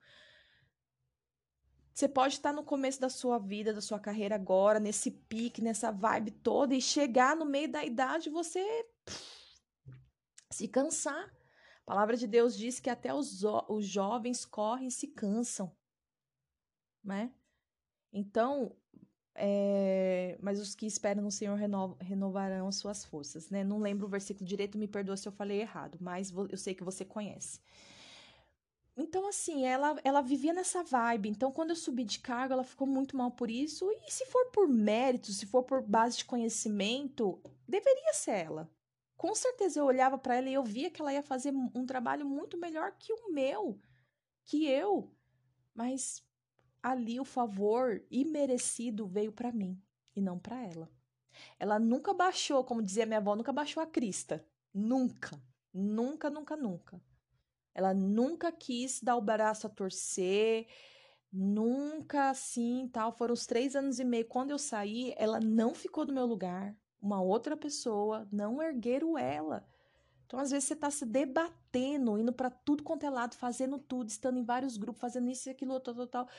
Você 1.94 2.08
pode 2.08 2.36
estar 2.36 2.54
no 2.54 2.64
começo 2.64 3.02
da 3.02 3.10
sua 3.10 3.38
vida, 3.38 3.74
da 3.74 3.82
sua 3.82 4.00
carreira 4.00 4.36
agora, 4.36 4.80
nesse 4.80 5.12
pique, 5.12 5.62
nessa 5.62 5.92
vibe 5.92 6.32
toda, 6.32 6.74
e 6.74 6.82
chegar 6.82 7.36
no 7.36 7.46
meio 7.46 7.70
da 7.70 7.84
idade 7.84 8.30
você 8.30 8.64
se 10.50 10.68
cansar. 10.68 11.26
A 11.26 11.86
palavra 11.86 12.16
de 12.16 12.26
Deus 12.26 12.56
diz 12.56 12.80
que 12.80 12.90
até 12.90 13.14
os, 13.14 13.44
os 13.68 13.86
jovens 13.86 14.46
correm 14.46 14.88
e 14.88 14.92
se 14.92 15.08
cansam, 15.08 15.76
né? 17.04 17.34
Então, 18.14 18.72
é, 19.36 20.38
mas 20.39 20.59
os 20.59 20.76
que 20.76 20.86
esperam 20.86 21.24
no 21.24 21.32
Senhor 21.32 21.55
reno, 21.57 21.97
renovarão 21.99 22.68
as 22.68 22.76
suas 22.76 23.03
forças, 23.03 23.49
né? 23.49 23.64
Não 23.64 23.80
lembro 23.80 24.05
o 24.05 24.09
versículo 24.09 24.45
direito, 24.45 24.78
me 24.78 24.88
perdoa 24.88 25.18
se 25.18 25.28
eu 25.28 25.32
falei 25.32 25.61
errado, 25.61 25.97
mas 25.99 26.32
eu 26.49 26.57
sei 26.57 26.76
que 26.76 26.84
você 26.84 27.03
conhece. 27.03 27.59
Então, 28.95 29.28
assim, 29.28 29.66
ela, 29.66 29.99
ela 30.03 30.22
vivia 30.22 30.53
nessa 30.53 30.84
vibe. 30.84 31.30
Então, 31.30 31.51
quando 31.51 31.72
eu 31.72 31.76
subi 31.76 32.03
de 32.03 32.20
cargo, 32.20 32.53
ela 32.53 32.64
ficou 32.64 32.86
muito 32.86 33.18
mal 33.18 33.32
por 33.32 33.49
isso. 33.49 33.91
E 34.05 34.11
se 34.11 34.24
for 34.28 34.51
por 34.51 34.68
mérito, 34.68 35.32
se 35.32 35.47
for 35.47 35.64
por 35.64 35.82
base 35.82 36.18
de 36.18 36.26
conhecimento, 36.26 37.41
deveria 37.68 38.14
ser 38.14 38.45
ela. 38.45 38.70
Com 39.18 39.34
certeza 39.34 39.80
eu 39.80 39.86
olhava 39.86 40.18
para 40.18 40.36
ela 40.36 40.49
e 40.49 40.53
eu 40.53 40.64
via 40.64 40.91
que 40.91 41.01
ela 41.01 41.14
ia 41.14 41.24
fazer 41.24 41.51
um 41.51 41.86
trabalho 41.88 42.26
muito 42.26 42.55
melhor 42.57 42.95
que 42.99 43.11
o 43.11 43.32
meu, 43.32 43.80
que 44.45 44.68
eu. 44.68 45.11
Mas 45.74 46.24
ali 46.84 47.20
o 47.20 47.26
favor 47.26 48.06
imerecido 48.12 49.08
veio 49.08 49.32
para 49.32 49.54
mim 49.54 49.82
e 50.14 50.22
não 50.22 50.38
para 50.38 50.62
ela. 50.62 50.92
Ela 51.58 51.80
nunca 51.80 52.14
baixou, 52.14 52.64
como 52.64 52.84
dizia 52.84 53.06
minha 53.06 53.20
avó, 53.20 53.36
nunca 53.36 53.54
baixou 53.54 53.82
a 53.82 53.88
crista. 53.88 54.46
Nunca. 54.74 55.42
Nunca, 55.74 56.30
nunca, 56.30 56.56
nunca. 56.56 57.02
Ela 57.74 57.94
nunca 57.94 58.52
quis 58.52 59.02
dar 59.02 59.16
o 59.16 59.22
braço 59.22 59.66
a 59.66 59.70
torcer, 59.70 60.68
nunca 61.32 62.30
assim, 62.30 62.88
tal. 62.92 63.12
Foram 63.12 63.34
os 63.34 63.48
três 63.48 63.76
anos 63.76 64.00
e 64.00 64.04
meio. 64.04 64.28
Quando 64.28 64.52
eu 64.52 64.60
saí, 64.60 65.14
ela 65.18 65.40
não 65.40 65.74
ficou 65.74 66.06
no 66.06 66.14
meu 66.14 66.26
lugar. 66.26 66.76
Uma 67.02 67.22
outra 67.22 67.58
pessoa, 67.58 68.28
não 68.32 68.62
ergueram 68.62 69.18
ela. 69.18 69.68
Então, 70.34 70.42
às 70.42 70.50
vezes, 70.50 70.68
você 70.68 70.74
está 70.74 70.90
se 70.90 71.06
debatendo, 71.06 72.18
indo 72.18 72.34
para 72.34 72.50
tudo 72.50 72.82
quanto 72.82 73.06
é 73.06 73.10
lado, 73.12 73.36
fazendo 73.36 73.78
tudo, 73.78 74.10
estando 74.10 74.40
em 74.40 74.44
vários 74.44 74.78
grupos, 74.78 75.00
fazendo 75.00 75.30
isso 75.30 75.48
e 75.48 75.52
aquilo, 75.52 75.80
tal, 75.80 75.94
tal, 75.94 76.08
tal. 76.08 76.30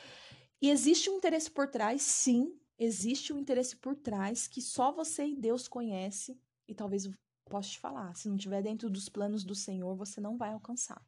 E 0.60 0.68
existe 0.68 1.08
um 1.08 1.18
interesse 1.18 1.48
por 1.48 1.68
trás, 1.68 2.02
sim, 2.02 2.58
existe 2.76 3.32
um 3.32 3.38
interesse 3.38 3.76
por 3.76 3.94
trás 3.94 4.48
que 4.48 4.60
só 4.60 4.90
você 4.90 5.24
e 5.24 5.36
Deus 5.36 5.68
conhece. 5.68 6.36
E 6.66 6.74
talvez 6.74 7.04
eu 7.04 7.14
possa 7.44 7.68
te 7.68 7.78
falar, 7.78 8.12
se 8.16 8.28
não 8.28 8.34
estiver 8.34 8.64
dentro 8.64 8.90
dos 8.90 9.08
planos 9.08 9.44
do 9.44 9.54
Senhor, 9.54 9.94
você 9.94 10.20
não 10.20 10.36
vai 10.36 10.52
alcançar 10.52 11.00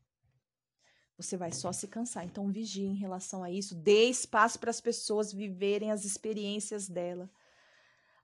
você 1.19 1.35
vai 1.35 1.51
só 1.51 1.73
se 1.73 1.89
cansar. 1.89 2.27
Então, 2.27 2.53
vigie 2.53 2.85
em 2.85 2.95
relação 2.95 3.43
a 3.43 3.51
isso. 3.51 3.75
Dê 3.75 4.05
espaço 4.05 4.59
para 4.59 4.69
as 4.69 4.83
pessoas 4.83 5.33
viverem 5.33 5.91
as 5.91 6.05
experiências 6.05 6.91
dela. 6.91 7.31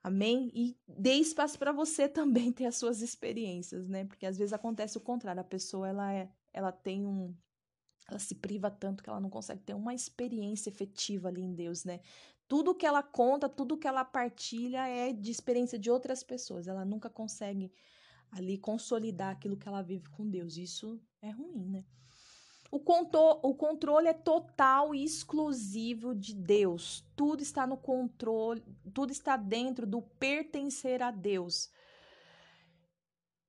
Amém? 0.02 0.50
E 0.52 0.76
dê 0.86 1.14
espaço 1.14 1.58
para 1.58 1.70
você 1.70 2.08
também 2.08 2.52
ter 2.52 2.66
as 2.66 2.76
suas 2.76 3.00
experiências, 3.00 3.88
né? 3.88 4.04
Porque 4.04 4.26
às 4.26 4.36
vezes 4.36 4.52
acontece 4.52 4.98
o 4.98 5.00
contrário. 5.00 5.40
A 5.40 5.44
pessoa, 5.44 5.88
ela, 5.88 6.12
é, 6.12 6.28
ela 6.52 6.72
tem 6.72 7.06
um. 7.06 7.34
Ela 8.08 8.18
se 8.18 8.34
priva 8.34 8.70
tanto 8.70 9.02
que 9.02 9.08
ela 9.08 9.20
não 9.20 9.30
consegue 9.30 9.62
ter 9.62 9.74
uma 9.74 9.94
experiência 9.94 10.68
efetiva 10.68 11.28
ali 11.28 11.40
em 11.40 11.54
Deus, 11.54 11.84
né? 11.84 12.00
Tudo 12.48 12.74
que 12.74 12.84
ela 12.84 13.02
conta, 13.02 13.48
tudo 13.48 13.78
que 13.78 13.86
ela 13.86 14.04
partilha 14.04 14.86
é 14.88 15.12
de 15.12 15.30
experiência 15.30 15.78
de 15.78 15.90
outras 15.90 16.24
pessoas. 16.24 16.66
Ela 16.66 16.84
nunca 16.84 17.08
consegue 17.08 17.72
ali 18.32 18.58
consolidar 18.58 19.30
aquilo 19.30 19.56
que 19.56 19.68
ela 19.68 19.82
vive 19.82 20.08
com 20.10 20.28
Deus. 20.28 20.56
Isso 20.56 21.00
é 21.22 21.30
ruim, 21.30 21.68
né? 21.68 21.84
O, 22.72 22.80
conto, 22.80 23.18
o 23.42 23.54
controle 23.54 24.08
é 24.08 24.14
total 24.14 24.94
e 24.94 25.04
exclusivo 25.04 26.14
de 26.14 26.34
Deus. 26.34 27.04
Tudo 27.14 27.42
está 27.42 27.66
no 27.66 27.76
controle, 27.76 28.64
tudo 28.94 29.12
está 29.12 29.36
dentro 29.36 29.86
do 29.86 30.00
pertencer 30.00 31.02
a 31.02 31.10
Deus. 31.10 31.70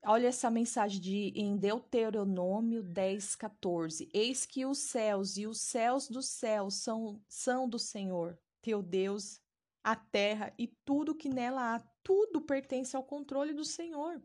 Olha 0.05 0.27
essa 0.27 0.51
mensagem 0.51 0.99
de 0.99 1.31
em 1.37 1.55
Deuteronômio 1.55 2.83
10, 2.83 3.37
14. 3.37 4.09
Eis 4.13 4.45
que 4.45 4.65
os 4.65 4.79
céus 4.79 5.37
e 5.37 5.47
os 5.47 5.61
céus 5.61 6.09
dos 6.09 6.27
céus 6.27 6.73
são, 6.73 7.23
são 7.25 7.69
do 7.69 7.79
Senhor, 7.79 8.37
teu 8.61 8.83
Deus, 8.83 9.39
a 9.81 9.95
terra 9.95 10.53
e 10.57 10.67
tudo 10.67 11.15
que 11.15 11.29
nela 11.29 11.75
há, 11.75 11.79
tudo 12.03 12.41
pertence 12.41 12.93
ao 12.93 13.03
controle 13.05 13.53
do 13.53 13.63
Senhor. 13.63 14.21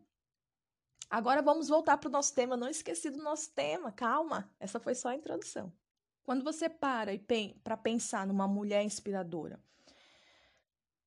Agora 1.09 1.41
vamos 1.41 1.67
voltar 1.67 1.97
para 1.97 2.07
o 2.07 2.11
nosso 2.11 2.33
tema. 2.35 2.55
Não 2.55 2.69
esqueci 2.69 3.09
do 3.09 3.23
nosso 3.23 3.51
tema, 3.51 3.91
calma. 3.91 4.49
Essa 4.59 4.79
foi 4.79 4.93
só 4.93 5.09
a 5.09 5.15
introdução. 5.15 5.73
Quando 6.23 6.43
você 6.43 6.69
para 6.69 7.13
e 7.13 7.19
para 7.63 7.75
pensar 7.75 8.27
numa 8.27 8.47
mulher 8.47 8.83
inspiradora, 8.83 9.59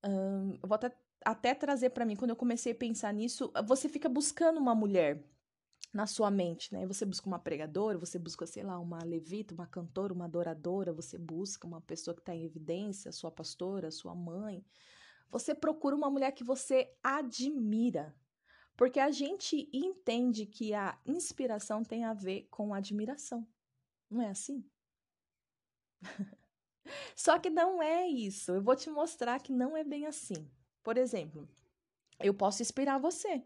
hum, 0.05 0.59
vou 0.62 0.74
até 0.74 0.90
até 1.24 1.55
trazer 1.55 1.90
para 1.90 2.05
mim, 2.05 2.16
quando 2.16 2.30
eu 2.30 2.36
comecei 2.36 2.72
a 2.72 2.74
pensar 2.74 3.12
nisso, 3.12 3.53
você 3.64 3.88
fica 3.88 4.09
buscando 4.09 4.59
uma 4.59 4.74
mulher 4.74 5.24
na 5.92 6.07
sua 6.07 6.30
mente, 6.30 6.72
né? 6.72 6.86
Você 6.86 7.05
busca 7.05 7.26
uma 7.26 7.38
pregadora, 7.38 7.98
você 7.98 8.18
busca, 8.18 8.46
sei 8.46 8.62
lá, 8.62 8.78
uma 8.78 8.98
levita, 9.05 9.55
uma 9.55 9.66
cantora, 9.66 10.12
uma 10.12 10.24
adoradora, 10.24 10.92
você 10.92 11.18
busca 11.18 11.66
uma 11.66 11.80
pessoa 11.80 12.14
que 12.14 12.20
está 12.20 12.34
em 12.34 12.44
evidência, 12.44 13.12
sua 13.12 13.30
pastora, 13.30 13.90
sua 13.90 14.14
mãe. 14.14 14.64
Você 15.30 15.55
procura 15.55 15.94
uma 15.94 16.11
mulher 16.11 16.32
que 16.32 16.44
você 16.44 16.92
admira. 17.03 18.14
Porque 18.77 18.99
a 18.99 19.11
gente 19.11 19.68
entende 19.73 20.47
que 20.47 20.75
a 20.75 20.99
inspiração 21.07 21.85
tem 21.85 22.05
a 22.05 22.14
ver 22.14 22.49
com 22.51 22.75
admiração. 22.75 23.47
Não 24.11 24.23
é 24.23 24.31
assim? 24.31 24.64
Só 27.14 27.39
que 27.39 27.51
não 27.51 27.83
é 27.83 28.07
isso. 28.09 28.53
Eu 28.53 28.62
vou 28.62 28.75
te 28.75 28.91
mostrar 28.91 29.41
que 29.41 29.53
não 29.53 29.77
é 29.77 29.85
bem 29.85 30.07
assim. 30.07 30.51
Por 30.83 30.97
exemplo, 30.97 31.49
eu 32.18 32.35
posso 32.35 32.62
inspirar 32.62 32.99
você 32.99 33.45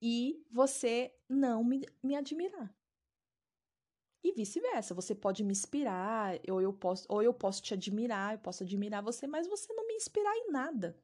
e 0.00 0.44
você 0.50 1.14
não 1.28 1.62
me, 1.62 1.86
me 2.02 2.16
admirar. 2.16 2.74
E 4.24 4.32
vice-versa, 4.32 4.94
você 4.94 5.14
pode 5.14 5.42
me 5.42 5.52
inspirar, 5.52 6.38
ou 6.48 6.60
eu, 6.60 6.72
posso, 6.72 7.06
ou 7.08 7.22
eu 7.22 7.34
posso 7.34 7.60
te 7.60 7.74
admirar, 7.74 8.34
eu 8.34 8.38
posso 8.38 8.62
admirar 8.62 9.02
você, 9.02 9.26
mas 9.26 9.48
você 9.48 9.72
não 9.74 9.86
me 9.86 9.94
inspirar 9.94 10.34
em 10.36 10.50
nada. 10.50 10.96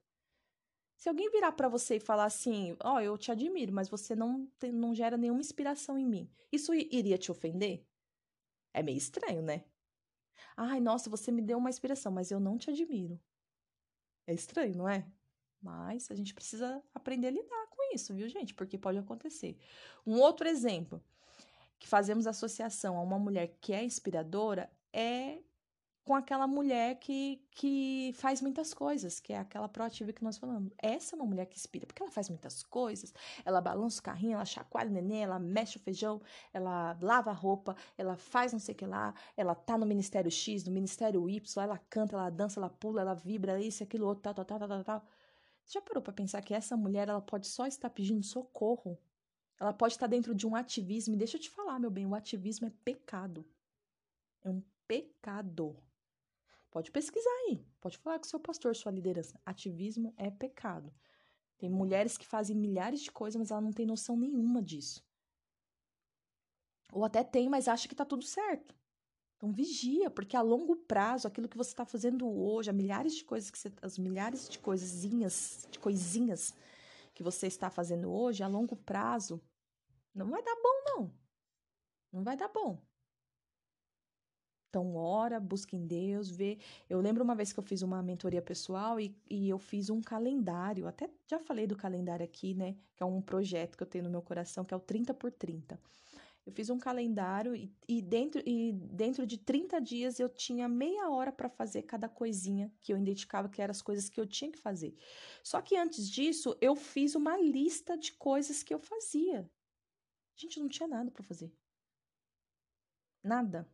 Se 0.98 1.08
alguém 1.08 1.30
virar 1.30 1.52
para 1.52 1.68
você 1.68 1.96
e 1.96 2.00
falar 2.00 2.24
assim, 2.24 2.76
ó, 2.82 2.96
oh, 2.96 3.00
eu 3.00 3.16
te 3.16 3.30
admiro, 3.30 3.72
mas 3.72 3.88
você 3.88 4.16
não, 4.16 4.50
não 4.74 4.92
gera 4.92 5.16
nenhuma 5.16 5.40
inspiração 5.40 5.96
em 5.96 6.04
mim, 6.04 6.28
isso 6.50 6.74
iria 6.74 7.16
te 7.16 7.30
ofender? 7.30 7.86
É 8.74 8.82
meio 8.82 8.98
estranho, 8.98 9.40
né? 9.40 9.64
Ai, 10.56 10.80
nossa, 10.80 11.08
você 11.08 11.30
me 11.30 11.40
deu 11.40 11.56
uma 11.56 11.70
inspiração, 11.70 12.10
mas 12.10 12.32
eu 12.32 12.40
não 12.40 12.58
te 12.58 12.68
admiro. 12.68 13.18
É 14.26 14.34
estranho, 14.34 14.76
não 14.76 14.88
é? 14.88 15.08
Mas 15.62 16.10
a 16.10 16.16
gente 16.16 16.34
precisa 16.34 16.82
aprender 16.92 17.28
a 17.28 17.30
lidar 17.30 17.66
com 17.70 17.94
isso, 17.94 18.12
viu, 18.12 18.28
gente? 18.28 18.52
Porque 18.52 18.76
pode 18.76 18.98
acontecer. 18.98 19.56
Um 20.04 20.18
outro 20.18 20.48
exemplo 20.48 21.00
que 21.78 21.86
fazemos 21.86 22.26
associação 22.26 22.98
a 22.98 23.02
uma 23.02 23.20
mulher 23.20 23.56
que 23.60 23.72
é 23.72 23.84
inspiradora 23.84 24.68
é 24.92 25.44
com 26.08 26.14
aquela 26.14 26.46
mulher 26.46 26.94
que, 26.94 27.38
que 27.50 28.12
faz 28.14 28.40
muitas 28.40 28.72
coisas, 28.72 29.20
que 29.20 29.30
é 29.30 29.40
aquela 29.40 29.68
proativa 29.68 30.10
que 30.10 30.24
nós 30.24 30.38
falamos. 30.38 30.72
Essa 30.78 31.14
é 31.14 31.16
uma 31.18 31.26
mulher 31.26 31.44
que 31.44 31.58
inspira, 31.58 31.86
porque 31.86 32.02
ela 32.02 32.10
faz 32.10 32.30
muitas 32.30 32.62
coisas, 32.62 33.12
ela 33.44 33.60
balança 33.60 34.00
o 34.00 34.02
carrinho, 34.02 34.32
ela 34.32 34.44
chacoalha 34.46 34.88
o 34.88 34.92
neném, 34.94 35.22
ela 35.22 35.38
mexe 35.38 35.76
o 35.76 35.80
feijão, 35.80 36.18
ela 36.50 36.96
lava 37.02 37.28
a 37.28 37.34
roupa, 37.34 37.76
ela 37.98 38.16
faz 38.16 38.54
não 38.54 38.58
sei 38.58 38.74
o 38.74 38.78
que 38.78 38.86
lá, 38.86 39.12
ela 39.36 39.54
tá 39.54 39.76
no 39.76 39.84
Ministério 39.84 40.30
X, 40.30 40.64
no 40.64 40.72
Ministério 40.72 41.28
Y, 41.28 41.62
ela 41.62 41.76
canta, 41.90 42.16
ela 42.16 42.30
dança, 42.30 42.58
ela 42.58 42.70
pula, 42.70 43.02
ela 43.02 43.12
vibra, 43.12 43.60
isso, 43.60 43.82
aquilo, 43.82 44.06
outro, 44.06 44.22
tal, 44.22 44.32
tal, 44.32 44.46
tal, 44.46 44.66
tal, 44.66 44.84
tal. 44.84 45.06
Você 45.62 45.74
já 45.74 45.82
parou 45.82 46.02
para 46.02 46.14
pensar 46.14 46.40
que 46.40 46.54
essa 46.54 46.74
mulher, 46.74 47.10
ela 47.10 47.20
pode 47.20 47.46
só 47.46 47.66
estar 47.66 47.90
pedindo 47.90 48.24
socorro? 48.24 48.98
Ela 49.60 49.74
pode 49.74 49.92
estar 49.92 50.06
dentro 50.06 50.34
de 50.34 50.46
um 50.46 50.56
ativismo, 50.56 51.14
e 51.14 51.18
deixa 51.18 51.36
eu 51.36 51.40
te 51.42 51.50
falar, 51.50 51.78
meu 51.78 51.90
bem, 51.90 52.06
o 52.06 52.14
ativismo 52.14 52.66
é 52.66 52.72
pecado. 52.82 53.44
É 54.42 54.48
um 54.48 54.62
pecado. 54.86 55.76
Pode 56.70 56.90
pesquisar 56.90 57.30
aí, 57.46 57.64
pode 57.80 57.96
falar 57.98 58.18
com 58.18 58.24
seu 58.24 58.38
pastor, 58.38 58.76
sua 58.76 58.92
liderança. 58.92 59.40
Ativismo 59.44 60.12
é 60.16 60.30
pecado. 60.30 60.92
Tem 61.56 61.68
mulheres 61.68 62.16
que 62.16 62.26
fazem 62.26 62.56
milhares 62.56 63.00
de 63.00 63.10
coisas, 63.10 63.38
mas 63.38 63.50
ela 63.50 63.60
não 63.60 63.72
tem 63.72 63.86
noção 63.86 64.16
nenhuma 64.16 64.62
disso. 64.62 65.04
Ou 66.92 67.04
até 67.04 67.24
tem, 67.24 67.48
mas 67.48 67.68
acha 67.68 67.88
que 67.88 67.94
tá 67.94 68.04
tudo 68.04 68.24
certo. 68.24 68.74
Então 69.36 69.52
vigia, 69.52 70.10
porque 70.10 70.36
a 70.36 70.42
longo 70.42 70.74
prazo, 70.74 71.28
aquilo 71.28 71.48
que 71.48 71.56
você 71.56 71.70
está 71.70 71.84
fazendo 71.84 72.28
hoje, 72.28 72.70
as 72.70 72.76
milhares 72.76 73.14
de 73.14 73.24
coisas 73.24 73.50
que 73.50 73.58
você, 73.58 73.72
as 73.80 73.96
milhares 73.96 74.48
de 74.48 74.58
coisinhas, 74.58 75.66
de 75.70 75.78
coisinhas 75.78 76.54
que 77.14 77.22
você 77.22 77.46
está 77.46 77.70
fazendo 77.70 78.10
hoje, 78.10 78.42
a 78.42 78.48
longo 78.48 78.76
prazo, 78.76 79.40
não 80.14 80.28
vai 80.28 80.42
dar 80.42 80.56
bom 80.56 80.84
não. 80.86 81.14
Não 82.12 82.24
vai 82.24 82.36
dar 82.36 82.48
bom. 82.48 82.82
Então, 84.68 84.96
ora, 84.96 85.40
busca 85.40 85.74
em 85.74 85.86
Deus, 85.86 86.30
vê. 86.30 86.58
Eu 86.90 87.00
lembro 87.00 87.24
uma 87.24 87.34
vez 87.34 87.52
que 87.52 87.58
eu 87.58 87.64
fiz 87.64 87.80
uma 87.80 88.02
mentoria 88.02 88.42
pessoal 88.42 89.00
e, 89.00 89.16
e 89.28 89.48
eu 89.48 89.58
fiz 89.58 89.88
um 89.88 90.02
calendário. 90.02 90.86
Até 90.86 91.08
já 91.26 91.38
falei 91.38 91.66
do 91.66 91.74
calendário 91.74 92.24
aqui, 92.24 92.52
né? 92.54 92.76
Que 92.94 93.02
é 93.02 93.06
um 93.06 93.22
projeto 93.22 93.76
que 93.76 93.82
eu 93.82 93.86
tenho 93.86 94.04
no 94.04 94.10
meu 94.10 94.20
coração, 94.20 94.64
que 94.64 94.74
é 94.74 94.76
o 94.76 94.80
30 94.80 95.14
por 95.14 95.32
30. 95.32 95.80
Eu 96.44 96.52
fiz 96.52 96.68
um 96.70 96.78
calendário 96.78 97.54
e, 97.54 97.70
e, 97.86 98.02
dentro, 98.02 98.42
e 98.44 98.72
dentro 98.72 99.26
de 99.26 99.38
30 99.38 99.80
dias 99.80 100.20
eu 100.20 100.28
tinha 100.28 100.68
meia 100.68 101.08
hora 101.10 101.32
para 101.32 101.48
fazer 101.48 101.82
cada 101.82 102.08
coisinha 102.08 102.72
que 102.80 102.92
eu 102.92 102.98
identificava 102.98 103.48
que 103.48 103.60
eram 103.60 103.72
as 103.72 103.82
coisas 103.82 104.08
que 104.08 104.20
eu 104.20 104.26
tinha 104.26 104.50
que 104.50 104.58
fazer. 104.58 104.94
Só 105.42 105.62
que 105.62 105.76
antes 105.76 106.08
disso, 106.08 106.56
eu 106.60 106.74
fiz 106.74 107.14
uma 107.14 107.38
lista 107.38 107.96
de 107.96 108.12
coisas 108.12 108.62
que 108.62 108.72
eu 108.72 108.78
fazia. 108.78 109.50
Gente, 110.36 110.60
não 110.60 110.68
tinha 110.68 110.88
nada 110.88 111.10
para 111.10 111.22
fazer. 111.22 111.50
Nada 113.22 113.66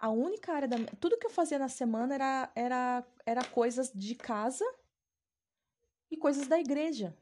a 0.00 0.08
única 0.10 0.52
área 0.52 0.66
da. 0.66 0.76
Tudo 0.98 1.18
que 1.18 1.26
eu 1.26 1.30
fazia 1.30 1.58
na 1.58 1.68
semana 1.68 2.14
era, 2.14 2.50
era, 2.54 3.06
era 3.26 3.44
coisas 3.44 3.92
de 3.94 4.14
casa 4.14 4.64
e 6.10 6.16
coisas 6.16 6.46
da 6.46 6.58
igreja. 6.58 7.14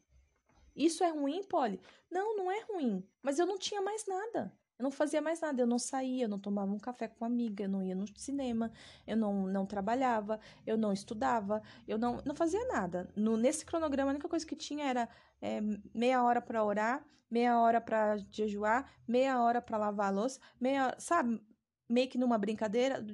Isso 0.77 1.03
é 1.03 1.11
ruim, 1.11 1.43
Polly? 1.43 1.81
Não, 2.09 2.37
não 2.37 2.51
é 2.51 2.61
ruim. 2.63 3.05
Mas 3.21 3.39
eu 3.39 3.47
não 3.47 3.59
tinha 3.59 3.83
mais 3.83 4.07
nada. 4.07 4.53
Eu 4.79 4.85
não 4.85 4.93
fazia 4.93 5.21
mais 5.21 5.41
nada. 5.41 5.61
Eu 5.61 5.67
não 5.67 5.79
saía, 5.79 6.27
eu 6.27 6.29
não 6.29 6.39
tomava 6.39 6.73
um 6.73 6.79
café 6.79 7.09
com 7.09 7.17
uma 7.25 7.27
amiga, 7.27 7.65
eu 7.65 7.69
não 7.69 7.83
ia 7.83 7.97
no 7.97 8.07
cinema, 8.17 8.71
eu 9.05 9.17
não, 9.17 9.49
não 9.49 9.67
trabalhava, 9.67 10.39
eu 10.65 10.77
não 10.77 10.93
estudava, 10.93 11.61
eu 11.87 11.99
não, 11.99 12.23
não 12.25 12.35
fazia 12.35 12.65
nada. 12.69 13.11
No, 13.17 13.37
nesse 13.37 13.67
cronograma, 13.67 14.13
a 14.13 14.15
única 14.15 14.29
coisa 14.29 14.47
que 14.47 14.55
tinha 14.55 14.85
era 14.87 15.09
é, 15.43 15.61
meia 15.93 16.23
hora 16.23 16.41
para 16.41 16.63
orar, 16.65 17.05
meia 17.29 17.61
hora 17.61 17.81
para 17.81 18.19
jejuar, 18.31 18.89
meia 19.07 19.43
hora 19.43 19.61
para 19.61 19.79
lavar 19.79 20.09
a 20.09 20.11
louça, 20.11 20.41
meia, 20.61 20.95
sabe? 20.99 21.43
Meio 21.89 22.09
que 22.09 22.19
numa 22.19 22.37
brincadeira. 22.37 23.05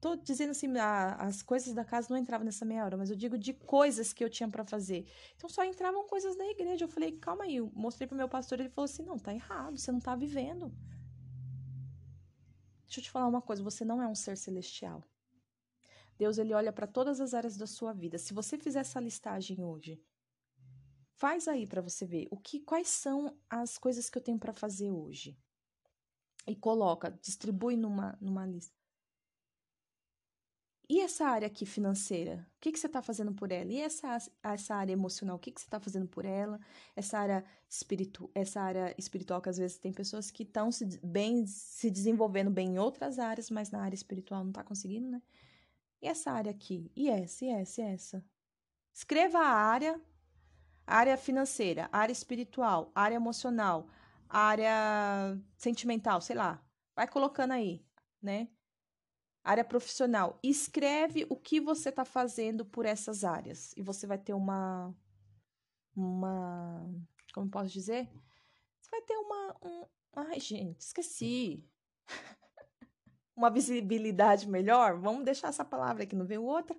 Tô 0.00 0.16
dizendo 0.16 0.50
assim, 0.50 0.76
a, 0.78 1.14
as 1.16 1.42
coisas 1.42 1.74
da 1.74 1.84
casa 1.84 2.08
não 2.10 2.16
entravam 2.16 2.44
nessa 2.44 2.64
meia 2.64 2.84
hora, 2.84 2.96
mas 2.96 3.10
eu 3.10 3.16
digo 3.16 3.36
de 3.36 3.52
coisas 3.52 4.12
que 4.12 4.24
eu 4.24 4.30
tinha 4.30 4.48
para 4.48 4.64
fazer. 4.64 5.06
Então 5.36 5.48
só 5.48 5.64
entravam 5.64 6.06
coisas 6.06 6.36
da 6.36 6.46
igreja. 6.46 6.84
Eu 6.84 6.88
falei, 6.88 7.12
calma 7.12 7.44
aí, 7.44 7.56
eu 7.56 7.70
mostrei 7.74 8.06
pro 8.06 8.16
meu 8.16 8.28
pastor, 8.28 8.60
ele 8.60 8.68
falou 8.68 8.86
assim: 8.86 9.02
não, 9.02 9.18
tá 9.18 9.32
errado, 9.32 9.78
você 9.78 9.92
não 9.92 10.00
tá 10.00 10.14
vivendo. 10.14 10.72
Deixa 12.86 13.00
eu 13.00 13.04
te 13.04 13.10
falar 13.10 13.26
uma 13.26 13.42
coisa, 13.42 13.62
você 13.62 13.84
não 13.84 14.02
é 14.02 14.08
um 14.08 14.14
ser 14.14 14.36
celestial. 14.36 15.02
Deus 16.18 16.38
ele 16.38 16.52
olha 16.52 16.72
para 16.72 16.86
todas 16.86 17.20
as 17.20 17.32
áreas 17.32 17.56
da 17.56 17.66
sua 17.66 17.92
vida. 17.92 18.18
Se 18.18 18.34
você 18.34 18.58
fizer 18.58 18.80
essa 18.80 19.00
listagem 19.00 19.62
hoje, 19.62 20.02
faz 21.14 21.46
aí 21.46 21.66
para 21.66 21.80
você 21.80 22.04
ver 22.04 22.26
o 22.30 22.36
que 22.36 22.60
quais 22.60 22.88
são 22.88 23.34
as 23.48 23.78
coisas 23.78 24.10
que 24.10 24.18
eu 24.18 24.22
tenho 24.22 24.38
para 24.38 24.52
fazer 24.52 24.90
hoje 24.90 25.38
e 26.50 26.56
coloca, 26.56 27.16
distribui 27.22 27.76
numa, 27.76 28.18
numa 28.20 28.44
lista. 28.44 28.74
E 30.88 30.98
essa 30.98 31.24
área 31.24 31.46
aqui 31.46 31.64
financeira? 31.64 32.44
O 32.56 32.60
que, 32.60 32.72
que 32.72 32.78
você 32.78 32.88
está 32.88 33.00
fazendo 33.00 33.32
por 33.32 33.52
ela? 33.52 33.70
E 33.70 33.80
essa, 33.80 34.18
essa 34.42 34.74
área 34.74 34.92
emocional? 34.92 35.36
O 35.36 35.38
que, 35.38 35.52
que 35.52 35.60
você 35.60 35.68
está 35.68 35.78
fazendo 35.78 36.08
por 36.08 36.24
ela? 36.24 36.58
Essa 36.96 37.20
área, 37.20 37.44
espiritu, 37.68 38.28
essa 38.34 38.60
área 38.60 38.92
espiritual, 38.98 39.40
que 39.40 39.48
às 39.48 39.56
vezes 39.56 39.78
tem 39.78 39.92
pessoas 39.92 40.32
que 40.32 40.42
estão 40.42 40.72
se, 40.72 40.84
bem, 41.00 41.46
se 41.46 41.88
desenvolvendo 41.88 42.50
bem 42.50 42.74
em 42.74 42.78
outras 42.80 43.20
áreas, 43.20 43.48
mas 43.48 43.70
na 43.70 43.80
área 43.80 43.94
espiritual 43.94 44.42
não 44.42 44.50
está 44.50 44.64
conseguindo, 44.64 45.08
né? 45.08 45.22
E 46.02 46.08
essa 46.08 46.32
área 46.32 46.50
aqui? 46.50 46.90
E 46.96 47.08
essa, 47.08 47.44
e 47.44 47.48
essa, 47.50 47.80
e 47.80 47.84
essa? 47.84 48.24
Escreva 48.92 49.38
a 49.38 49.48
área, 49.48 50.00
área 50.84 51.16
financeira, 51.16 51.88
área 51.92 52.12
espiritual, 52.12 52.90
área 52.96 53.14
emocional, 53.14 53.86
área 54.30 55.36
sentimental, 55.56 56.20
sei 56.20 56.36
lá. 56.36 56.64
Vai 56.94 57.08
colocando 57.08 57.52
aí, 57.52 57.84
né? 58.22 58.48
Área 59.42 59.64
profissional. 59.64 60.38
Escreve 60.42 61.26
o 61.28 61.36
que 61.36 61.60
você 61.60 61.88
está 61.88 62.04
fazendo 62.04 62.64
por 62.64 62.86
essas 62.86 63.24
áreas. 63.24 63.72
E 63.76 63.82
você 63.82 64.06
vai 64.06 64.18
ter 64.18 64.34
uma. 64.34 64.94
Uma. 65.96 66.88
Como 67.34 67.50
posso 67.50 67.70
dizer? 67.70 68.08
Você 68.80 68.90
vai 68.90 69.02
ter 69.02 69.16
uma. 69.16 69.56
Um, 69.62 69.86
ai, 70.14 70.38
gente, 70.38 70.80
esqueci. 70.80 71.66
uma 73.34 73.50
visibilidade 73.50 74.48
melhor. 74.48 74.98
Vamos 74.98 75.24
deixar 75.24 75.48
essa 75.48 75.64
palavra 75.64 76.04
aqui, 76.04 76.14
não 76.14 76.26
veio 76.26 76.44
outra. 76.44 76.78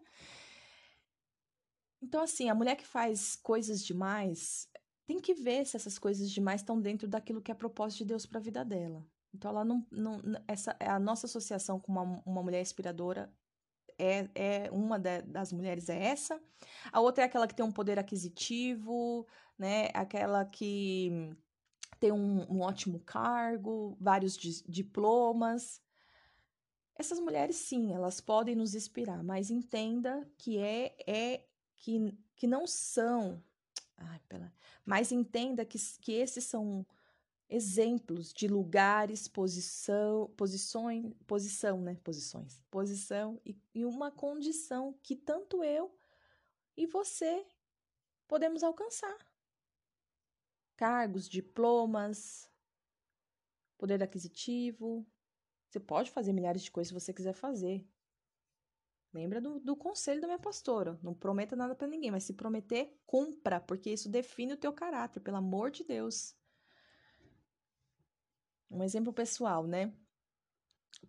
Então, 2.01 2.23
assim, 2.23 2.49
a 2.49 2.55
mulher 2.55 2.75
que 2.75 2.85
faz 2.85 3.35
coisas 3.35 3.83
demais 3.83 4.67
tem 5.05 5.19
que 5.19 5.33
ver 5.33 5.65
se 5.65 5.75
essas 5.75 5.97
coisas 5.99 6.29
demais 6.29 6.61
estão 6.61 6.79
dentro 6.79 7.07
daquilo 7.07 7.41
que 7.41 7.51
é 7.51 7.55
propósito 7.55 7.99
de 7.99 8.05
Deus 8.05 8.25
para 8.25 8.39
a 8.39 8.43
vida 8.43 8.63
dela. 8.63 9.05
Então, 9.33 9.51
ela 9.51 9.63
não, 9.63 9.85
não 9.91 10.21
essa 10.47 10.75
a 10.79 10.99
nossa 10.99 11.25
associação 11.25 11.79
com 11.79 11.91
uma, 11.91 12.21
uma 12.25 12.43
mulher 12.43 12.61
inspiradora 12.61 13.33
é, 13.97 14.29
é 14.35 14.71
uma 14.71 14.97
das 14.99 15.53
mulheres 15.53 15.87
é 15.89 16.03
essa. 16.05 16.41
A 16.91 16.99
outra 16.99 17.23
é 17.23 17.27
aquela 17.27 17.47
que 17.47 17.55
tem 17.55 17.65
um 17.65 17.71
poder 17.71 17.99
aquisitivo, 17.99 19.27
né? 19.57 19.89
Aquela 19.93 20.43
que 20.43 21.35
tem 21.99 22.11
um, 22.11 22.51
um 22.51 22.61
ótimo 22.61 22.99
cargo, 23.01 23.95
vários 23.99 24.35
di 24.35 24.63
diplomas. 24.67 25.81
Essas 26.95 27.19
mulheres, 27.19 27.55
sim, 27.55 27.93
elas 27.93 28.19
podem 28.19 28.55
nos 28.55 28.75
inspirar, 28.75 29.23
mas 29.23 29.49
entenda 29.49 30.27
que 30.37 30.57
é, 30.57 30.95
é 31.07 31.45
que, 31.77 32.17
que 32.35 32.47
não 32.47 32.65
são. 32.65 33.41
Ai, 33.97 34.19
mas 34.85 35.11
entenda 35.11 35.65
que, 35.65 35.77
que 36.01 36.13
esses 36.13 36.43
são 36.43 36.85
exemplos 37.49 38.33
de 38.33 38.47
lugares, 38.47 39.27
posição, 39.27 40.31
posições, 40.37 41.13
posição, 41.27 41.81
né? 41.81 41.97
Posições, 42.03 42.63
posição 42.71 43.41
e, 43.45 43.59
e 43.75 43.85
uma 43.85 44.09
condição 44.09 44.97
que 45.03 45.15
tanto 45.15 45.63
eu 45.63 45.93
e 46.77 46.85
você 46.85 47.45
podemos 48.27 48.63
alcançar 48.63 49.17
cargos, 50.77 51.29
diplomas, 51.29 52.49
poder 53.77 54.01
aquisitivo. 54.01 55.05
Você 55.69 55.79
pode 55.79 56.09
fazer 56.09 56.33
milhares 56.33 56.63
de 56.63 56.71
coisas 56.71 56.87
se 56.87 56.93
você 56.93 57.13
quiser 57.13 57.33
fazer. 57.33 57.85
Lembra 59.13 59.41
do, 59.41 59.59
do 59.59 59.75
conselho 59.75 60.21
da 60.21 60.27
minha 60.27 60.39
pastora. 60.39 60.97
Não 61.03 61.13
prometa 61.13 61.55
nada 61.55 61.75
para 61.75 61.87
ninguém, 61.87 62.11
mas 62.11 62.23
se 62.23 62.33
prometer, 62.33 62.97
cumpra, 63.05 63.59
porque 63.59 63.89
isso 63.91 64.09
define 64.09 64.53
o 64.53 64.57
teu 64.57 64.71
caráter, 64.71 65.19
pelo 65.19 65.37
amor 65.37 65.69
de 65.69 65.83
Deus. 65.83 66.35
Um 68.69 68.83
exemplo 68.83 69.11
pessoal, 69.11 69.67
né? 69.67 69.93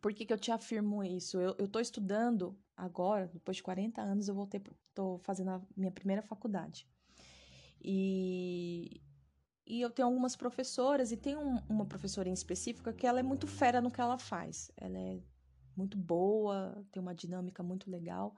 Por 0.00 0.12
que, 0.12 0.26
que 0.26 0.32
eu 0.32 0.38
te 0.38 0.50
afirmo 0.50 1.05
isso? 1.05 1.40
Eu, 1.40 1.55
eu 1.59 1.68
tô 1.68 1.78
estudando 1.78 2.59
agora, 2.76 3.28
depois 3.28 3.59
de 3.59 3.62
40 3.62 4.03
anos, 4.03 4.26
eu 4.26 4.34
voltei, 4.34 4.61
tô 4.92 5.18
fazendo 5.18 5.50
a 5.50 5.62
minha 5.76 5.92
primeira 5.92 6.22
faculdade. 6.22 6.88
E 7.80 9.00
e 9.66 9.80
eu 9.80 9.90
tenho 9.90 10.09
algumas 10.09 10.36
professoras, 10.36 11.12
e 11.12 11.16
tem 11.16 11.36
um, 11.36 11.57
uma 11.68 11.86
professora 11.86 12.28
em 12.28 12.32
específica 12.32 12.92
que 12.92 13.07
ela 13.07 13.20
é 13.20 13.22
muito 13.22 13.46
fera 13.46 13.80
no 13.80 13.90
que 13.90 14.00
ela 14.00 14.18
faz. 14.18 14.70
Ela 14.76 14.98
é 14.98 15.20
muito 15.76 15.96
boa, 15.96 16.84
tem 16.90 17.00
uma 17.00 17.14
dinâmica 17.14 17.62
muito 17.62 17.90
legal. 17.90 18.34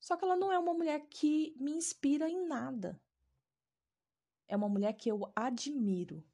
Só 0.00 0.16
que 0.16 0.24
ela 0.24 0.36
não 0.36 0.52
é 0.52 0.58
uma 0.58 0.74
mulher 0.74 1.06
que 1.08 1.54
me 1.58 1.72
inspira 1.72 2.28
em 2.28 2.46
nada. 2.46 3.00
É 4.48 4.56
uma 4.56 4.68
mulher 4.68 4.92
que 4.94 5.08
eu 5.08 5.30
admiro. 5.34 6.24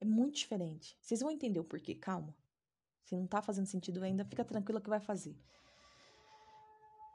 É 0.00 0.04
muito 0.04 0.34
diferente. 0.34 0.98
Vocês 1.00 1.20
vão 1.20 1.30
entender 1.30 1.60
o 1.60 1.64
porquê, 1.64 1.94
calma. 1.94 2.34
Se 3.04 3.14
não 3.14 3.26
tá 3.26 3.40
fazendo 3.40 3.66
sentido 3.66 4.02
ainda, 4.02 4.24
fica 4.24 4.44
tranquila 4.44 4.80
que 4.80 4.90
vai 4.90 5.00
fazer. 5.00 5.36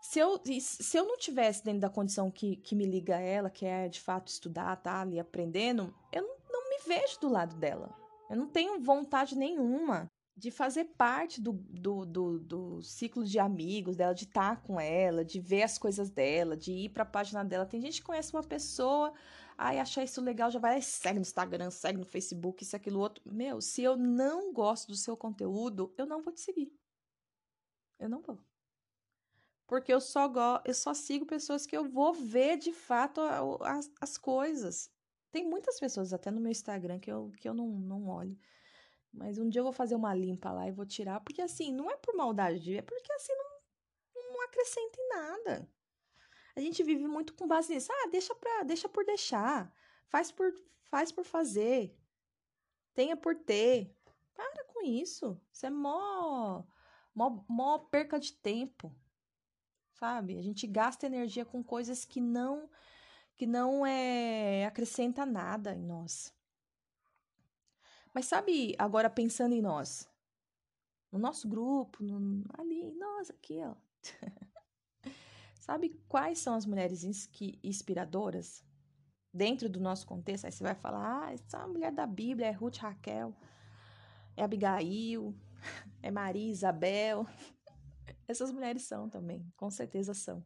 Se 0.02 0.18
eu, 0.18 0.42
se 0.60 0.98
eu 0.98 1.06
não 1.06 1.18
tivesse 1.18 1.64
dentro 1.64 1.82
da 1.82 1.90
condição 1.90 2.32
que, 2.32 2.56
que 2.56 2.74
me 2.74 2.86
liga 2.86 3.18
a 3.18 3.20
ela, 3.20 3.50
que 3.50 3.66
é 3.66 3.88
de 3.88 4.00
fato 4.00 4.30
estudar, 4.30 4.76
tá 4.78 5.02
ali 5.02 5.20
aprendendo, 5.20 5.94
eu 6.12 6.24
não, 6.24 6.38
não 6.50 6.70
me 6.70 6.80
vejo 6.88 7.20
do 7.20 7.30
lado 7.30 7.56
dela. 7.58 7.94
Eu 8.30 8.38
não 8.38 8.48
tenho 8.48 8.80
vontade 8.82 9.38
nenhuma 9.38 10.10
de 10.36 10.50
fazer 10.50 10.86
parte 10.98 11.42
do, 11.42 11.54
do, 11.54 12.06
do, 12.06 12.40
do 12.40 12.82
ciclo 12.82 13.24
de 13.24 13.38
amigos 13.38 13.96
dela, 13.96 14.14
de 14.14 14.24
estar 14.24 14.56
tá 14.56 14.62
com 14.62 14.80
ela, 14.80 15.24
de 15.24 15.40
ver 15.40 15.64
as 15.64 15.78
coisas 15.78 16.10
dela, 16.10 16.56
de 16.58 16.72
ir 16.72 16.90
para 16.90 17.04
a 17.04 17.06
página 17.06 17.44
dela. 17.44 17.66
Tem 17.66 17.82
gente 17.82 18.00
que 18.00 18.08
conhece 18.08 18.34
uma 18.34 18.44
pessoa, 18.44 19.14
ai, 19.58 19.80
achar 19.80 20.04
isso 20.04 20.22
legal, 20.22 20.50
já 20.50 20.60
vai, 20.60 20.82
segue 20.82 21.20
no 21.20 21.24
Instagram, 21.24 21.70
segue 21.70 22.00
no 22.00 22.06
Facebook, 22.06 22.64
isso, 22.64 22.76
aquilo, 22.76 23.00
outro. 23.00 23.24
Meu, 23.32 23.62
se 23.62 23.84
eu 23.84 23.96
não 23.98 24.54
gosto 24.54 24.88
do 24.88 24.96
seu 24.96 25.16
conteúdo, 25.16 25.94
eu 25.98 26.06
não 26.06 26.22
vou 26.22 26.34
te 26.34 26.42
seguir. 26.42 26.74
Eu 28.00 28.10
não 28.10 28.22
vou 28.22 28.40
porque 29.72 29.94
eu 29.94 30.02
só 30.02 30.28
go 30.28 30.60
eu 30.66 30.74
só 30.74 30.94
sigo 30.94 31.26
pessoas 31.26 31.66
que 31.66 31.78
eu 31.78 31.88
vou 31.88 32.14
ver 32.14 32.58
de 32.58 32.74
fato 32.74 33.22
as, 33.62 33.90
as 34.02 34.18
coisas. 34.18 34.92
Tem 35.32 35.48
muitas 35.50 35.80
pessoas 35.80 36.12
até 36.12 36.30
no 36.30 36.42
meu 36.42 36.52
Instagram 36.52 37.00
que 37.00 37.10
eu, 37.10 37.32
que 37.38 37.48
eu 37.48 37.54
não, 37.54 37.70
não 37.70 38.10
olho. 38.10 38.38
Mas 39.14 39.38
um 39.38 39.50
dia 39.50 39.60
eu 39.60 39.64
vou 39.64 39.74
fazer 39.74 39.96
uma 39.96 40.14
limpa 40.14 40.52
lá 40.52 40.68
e 40.68 40.72
vou 40.72 40.86
tirar, 40.86 41.20
porque 41.22 41.42
assim, 41.42 41.72
não 41.72 41.90
é 41.92 41.98
por 41.98 42.16
maldade, 42.16 42.78
é 42.78 42.82
porque 42.82 43.12
assim 43.14 43.34
não, 43.36 44.32
não 44.32 44.42
acrescenta 44.44 44.98
em 45.00 45.10
nada. 45.10 45.70
A 46.56 46.62
gente 46.62 46.84
vive 46.84 47.08
muito 47.08 47.34
com 47.34 47.48
base 47.48 47.74
nisso. 47.74 47.92
Ah, 47.92 48.10
deixa 48.10 48.36
pra, 48.36 48.64
deixa 48.64 48.90
por 48.90 49.06
deixar. 49.06 49.74
Faz 50.08 50.32
por 50.32 50.54
faz 50.84 51.12
por 51.12 51.24
fazer. 51.24 51.98
Tenha 52.94 53.16
por 53.16 53.36
ter. 53.36 53.96
Para 54.34 54.64
com 54.66 54.82
isso. 54.86 55.40
Isso 55.52 55.66
é 55.66 55.70
mó, 55.70 56.64
mó, 57.16 57.44
mó 57.48 57.78
perca 57.78 58.20
de 58.20 58.34
tempo 58.34 58.94
sabe? 60.02 60.40
A 60.40 60.42
gente 60.42 60.66
gasta 60.66 61.06
energia 61.06 61.46
com 61.46 61.64
coisas 61.64 62.04
que 62.04 62.20
não 62.20 62.68
que 63.36 63.46
não 63.46 63.86
é 63.86 64.66
acrescenta 64.66 65.26
nada 65.26 65.76
em 65.76 65.84
nós. 65.84 66.34
Mas 68.14 68.26
sabe, 68.26 68.76
agora 68.78 69.10
pensando 69.10 69.54
em 69.54 69.62
nós, 69.62 70.10
no 71.12 71.20
nosso 71.20 71.48
grupo, 71.48 72.04
no, 72.04 72.44
ali, 72.58 72.82
em 72.82 72.98
nós 72.98 73.30
aqui, 73.30 73.60
ó. 73.62 73.76
sabe 75.60 75.90
quais 76.08 76.40
são 76.40 76.54
as 76.56 76.66
mulheres 76.66 77.04
inspiradoras 77.64 78.64
dentro 79.34 79.70
do 79.70 79.80
nosso 79.80 80.06
contexto? 80.06 80.46
Aí 80.46 80.52
você 80.52 80.64
vai 80.64 80.76
falar, 80.76 81.26
ah, 81.26 81.34
essa 81.34 81.60
é 81.60 81.68
mulher 81.68 81.92
da 81.92 82.06
Bíblia, 82.06 82.48
é 82.48 82.52
Ruth 82.52 82.78
Raquel, 82.78 83.34
é 84.36 84.44
Abigail, 84.44 85.34
é 86.02 86.12
Maria 86.12 86.52
Isabel. 86.52 87.26
Essas 88.28 88.52
mulheres 88.52 88.84
são 88.84 89.10
também, 89.10 89.52
com 89.56 89.70
certeza 89.70 90.14
são. 90.14 90.46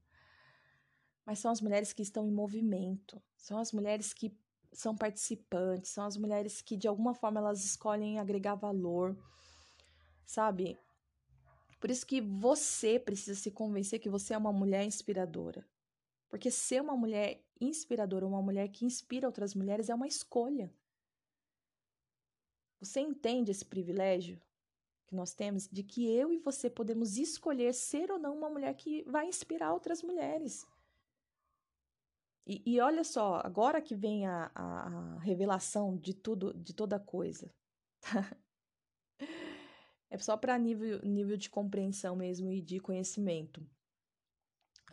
Mas 1.25 1.39
são 1.39 1.51
as 1.51 1.61
mulheres 1.61 1.93
que 1.93 2.03
estão 2.03 2.27
em 2.27 2.31
movimento, 2.31 3.21
são 3.35 3.57
as 3.57 3.71
mulheres 3.71 4.13
que 4.13 4.37
são 4.75 4.95
participantes, 4.95 5.91
são 5.91 6.05
as 6.05 6.17
mulheres 6.17 6.61
que 6.61 6.75
de 6.77 6.87
alguma 6.87 7.13
forma 7.13 7.39
elas 7.39 7.63
escolhem 7.63 8.19
agregar 8.19 8.55
valor, 8.55 9.17
sabe? 10.25 10.77
Por 11.79 11.89
isso 11.89 12.05
que 12.05 12.21
você 12.21 12.99
precisa 12.99 13.39
se 13.39 13.51
convencer 13.51 13.99
que 13.99 14.09
você 14.09 14.33
é 14.33 14.37
uma 14.37 14.53
mulher 14.53 14.83
inspiradora. 14.83 15.65
Porque 16.29 16.51
ser 16.51 16.81
uma 16.81 16.95
mulher 16.95 17.43
inspiradora, 17.59 18.25
uma 18.25 18.41
mulher 18.41 18.67
que 18.69 18.85
inspira 18.85 19.27
outras 19.27 19.53
mulheres 19.53 19.89
é 19.89 19.95
uma 19.95 20.07
escolha. 20.07 20.73
Você 22.79 22.99
entende 22.99 23.51
esse 23.51 23.63
privilégio? 23.63 24.41
que 25.05 25.15
nós 25.15 25.33
temos 25.33 25.67
de 25.67 25.83
que 25.83 26.07
eu 26.07 26.33
e 26.33 26.39
você 26.39 26.69
podemos 26.69 27.17
escolher 27.17 27.73
ser 27.73 28.11
ou 28.11 28.19
não 28.19 28.37
uma 28.37 28.49
mulher 28.49 28.73
que 28.75 29.03
vai 29.03 29.27
inspirar 29.27 29.73
outras 29.73 30.01
mulheres. 30.01 30.65
E, 32.45 32.61
e 32.65 32.79
olha 32.79 33.03
só, 33.03 33.41
agora 33.43 33.81
que 33.81 33.95
vem 33.95 34.27
a, 34.27 34.51
a, 34.53 35.19
revelação 35.19 35.97
de 35.97 36.13
tudo, 36.13 36.53
de 36.53 36.73
toda 36.73 36.99
coisa. 36.99 37.51
é 40.09 40.17
só 40.19 40.37
para 40.37 40.57
nível, 40.57 41.01
nível 41.03 41.37
de 41.37 41.49
compreensão 41.49 42.15
mesmo 42.15 42.51
e 42.51 42.61
de 42.61 42.79
conhecimento. 42.79 43.67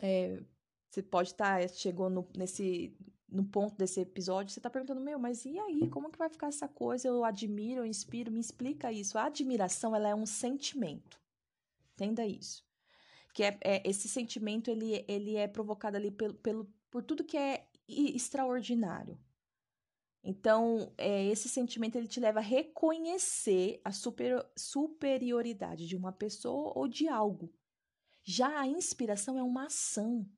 É, 0.01 0.43
você 0.89 1.03
pode 1.03 1.29
estar, 1.29 1.61
tá, 1.61 1.67
chegou 1.67 2.09
no, 2.09 2.27
nesse, 2.35 2.97
no 3.29 3.45
ponto 3.45 3.75
desse 3.75 4.01
episódio, 4.01 4.51
você 4.51 4.59
está 4.59 4.69
perguntando, 4.69 5.01
meu, 5.01 5.19
mas 5.19 5.45
e 5.45 5.57
aí, 5.59 5.87
como 5.89 6.11
que 6.11 6.17
vai 6.17 6.29
ficar 6.29 6.47
essa 6.47 6.67
coisa? 6.67 7.07
Eu 7.07 7.23
admiro, 7.23 7.81
eu 7.81 7.85
inspiro, 7.85 8.31
me 8.31 8.39
explica 8.39 8.91
isso. 8.91 9.17
A 9.17 9.25
admiração, 9.25 9.95
ela 9.95 10.09
é 10.09 10.15
um 10.15 10.25
sentimento. 10.25 11.21
Entenda 11.93 12.25
isso. 12.25 12.63
Que 13.31 13.43
é, 13.43 13.59
é 13.63 13.89
esse 13.89 14.07
sentimento, 14.07 14.69
ele, 14.69 15.05
ele 15.07 15.35
é 15.35 15.47
provocado 15.47 15.97
ali 15.97 16.11
pelo, 16.11 16.33
pelo, 16.35 16.71
por 16.93 17.01
tudo 17.01 17.23
que 17.23 17.35
é 17.35 17.67
extraordinário. 17.87 19.19
Então, 20.23 20.93
é, 20.95 21.25
esse 21.25 21.49
sentimento, 21.49 21.95
ele 21.95 22.07
te 22.07 22.19
leva 22.19 22.37
a 22.37 22.43
reconhecer 22.43 23.81
a 23.83 23.91
super, 23.91 24.47
superioridade 24.55 25.87
de 25.87 25.95
uma 25.95 26.11
pessoa 26.11 26.71
ou 26.75 26.87
de 26.87 27.07
algo. 27.07 27.51
Já 28.23 28.59
a 28.59 28.67
inspiração 28.67 29.39
é 29.39 29.43
uma 29.43 29.65
ação. 29.65 30.29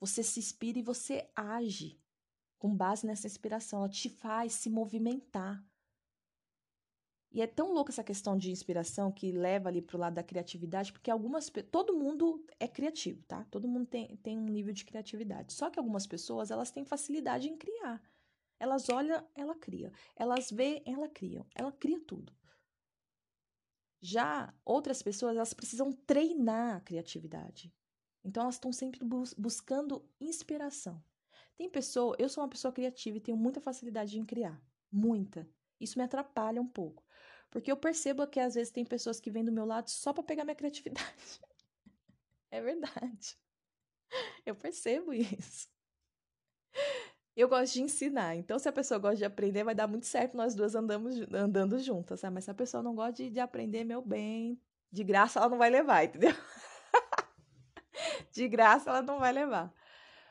Você 0.00 0.24
se 0.24 0.40
inspira 0.40 0.80
e 0.80 0.82
você 0.82 1.30
age 1.36 2.02
com 2.58 2.76
base 2.76 3.06
nessa 3.06 3.28
inspiração. 3.28 3.78
Ela 3.78 3.88
te 3.88 4.10
faz 4.10 4.54
se 4.54 4.68
movimentar. 4.68 5.64
E 7.32 7.40
é 7.40 7.46
tão 7.46 7.72
louca 7.72 7.92
essa 7.92 8.02
questão 8.02 8.36
de 8.36 8.50
inspiração 8.50 9.12
que 9.12 9.30
leva 9.30 9.68
ali 9.68 9.80
para 9.80 9.96
o 9.96 10.00
lado 10.00 10.14
da 10.14 10.22
criatividade, 10.22 10.92
porque 10.92 11.10
algumas 11.10 11.48
todo 11.70 11.96
mundo 11.96 12.44
é 12.58 12.66
criativo, 12.66 13.22
tá? 13.22 13.44
Todo 13.50 13.68
mundo 13.68 13.86
tem, 13.86 14.16
tem 14.16 14.36
um 14.36 14.46
nível 14.46 14.72
de 14.72 14.84
criatividade. 14.84 15.52
Só 15.52 15.70
que 15.70 15.78
algumas 15.78 16.06
pessoas 16.08 16.50
elas 16.50 16.72
têm 16.72 16.84
facilidade 16.84 17.48
em 17.48 17.56
criar. 17.56 18.02
Elas 18.58 18.88
olham, 18.88 19.24
ela 19.34 19.54
cria. 19.54 19.92
Elas 20.16 20.50
vê, 20.50 20.82
ela 20.84 21.08
cria. 21.08 21.46
Ela 21.54 21.70
cria 21.70 22.00
tudo. 22.00 22.32
Já 24.00 24.52
outras 24.64 25.02
pessoas, 25.02 25.36
elas 25.36 25.54
precisam 25.54 25.92
treinar 25.92 26.76
a 26.76 26.80
criatividade. 26.80 27.72
Então, 28.24 28.42
elas 28.42 28.56
estão 28.56 28.72
sempre 28.72 29.04
bus 29.04 29.34
buscando 29.34 30.04
inspiração. 30.20 31.02
Tem 31.56 31.70
pessoa, 31.70 32.16
eu 32.18 32.28
sou 32.28 32.42
uma 32.42 32.50
pessoa 32.50 32.72
criativa 32.72 33.16
e 33.16 33.20
tenho 33.20 33.36
muita 33.36 33.60
facilidade 33.60 34.18
em 34.18 34.24
criar. 34.24 34.60
Muita. 34.90 35.48
Isso 35.78 35.98
me 35.98 36.04
atrapalha 36.04 36.60
um 36.60 36.66
pouco. 36.66 37.04
Porque 37.50 37.70
eu 37.70 37.76
percebo 37.76 38.26
que 38.26 38.38
às 38.38 38.54
vezes 38.54 38.72
tem 38.72 38.84
pessoas 38.84 39.20
que 39.20 39.30
vêm 39.30 39.44
do 39.44 39.52
meu 39.52 39.64
lado 39.64 39.90
só 39.90 40.12
para 40.12 40.22
pegar 40.22 40.44
minha 40.44 40.54
criatividade. 40.54 41.40
é 42.50 42.60
verdade. 42.60 43.36
Eu 44.46 44.54
percebo 44.54 45.12
isso. 45.12 45.68
Eu 47.36 47.48
gosto 47.48 47.74
de 47.74 47.82
ensinar. 47.82 48.36
Então, 48.36 48.58
se 48.58 48.68
a 48.68 48.72
pessoa 48.72 48.98
gosta 48.98 49.16
de 49.16 49.24
aprender, 49.24 49.64
vai 49.64 49.74
dar 49.74 49.86
muito 49.86 50.06
certo 50.06 50.36
nós 50.36 50.54
duas 50.54 50.74
andamos, 50.74 51.16
andando 51.32 51.78
juntas. 51.78 52.20
Sabe? 52.20 52.34
Mas 52.34 52.44
se 52.44 52.50
a 52.50 52.54
pessoa 52.54 52.82
não 52.82 52.94
gosta 52.94 53.14
de, 53.14 53.30
de 53.30 53.40
aprender, 53.40 53.84
meu 53.84 54.02
bem, 54.02 54.60
de 54.90 55.02
graça 55.02 55.38
ela 55.38 55.48
não 55.48 55.58
vai 55.58 55.70
levar, 55.70 56.04
entendeu? 56.04 56.34
de 58.32 58.48
graça 58.48 58.90
ela 58.90 59.02
não 59.02 59.18
vai 59.18 59.32
levar. 59.32 59.72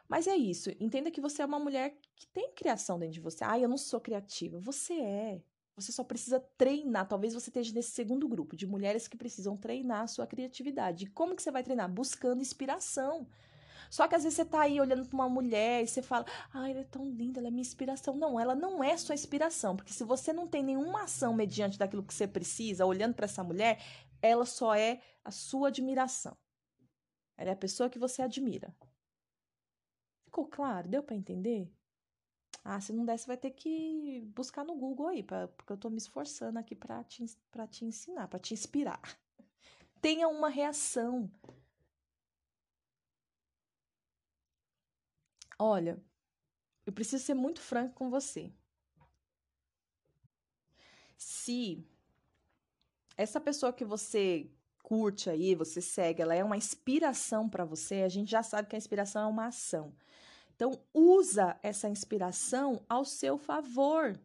Mas 0.08 0.28
é 0.28 0.36
isso. 0.36 0.72
Entenda 0.80 1.12
que 1.12 1.22
você 1.22 1.42
é 1.42 1.46
uma 1.46 1.60
mulher 1.60 1.98
que 2.16 2.28
tem 2.28 2.52
criação 2.54 2.98
dentro 2.98 3.14
de 3.14 3.20
você. 3.20 3.44
Ah, 3.44 3.60
eu 3.60 3.70
não 3.70 3.78
sou 3.78 4.00
criativa. 4.02 4.60
Você 4.60 4.94
é. 4.94 5.42
Você 5.80 5.92
só 5.92 6.04
precisa 6.04 6.40
treinar. 6.58 7.08
Talvez 7.08 7.34
você 7.34 7.50
esteja 7.50 7.74
nesse 7.74 7.92
segundo 7.92 8.28
grupo 8.28 8.56
de 8.56 8.68
mulheres 8.68 9.08
que 9.08 9.18
precisam 9.18 9.56
treinar 9.58 10.04
a 10.04 10.08
sua 10.08 10.28
criatividade. 10.28 11.06
E 11.06 11.08
como 11.08 11.36
que 11.36 11.42
você 11.42 11.52
vai 11.52 11.64
treinar? 11.64 11.90
Buscando 11.90 12.42
inspiração. 12.42 13.28
Só 13.90 14.08
que 14.08 14.16
às 14.16 14.24
vezes 14.24 14.36
você 14.36 14.46
tá 14.46 14.62
aí 14.62 14.80
olhando 14.80 15.08
para 15.08 15.16
uma 15.16 15.30
mulher 15.30 15.84
e 15.84 15.88
você 15.88 16.02
fala: 16.02 16.26
"Ai, 16.54 16.72
ela 16.72 16.82
é 16.82 16.84
tão 16.84 17.10
linda, 17.10 17.40
ela 17.40 17.48
é 17.48 17.52
minha 17.52 17.62
inspiração". 17.62 18.16
Não, 18.16 18.40
ela 18.40 18.56
não 18.56 18.84
é 18.84 18.96
sua 18.98 19.16
inspiração, 19.16 19.76
porque 19.76 19.94
se 19.94 20.04
você 20.04 20.32
não 20.32 20.48
tem 20.48 20.64
nenhuma 20.64 21.04
ação 21.04 21.34
mediante 21.34 21.78
daquilo 21.78 22.04
que 22.04 22.14
você 22.14 22.28
precisa, 22.28 22.86
olhando 22.86 23.16
para 23.16 23.26
essa 23.26 23.44
mulher, 23.44 23.82
ela 24.22 24.46
só 24.46 24.76
é 24.76 25.02
a 25.24 25.32
sua 25.32 25.70
admiração. 25.70 26.38
Ela 27.38 27.52
é 27.52 27.54
a 27.54 27.58
pessoa 27.58 27.90
que 27.90 27.98
você 27.98 28.22
admira. 28.22 28.76
Ficou 30.26 30.46
claro? 30.48 30.88
Deu 30.88 31.02
para 31.02 31.16
entender? 31.16 31.72
Ah, 32.64 32.80
se 32.82 32.94
não 32.94 33.06
der, 33.06 33.18
você 33.18 33.26
vai 33.28 33.38
ter 33.38 33.52
que 33.52 34.22
buscar 34.36 34.64
no 34.64 34.76
Google 34.76 35.08
aí, 35.08 35.24
pra, 35.24 35.48
porque 35.48 35.72
eu 35.74 35.78
tô 35.78 35.90
me 35.90 35.98
esforçando 35.98 36.60
aqui 36.60 36.76
para 36.76 37.04
te, 37.04 37.26
pra 37.52 37.68
te 37.68 37.86
ensinar, 37.86 38.28
para 38.28 38.40
te 38.40 38.54
inspirar. 38.54 39.02
Tenha 40.02 40.28
uma 40.28 40.50
reação. 40.50 41.32
Olha, 45.60 46.02
eu 46.86 46.94
preciso 46.94 47.24
ser 47.26 47.36
muito 47.36 47.62
franco 47.62 47.96
com 47.96 48.10
você. 48.10 48.54
Se 51.18 51.84
essa 53.18 53.40
pessoa 53.40 53.74
que 53.74 53.84
você 53.86 54.50
curte 54.82 55.30
aí, 55.30 55.54
você 55.56 55.82
segue, 55.82 56.22
ela 56.22 56.34
é 56.34 56.44
uma 56.44 56.58
inspiração 56.58 57.48
para 57.50 57.66
você, 57.66 57.96
a 58.02 58.10
gente 58.10 58.32
já 58.32 58.42
sabe 58.42 58.68
que 58.68 58.76
a 58.76 58.78
inspiração 58.80 59.24
é 59.24 59.28
uma 59.28 59.48
ação. 59.48 59.94
Então, 60.60 60.78
usa 60.94 61.58
essa 61.64 61.88
inspiração 61.88 62.86
ao 62.90 63.06
seu 63.06 63.38
favor. 63.38 64.20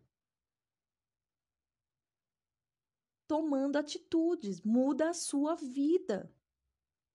Tomando 3.28 3.76
atitudes, 3.76 4.60
muda 4.60 5.10
a 5.10 5.14
sua 5.14 5.54
vida. 5.54 6.28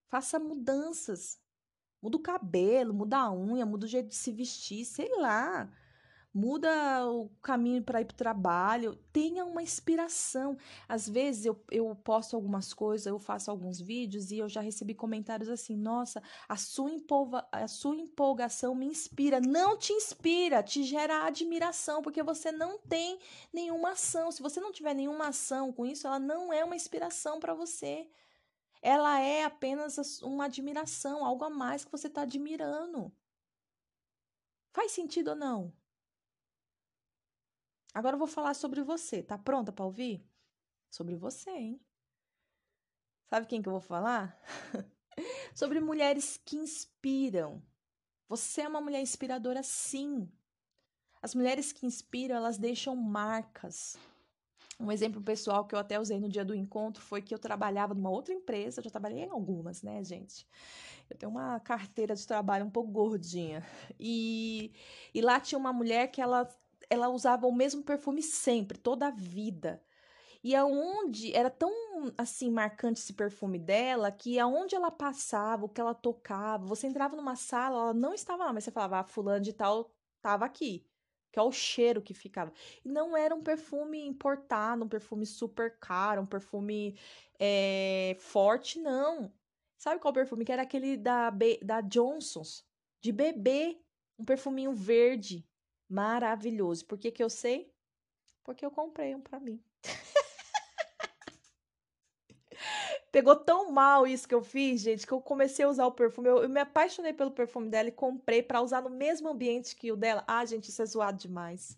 Faça 0.08 0.40
mudanças. 0.40 1.38
Muda 2.02 2.16
o 2.16 2.22
cabelo, 2.22 2.94
muda 2.94 3.18
a 3.18 3.34
unha, 3.34 3.66
muda 3.66 3.86
o 3.86 3.90
jeito 3.90 4.08
de 4.08 4.16
se 4.16 4.32
vestir, 4.32 4.86
sei 4.86 5.10
lá. 5.18 5.70
Muda 6.40 7.06
o 7.06 7.28
caminho 7.42 7.84
para 7.84 8.00
ir 8.00 8.06
para 8.06 8.14
o 8.14 8.18
trabalho. 8.18 8.96
Tenha 9.12 9.44
uma 9.44 9.62
inspiração. 9.62 10.58
Às 10.88 11.10
vezes 11.10 11.46
eu, 11.46 11.62
eu 11.70 11.94
posto 11.96 12.34
algumas 12.34 12.74
coisas, 12.74 13.06
eu 13.08 13.20
faço 13.20 13.52
alguns 13.52 13.82
vídeos 13.82 14.32
e 14.32 14.38
eu 14.38 14.48
já 14.48 14.62
recebi 14.62 14.94
comentários 14.94 15.50
assim: 15.50 15.76
nossa, 15.76 16.24
a 16.48 16.56
sua, 16.56 16.90
empolva, 16.90 17.46
a 17.52 17.68
sua 17.68 17.98
empolgação 17.98 18.74
me 18.74 18.86
inspira. 18.86 19.42
Não 19.42 19.78
te 19.78 19.92
inspira, 19.92 20.64
te 20.64 20.84
gera 20.84 21.26
admiração, 21.26 22.02
porque 22.02 22.24
você 22.24 22.54
não 22.54 22.80
tem 22.80 23.20
nenhuma 23.52 23.92
ação. 23.92 24.32
Se 24.32 24.42
você 24.42 24.62
não 24.62 24.72
tiver 24.72 24.94
nenhuma 24.94 25.28
ação 25.28 25.74
com 25.74 25.86
isso, 25.86 26.08
ela 26.08 26.20
não 26.20 26.54
é 26.54 26.64
uma 26.64 26.76
inspiração 26.76 27.38
para 27.38 27.54
você 27.54 28.08
ela 28.82 29.20
é 29.20 29.44
apenas 29.44 30.22
uma 30.22 30.46
admiração, 30.46 31.26
algo 31.26 31.44
a 31.44 31.50
mais 31.50 31.84
que 31.84 31.92
você 31.92 32.08
está 32.08 32.22
admirando. 32.22 33.12
Faz 34.72 34.94
sentido 34.94 35.32
ou 35.32 35.36
não? 35.36 35.74
Agora 37.94 38.16
eu 38.16 38.20
vou 38.20 38.28
falar 38.28 38.54
sobre 38.54 38.82
você. 38.82 39.24
Tá 39.24 39.38
pronta 39.38 39.72
para 39.72 39.86
ouvir? 39.86 40.26
Sobre 40.90 41.16
você, 41.16 41.50
hein? 41.50 41.82
Sabe 43.28 43.48
quem 43.48 43.62
que 43.62 43.68
eu 43.68 43.74
vou 43.74 43.82
falar? 43.82 44.40
sobre 45.54 45.80
mulheres 45.80 46.38
que 46.44 46.58
inspiram. 46.58 47.62
Você 48.28 48.62
é 48.62 48.68
uma 48.68 48.82
mulher 48.82 49.02
inspiradora, 49.02 49.64
sim. 49.64 50.32
As 51.22 51.36
mulheres 51.36 51.72
que 51.72 51.86
inspiram, 51.86 52.36
elas 52.36 52.58
deixam 52.58 52.96
marcas. 52.96 53.98
Um 54.80 54.92
exemplo 54.92 55.22
pessoal 55.22 55.66
que 55.66 55.76
eu 55.76 55.80
até 55.80 56.00
usei 56.00 56.20
no 56.20 56.30
dia 56.30 56.46
do 56.46 56.56
encontro 56.56 57.04
foi 57.04 57.22
que 57.22 57.34
eu 57.34 57.40
trabalhava 57.40 57.94
numa 57.94 58.10
outra 58.10 58.34
empresa, 58.34 58.80
eu 58.80 58.84
já 58.86 58.90
trabalhei 58.90 59.26
em 59.26 59.30
algumas, 59.30 59.84
né, 59.84 60.02
gente? 60.04 60.48
Eu 61.10 61.18
tenho 61.18 61.32
uma 61.32 61.60
carteira 61.60 62.16
de 62.16 62.26
trabalho 62.26 62.66
um 62.66 62.70
pouco 62.70 62.90
gordinha. 62.90 63.66
E, 64.00 64.72
e 65.14 65.22
lá 65.22 65.40
tinha 65.40 65.60
uma 65.60 65.74
mulher 65.74 66.08
que 66.08 66.22
ela, 66.22 66.48
ela 66.90 67.10
usava 67.10 67.48
o 67.48 67.54
mesmo 67.54 67.84
perfume 67.84 68.22
sempre, 68.24 68.78
toda 68.78 69.08
a 69.08 69.12
vida. 69.12 69.84
E 70.44 70.56
aonde 70.56 71.36
era 71.36 71.50
tão 71.50 71.72
assim 72.18 72.50
marcante 72.50 73.02
esse 73.02 73.14
perfume 73.14 73.60
dela 73.60 74.12
que 74.12 74.40
aonde 74.40 74.76
ela 74.76 74.90
passava, 74.90 75.66
o 75.66 75.70
que 75.70 75.82
ela 75.82 75.94
tocava, 75.94 76.66
você 76.66 76.88
entrava 76.88 77.16
numa 77.16 77.36
sala, 77.36 77.78
ela 77.78 77.94
não 77.94 78.14
estava 78.14 78.46
lá, 78.46 78.54
mas 78.54 78.64
você 78.64 78.72
falava, 78.72 79.00
ah, 79.00 79.04
fulano 79.04 79.42
de 79.44 79.54
tal 79.54 79.94
estava 80.18 80.46
aqui 80.46 80.90
que 81.32 81.40
é 81.40 81.42
o 81.42 81.52
cheiro 81.52 82.02
que 82.02 82.14
ficava. 82.14 82.52
E 82.84 82.90
não 82.90 83.16
era 83.16 83.34
um 83.36 83.44
perfume 83.44 84.06
importado, 84.06 84.84
um 84.84 84.90
perfume 84.90 85.26
super 85.26 85.78
caro, 85.80 86.22
um 86.22 86.26
perfume 86.26 86.98
é, 87.40 88.16
forte, 88.20 88.80
não. 88.80 89.32
Sabe 89.78 90.02
qual 90.02 90.14
perfume? 90.14 90.44
Que 90.44 90.52
era 90.52 90.64
aquele 90.64 90.98
da, 90.98 91.32
da 91.62 91.82
Johnson's, 91.82 92.66
de 93.02 93.12
bebê. 93.12 93.80
Um 94.18 94.26
perfuminho 94.26 94.74
verde, 94.74 95.48
maravilhoso. 95.90 96.86
Por 96.86 96.98
que 96.98 97.12
que 97.12 97.24
eu 97.24 97.30
sei? 97.30 97.74
Porque 98.44 98.66
eu 98.66 98.72
comprei 98.72 99.16
um 99.16 99.22
pra 99.22 99.40
mim. 99.40 99.64
Pegou 103.12 103.36
tão 103.36 103.72
mal 103.72 104.06
isso 104.06 104.28
que 104.28 104.36
eu 104.36 104.44
fiz, 104.44 104.82
gente, 104.82 105.08
que 105.08 105.12
eu 105.12 105.22
comecei 105.22 105.66
a 105.66 105.70
usar 105.70 105.88
o 105.88 105.92
perfume. 105.92 106.30
Eu, 106.30 106.44
eu 106.44 106.50
me 106.50 106.60
apaixonei 106.60 107.14
pelo 107.14 107.32
perfume 107.32 107.70
dela 107.70 107.90
e 107.90 107.92
comprei 107.92 108.44
para 108.44 108.62
usar 108.62 108.82
no 108.82 108.90
mesmo 108.90 109.28
ambiente 109.28 109.76
que 109.76 109.92
o 109.92 109.98
dela. 109.98 110.24
Ah, 110.28 110.46
gente, 110.46 110.70
isso 110.70 110.82
é 110.82 110.86
zoado 110.86 111.18
demais. 111.18 111.78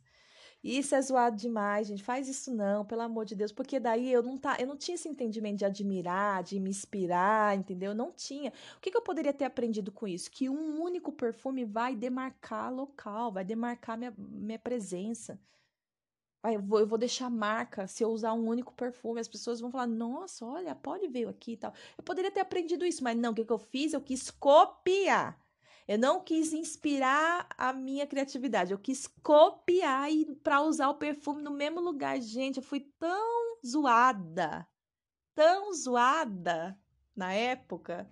Isso 0.64 0.94
é 0.94 1.02
zoado 1.02 1.36
demais, 1.38 1.88
gente. 1.88 2.04
Faz 2.04 2.28
isso 2.28 2.54
não, 2.54 2.86
pelo 2.86 3.02
amor 3.02 3.26
de 3.26 3.36
Deus. 3.36 3.52
Porque 3.52 3.80
daí 3.80 4.12
eu 4.12 4.22
não, 4.22 4.38
tá, 4.38 4.58
eu 4.60 4.68
não 4.68 4.78
tinha 4.78 4.96
esse 4.96 5.10
entendimento 5.10 5.58
de 5.58 5.66
admirar, 5.66 6.44
de 6.44 6.60
me 6.60 6.70
inspirar, 6.70 7.58
entendeu? 7.58 7.96
Não 7.96 8.12
tinha. 8.12 8.54
O 8.78 8.80
que, 8.80 8.92
que 8.92 8.98
eu 8.98 9.02
poderia 9.02 9.34
ter 9.34 9.46
aprendido 9.46 9.92
com 9.92 10.08
isso? 10.08 10.30
Que 10.30 10.50
um 10.50 10.80
único 10.82 11.12
perfume 11.12 11.66
vai 11.66 11.96
demarcar 11.96 12.72
local, 12.74 13.32
vai 13.32 13.44
demarcar 13.44 13.98
minha, 13.98 14.14
minha 14.18 14.60
presença. 14.60 15.40
Aí 16.44 16.56
eu 16.56 16.62
vou, 16.62 16.80
eu 16.80 16.88
vou 16.88 16.98
deixar 16.98 17.30
marca 17.30 17.88
se 17.88 18.04
eu 18.04 18.10
usar 18.10 18.34
um 18.34 18.48
único 18.48 18.74
perfume. 18.74 19.20
As 19.20 19.28
pessoas 19.28 19.60
vão 19.60 19.72
falar: 19.72 19.88
nossa, 19.88 20.46
olha, 20.46 20.76
pode 20.76 21.08
veio 21.08 21.30
aqui 21.30 21.54
e 21.54 21.58
tal. 21.58 21.74
Eu 21.98 22.04
poderia 22.04 22.32
ter 22.32 22.40
aprendido 22.40 22.86
isso, 22.86 23.04
mas 23.04 23.18
não, 23.18 23.32
o 23.32 23.36
que, 23.36 23.46
que 23.46 23.52
eu 23.52 23.58
fiz? 23.60 23.94
Eu 23.94 24.02
quis 24.02 24.30
copiar. 24.32 25.40
Eu 25.88 25.98
não 25.98 26.24
quis 26.24 26.54
inspirar 26.54 27.48
a 27.58 27.74
minha 27.74 28.08
criatividade, 28.08 28.72
eu 28.72 28.80
quis 28.80 29.08
copiar 29.22 30.10
para 30.44 30.62
usar 30.62 30.90
o 30.90 30.96
perfume 30.96 31.42
no 31.42 31.52
mesmo 31.52 31.80
lugar. 31.80 32.20
Gente, 32.22 32.58
eu 32.58 32.64
fui 32.64 32.82
tão 33.00 33.58
zoada, 33.66 34.68
tão 35.36 35.74
zoada 35.74 36.80
na 37.16 37.34
época 37.34 38.10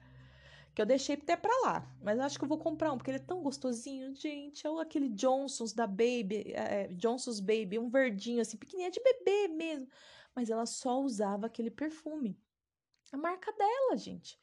que 0.74 0.82
eu 0.82 0.86
deixei 0.86 1.16
até 1.16 1.36
pra 1.36 1.52
lá. 1.62 1.96
Mas 2.02 2.20
acho 2.20 2.38
que 2.38 2.44
eu 2.44 2.48
vou 2.48 2.58
comprar 2.58 2.92
um, 2.92 2.98
porque 2.98 3.12
ele 3.12 3.18
é 3.18 3.26
tão 3.26 3.42
gostosinho, 3.42 4.14
gente. 4.16 4.66
É 4.66 4.82
aquele 4.82 5.10
Johnson's 5.10 5.74
da 5.74 5.86
Baby, 5.86 6.54
é, 6.54 6.88
Johnson's 6.94 7.40
Baby, 7.40 7.80
um 7.80 7.90
verdinho 7.90 8.42
assim, 8.42 8.58
pequenininho, 8.58 8.92
de 8.92 9.02
bebê 9.02 9.48
mesmo. 9.50 9.90
Mas 10.36 10.50
ela 10.50 10.66
só 10.66 11.02
usava 11.02 11.48
aquele 11.48 11.70
perfume. 11.70 12.40
A 13.12 13.18
marca 13.18 13.52
dela, 13.52 13.98
gente. 13.98 14.40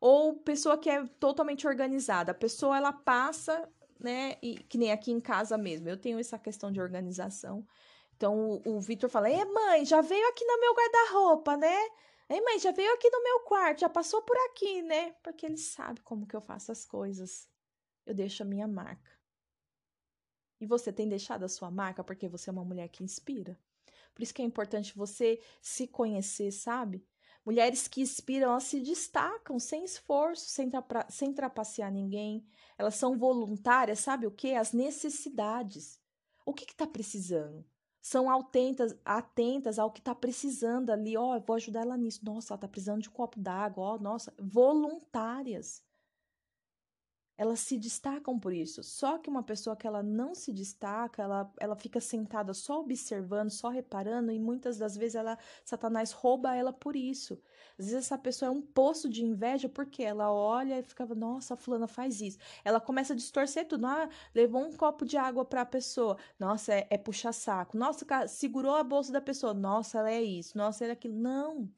Ou 0.00 0.36
pessoa 0.36 0.78
que 0.78 0.88
é 0.88 1.04
totalmente 1.18 1.66
organizada. 1.66 2.32
A 2.32 2.34
pessoa, 2.34 2.76
ela 2.76 2.92
passa, 2.92 3.68
né, 3.98 4.36
e, 4.42 4.56
que 4.56 4.78
nem 4.78 4.92
aqui 4.92 5.10
em 5.10 5.20
casa 5.20 5.58
mesmo. 5.58 5.88
Eu 5.88 5.96
tenho 5.96 6.18
essa 6.18 6.38
questão 6.38 6.70
de 6.70 6.80
organização. 6.80 7.66
Então, 8.16 8.60
o, 8.64 8.76
o 8.76 8.80
Vitor 8.80 9.08
fala, 9.08 9.28
é 9.28 9.44
mãe, 9.44 9.84
já 9.84 10.00
veio 10.00 10.28
aqui 10.28 10.44
no 10.44 10.60
meu 10.60 10.74
guarda-roupa, 10.74 11.56
né? 11.56 11.76
Ei, 12.28 12.40
mãe, 12.42 12.58
já 12.58 12.70
veio 12.72 12.92
aqui 12.94 13.08
no 13.10 13.22
meu 13.22 13.40
quarto, 13.40 13.80
já 13.80 13.88
passou 13.88 14.22
por 14.22 14.36
aqui, 14.50 14.82
né? 14.82 15.12
Porque 15.22 15.46
ele 15.46 15.56
sabe 15.56 16.00
como 16.02 16.26
que 16.26 16.36
eu 16.36 16.40
faço 16.40 16.70
as 16.70 16.84
coisas. 16.84 17.48
Eu 18.04 18.14
deixo 18.14 18.42
a 18.42 18.46
minha 18.46 18.68
marca. 18.68 19.10
E 20.60 20.66
você 20.66 20.92
tem 20.92 21.08
deixado 21.08 21.44
a 21.44 21.48
sua 21.48 21.70
marca 21.70 22.02
porque 22.04 22.28
você 22.28 22.50
é 22.50 22.52
uma 22.52 22.64
mulher 22.64 22.88
que 22.88 23.04
inspira. 23.04 23.58
Por 24.14 24.22
isso 24.22 24.34
que 24.34 24.42
é 24.42 24.44
importante 24.44 24.96
você 24.96 25.40
se 25.62 25.86
conhecer, 25.86 26.50
sabe? 26.50 27.06
Mulheres 27.48 27.88
que 27.88 28.02
inspiram, 28.02 28.50
elas 28.50 28.64
se 28.64 28.78
destacam 28.78 29.58
sem 29.58 29.82
esforço, 29.82 30.50
sem, 30.50 30.68
tra 30.68 31.06
sem 31.08 31.32
trapacear 31.32 31.90
ninguém. 31.90 32.46
Elas 32.76 32.96
são 32.96 33.16
voluntárias, 33.16 34.00
sabe 34.00 34.26
o 34.26 34.30
que? 34.30 34.54
As 34.54 34.74
necessidades. 34.74 35.98
O 36.44 36.52
que 36.52 36.64
está 36.64 36.86
precisando? 36.86 37.64
São 38.02 38.30
atentas, 38.30 38.94
atentas 39.02 39.78
ao 39.78 39.90
que 39.90 40.00
está 40.00 40.14
precisando 40.14 40.90
ali. 40.90 41.16
Ó, 41.16 41.38
oh, 41.38 41.40
vou 41.40 41.56
ajudar 41.56 41.80
ela 41.80 41.96
nisso. 41.96 42.22
Nossa, 42.22 42.52
ela 42.52 42.58
está 42.58 42.68
precisando 42.68 43.00
de 43.00 43.08
um 43.08 43.12
copo 43.12 43.40
d'água. 43.40 43.82
Ó, 43.82 43.94
oh, 43.94 43.98
nossa, 43.98 44.30
voluntárias 44.38 45.82
elas 47.38 47.60
se 47.60 47.78
destacam 47.78 48.36
por 48.36 48.52
isso. 48.52 48.82
Só 48.82 49.16
que 49.16 49.30
uma 49.30 49.44
pessoa 49.44 49.76
que 49.76 49.86
ela 49.86 50.02
não 50.02 50.34
se 50.34 50.52
destaca, 50.52 51.22
ela, 51.22 51.52
ela 51.60 51.76
fica 51.76 52.00
sentada 52.00 52.52
só 52.52 52.80
observando, 52.80 53.48
só 53.50 53.68
reparando, 53.68 54.32
e 54.32 54.40
muitas 54.40 54.76
das 54.76 54.96
vezes 54.96 55.14
ela, 55.14 55.38
Satanás 55.64 56.10
rouba 56.10 56.54
ela 56.56 56.72
por 56.72 56.96
isso. 56.96 57.40
Às 57.78 57.86
vezes 57.86 58.06
essa 58.06 58.18
pessoa 58.18 58.48
é 58.48 58.50
um 58.50 58.60
poço 58.60 59.08
de 59.08 59.24
inveja 59.24 59.68
porque 59.68 60.02
ela 60.02 60.32
olha 60.32 60.80
e 60.80 60.82
ficava, 60.82 61.14
nossa, 61.14 61.56
fulana 61.56 61.86
faz 61.86 62.20
isso. 62.20 62.38
Ela 62.64 62.80
começa 62.80 63.12
a 63.12 63.16
distorcer 63.16 63.68
tudo. 63.68 63.86
Ah, 63.86 64.08
levou 64.34 64.62
um 64.62 64.72
copo 64.72 65.04
de 65.04 65.16
água 65.16 65.44
para 65.44 65.62
a 65.62 65.66
pessoa. 65.66 66.18
Nossa, 66.40 66.74
é, 66.74 66.88
é 66.90 66.98
puxar 66.98 67.32
saco. 67.32 67.78
Nossa, 67.78 68.04
segurou 68.26 68.74
a 68.74 68.82
bolsa 68.82 69.12
da 69.12 69.20
pessoa. 69.20 69.54
Nossa, 69.54 69.98
ela 70.00 70.10
é 70.10 70.22
isso. 70.22 70.58
Nossa, 70.58 70.84
ela 70.84 70.92
é 70.92 70.94
aquilo. 70.94 71.14
Não. 71.14 71.70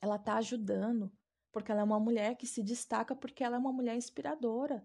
Ela 0.00 0.18
tá 0.18 0.36
ajudando 0.36 1.12
porque 1.54 1.70
ela 1.70 1.82
é 1.82 1.84
uma 1.84 2.00
mulher 2.00 2.36
que 2.36 2.48
se 2.48 2.62
destaca 2.64 3.14
porque 3.14 3.44
ela 3.44 3.54
é 3.54 3.58
uma 3.58 3.72
mulher 3.72 3.94
inspiradora. 3.96 4.84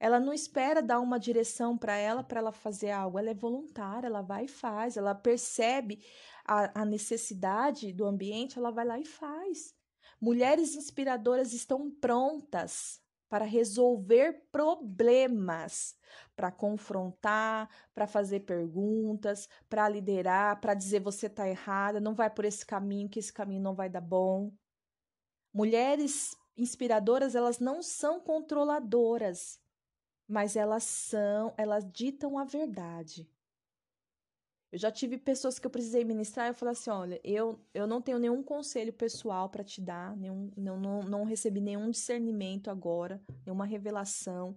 Ela 0.00 0.18
não 0.18 0.32
espera 0.32 0.82
dar 0.82 0.98
uma 0.98 1.18
direção 1.20 1.78
para 1.78 1.96
ela 1.96 2.24
para 2.24 2.40
ela 2.40 2.50
fazer 2.50 2.90
algo, 2.90 3.20
ela 3.20 3.30
é 3.30 3.34
voluntária, 3.34 4.08
ela 4.08 4.20
vai 4.20 4.46
e 4.46 4.48
faz, 4.48 4.96
ela 4.96 5.14
percebe 5.14 6.04
a, 6.44 6.82
a 6.82 6.84
necessidade 6.84 7.92
do 7.92 8.04
ambiente, 8.04 8.58
ela 8.58 8.72
vai 8.72 8.84
lá 8.84 8.98
e 8.98 9.04
faz. 9.04 9.72
Mulheres 10.20 10.74
inspiradoras 10.74 11.52
estão 11.52 11.88
prontas 11.88 13.00
para 13.28 13.44
resolver 13.44 14.44
problemas, 14.50 15.96
para 16.34 16.50
confrontar, 16.50 17.70
para 17.94 18.06
fazer 18.06 18.40
perguntas, 18.40 19.48
para 19.68 19.88
liderar, 19.88 20.60
para 20.60 20.74
dizer 20.74 21.00
você 21.00 21.28
está 21.28 21.48
errada, 21.48 22.00
não 22.00 22.14
vai 22.14 22.28
por 22.28 22.44
esse 22.44 22.66
caminho, 22.66 23.08
que 23.08 23.20
esse 23.20 23.32
caminho 23.32 23.62
não 23.62 23.74
vai 23.74 23.88
dar 23.88 24.00
bom. 24.02 24.52
Mulheres 25.52 26.36
inspiradoras, 26.56 27.34
elas 27.34 27.58
não 27.58 27.82
são 27.82 28.20
controladoras, 28.20 29.60
mas 30.26 30.56
elas 30.56 30.84
são, 30.84 31.52
elas 31.56 31.90
ditam 31.90 32.38
a 32.38 32.44
verdade. 32.44 33.28
Eu 34.70 34.78
já 34.78 34.90
tive 34.90 35.18
pessoas 35.18 35.58
que 35.58 35.66
eu 35.66 35.70
precisei 35.70 36.02
ministrar, 36.02 36.48
eu 36.48 36.54
falei 36.54 36.72
assim, 36.72 36.88
olha, 36.88 37.20
eu, 37.22 37.60
eu 37.74 37.86
não 37.86 38.00
tenho 38.00 38.18
nenhum 38.18 38.42
conselho 38.42 38.90
pessoal 38.90 39.50
para 39.50 39.62
te 39.62 39.82
dar, 39.82 40.16
nenhum, 40.16 40.50
não, 40.56 40.80
não, 40.80 41.02
não 41.02 41.24
recebi 41.24 41.60
nenhum 41.60 41.90
discernimento 41.90 42.70
agora, 42.70 43.22
nenhuma 43.44 43.66
revelação 43.66 44.56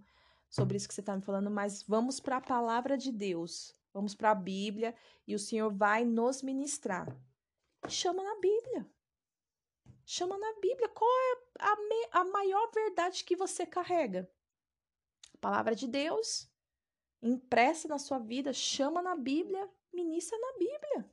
sobre 0.50 0.78
isso 0.78 0.88
que 0.88 0.94
você 0.94 1.02
está 1.02 1.18
me 1.18 1.22
falando, 1.22 1.52
mas 1.52 1.84
vamos 1.84 2.22
para 2.22 2.38
a 2.38 2.42
palavra 2.42 2.98
de 2.98 3.12
Deus, 3.12 3.76
vamos 3.94 4.16
para 4.16 4.32
a 4.32 4.36
Bíblia 4.36 4.96
e 5.28 5.36
o 5.36 5.40
Senhor 5.40 5.70
vai 5.70 6.06
nos 6.06 6.42
ministrar. 6.42 7.14
Chama 7.90 8.24
na 8.24 8.40
Bíblia. 8.40 8.88
Chama 10.06 10.38
na 10.38 10.54
Bíblia. 10.60 10.88
Qual 10.90 11.10
é 11.10 11.38
a, 11.60 11.76
me, 11.76 12.08
a 12.12 12.24
maior 12.26 12.72
verdade 12.72 13.24
que 13.24 13.36
você 13.36 13.66
carrega? 13.66 14.30
A 15.34 15.38
palavra 15.38 15.76
de 15.76 15.88
Deus, 15.88 16.48
impressa 17.22 17.88
na 17.88 17.98
sua 17.98 18.20
vida, 18.20 18.54
chama 18.54 19.02
na 19.02 19.16
Bíblia, 19.16 19.70
ministra 19.92 20.38
na 20.38 20.54
Bíblia. 20.54 21.12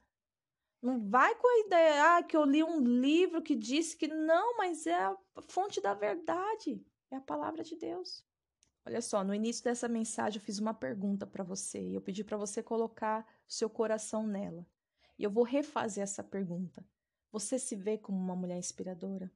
Não 0.83 1.09
vai 1.09 1.35
com 1.37 1.47
a 1.47 1.67
ideia 1.67 2.17
ah, 2.17 2.23
que 2.23 2.37
eu 2.37 2.45
li 2.45 2.63
um 2.63 2.81
livro 2.81 3.41
que 3.41 3.55
disse 3.55 3.97
que 3.97 4.09
não, 4.09 4.57
mas 4.57 4.87
é 4.87 4.95
a 4.95 5.17
fonte 5.49 5.81
da 5.81 5.95
verdade, 5.95 6.85
é 7.11 7.17
a 7.17 7.21
palavra 7.21 7.63
de 7.63 7.77
Deus. 7.77 8.25
Olha 8.85 9.01
só, 9.01 9.23
no 9.23 9.33
início 9.33 9.63
dessa 9.63 9.89
mensagem 9.89 10.41
eu 10.41 10.45
fiz 10.45 10.59
uma 10.59 10.75
pergunta 10.75 11.25
para 11.25 11.45
você 11.45 11.81
e 11.81 11.95
eu 11.95 12.01
pedi 12.01 12.25
para 12.25 12.37
você 12.37 12.63
colocar 12.63 13.25
seu 13.47 13.71
coração 13.71 14.27
nela. 14.27 14.67
E 15.17 15.23
eu 15.23 15.31
vou 15.31 15.45
refazer 15.45 16.03
essa 16.03 16.25
pergunta. 16.25 16.85
Você 17.33 17.59
se 17.59 17.75
vê 17.75 17.97
como 17.97 18.19
uma 18.19 18.37
mulher 18.37 18.59
inspiradora? 18.59 19.33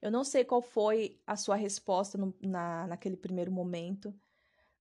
Eu 0.00 0.10
não 0.10 0.22
sei 0.22 0.44
qual 0.44 0.62
foi 0.62 1.20
a 1.26 1.36
sua 1.36 1.56
resposta 1.56 2.16
no, 2.16 2.34
na, 2.40 2.86
naquele 2.86 3.16
primeiro 3.16 3.50
momento, 3.50 4.14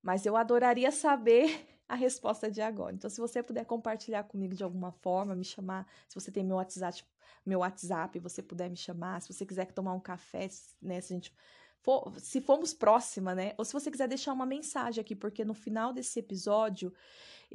mas 0.02 0.26
eu 0.26 0.38
adoraria 0.38 0.92
saber 0.92 1.68
a 1.90 1.96
resposta 1.96 2.52
de 2.52 2.62
agora. 2.62 2.96
Então, 2.96 3.10
se 3.10 3.20
você 3.20 3.42
puder 3.42 3.66
compartilhar 3.66 4.24
comigo 4.24 4.54
de 4.54 4.64
alguma 4.64 4.92
forma, 4.92 5.36
me 5.36 5.44
chamar, 5.44 5.88
se 6.08 6.14
você 6.14 6.32
tem 6.32 6.44
meu 6.44 6.58
WhatsApp, 6.58 7.04
meu 7.44 7.60
WhatsApp, 7.60 8.20
você 8.20 8.44
puder 8.44 8.70
me 8.70 8.78
chamar, 8.78 9.22
se 9.22 9.34
você 9.34 9.46
quiser 9.46 9.72
tomar 9.72 9.94
um 9.94 10.00
café, 10.00 10.48
né, 10.82 11.02
se 11.02 11.14
a 11.14 11.16
gente 11.16 11.34
for, 11.80 12.20
se 12.20 12.42
formos 12.42 12.74
próxima, 12.74 13.34
né, 13.34 13.54
ou 13.58 13.66
se 13.66 13.74
você 13.74 13.90
quiser 13.90 14.08
deixar 14.08 14.34
uma 14.34 14.46
mensagem 14.46 15.02
aqui, 15.02 15.16
porque 15.16 15.46
no 15.46 15.54
final 15.54 15.94
desse 15.94 16.20
episódio 16.20 16.94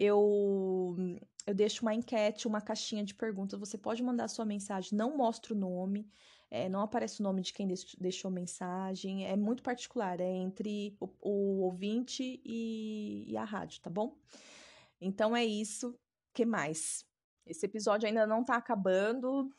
eu 0.01 0.97
eu 1.47 1.55
deixo 1.55 1.83
uma 1.83 1.95
enquete, 1.95 2.49
uma 2.49 2.61
caixinha 2.61 3.05
de 3.05 3.15
perguntas. 3.15 3.59
Você 3.59 3.77
pode 3.77 4.03
mandar 4.03 4.29
sua 4.29 4.45
mensagem, 4.45 4.97
não 4.97 5.17
mostra 5.17 5.53
o 5.53 5.57
nome, 5.57 6.09
é, 6.51 6.69
não 6.69 6.81
aparece 6.81 7.21
o 7.21 7.23
nome 7.23 7.43
de 7.43 7.53
quem 7.53 7.69
deixou 7.99 8.31
mensagem. 8.31 9.27
É 9.27 9.37
muito 9.37 9.63
particular, 9.63 10.21
é 10.21 10.31
entre 10.31 10.97
o, 10.99 11.09
o 11.21 11.61
ouvinte 11.63 12.41
e, 12.45 13.27
e, 13.29 13.37
a 13.37 13.45
rádio, 13.45 13.81
tá 13.83 13.91
bom? 13.91 14.17
Então 15.01 15.37
é 15.37 15.45
isso. 15.45 15.99
que 16.33 16.47
mais? 16.47 17.05
Esse 17.47 17.67
episódio 17.67 18.09
ainda 18.09 18.27
não 18.27 18.45
tá 18.45 18.57
acabando, 18.57 19.51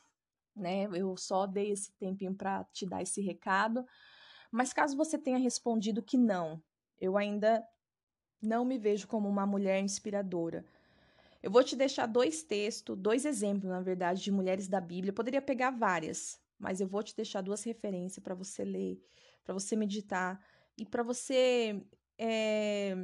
né? 0.56 0.88
Eu 0.94 1.16
só 1.16 1.46
dei 1.46 1.70
esse 1.70 1.92
tempinho 1.98 2.34
para 2.34 2.64
te 2.72 2.86
dar 2.86 3.02
esse 3.02 3.20
recado. 3.20 3.86
Mas 4.50 4.72
caso 4.72 4.96
você 4.96 5.18
tenha 5.18 5.38
respondido 5.38 6.02
que 6.02 6.16
não, 6.18 6.62
eu 7.00 7.16
ainda 7.16 7.64
não 8.42 8.64
me 8.64 8.78
vejo 8.78 9.06
como 9.06 9.28
uma 9.28 9.46
mulher 9.46 9.80
inspiradora. 9.80 10.64
Eu 11.42 11.50
vou 11.50 11.64
te 11.64 11.74
deixar 11.74 12.06
dois 12.06 12.42
textos, 12.42 12.96
dois 12.96 13.24
exemplos, 13.24 13.70
na 13.70 13.80
verdade, 13.80 14.22
de 14.22 14.30
mulheres 14.30 14.68
da 14.68 14.80
Bíblia. 14.80 15.10
Eu 15.10 15.14
poderia 15.14 15.42
pegar 15.42 15.70
várias, 15.70 16.40
mas 16.58 16.80
eu 16.80 16.86
vou 16.86 17.02
te 17.02 17.16
deixar 17.16 17.40
duas 17.40 17.64
referências 17.64 18.22
para 18.22 18.34
você 18.34 18.64
ler, 18.64 19.02
para 19.44 19.52
você 19.52 19.74
meditar 19.74 20.44
e 20.76 20.86
para 20.86 21.02
você 21.02 21.82
é, 22.18 22.94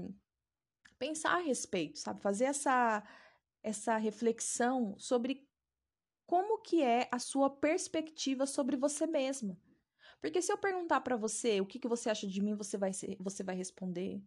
pensar 0.99 1.37
a 1.37 1.41
respeito, 1.41 1.99
sabe? 1.99 2.21
Fazer 2.21 2.45
essa, 2.45 3.03
essa 3.63 3.97
reflexão 3.97 4.95
sobre 4.99 5.49
como 6.27 6.59
que 6.59 6.83
é 6.83 7.09
a 7.11 7.19
sua 7.19 7.49
perspectiva 7.49 8.47
sobre 8.47 8.77
você 8.77 9.07
mesma. 9.07 9.57
Porque 10.21 10.43
se 10.43 10.53
eu 10.53 10.59
perguntar 10.59 11.01
para 11.01 11.17
você 11.17 11.61
o 11.61 11.67
que, 11.67 11.79
que 11.79 11.89
você 11.89 12.11
acha 12.11 12.27
de 12.27 12.41
mim, 12.43 12.55
você 12.55 12.77
vai, 12.77 12.93
ser, 12.93 13.17
você 13.21 13.43
vai 13.43 13.57
responder. 13.57 14.21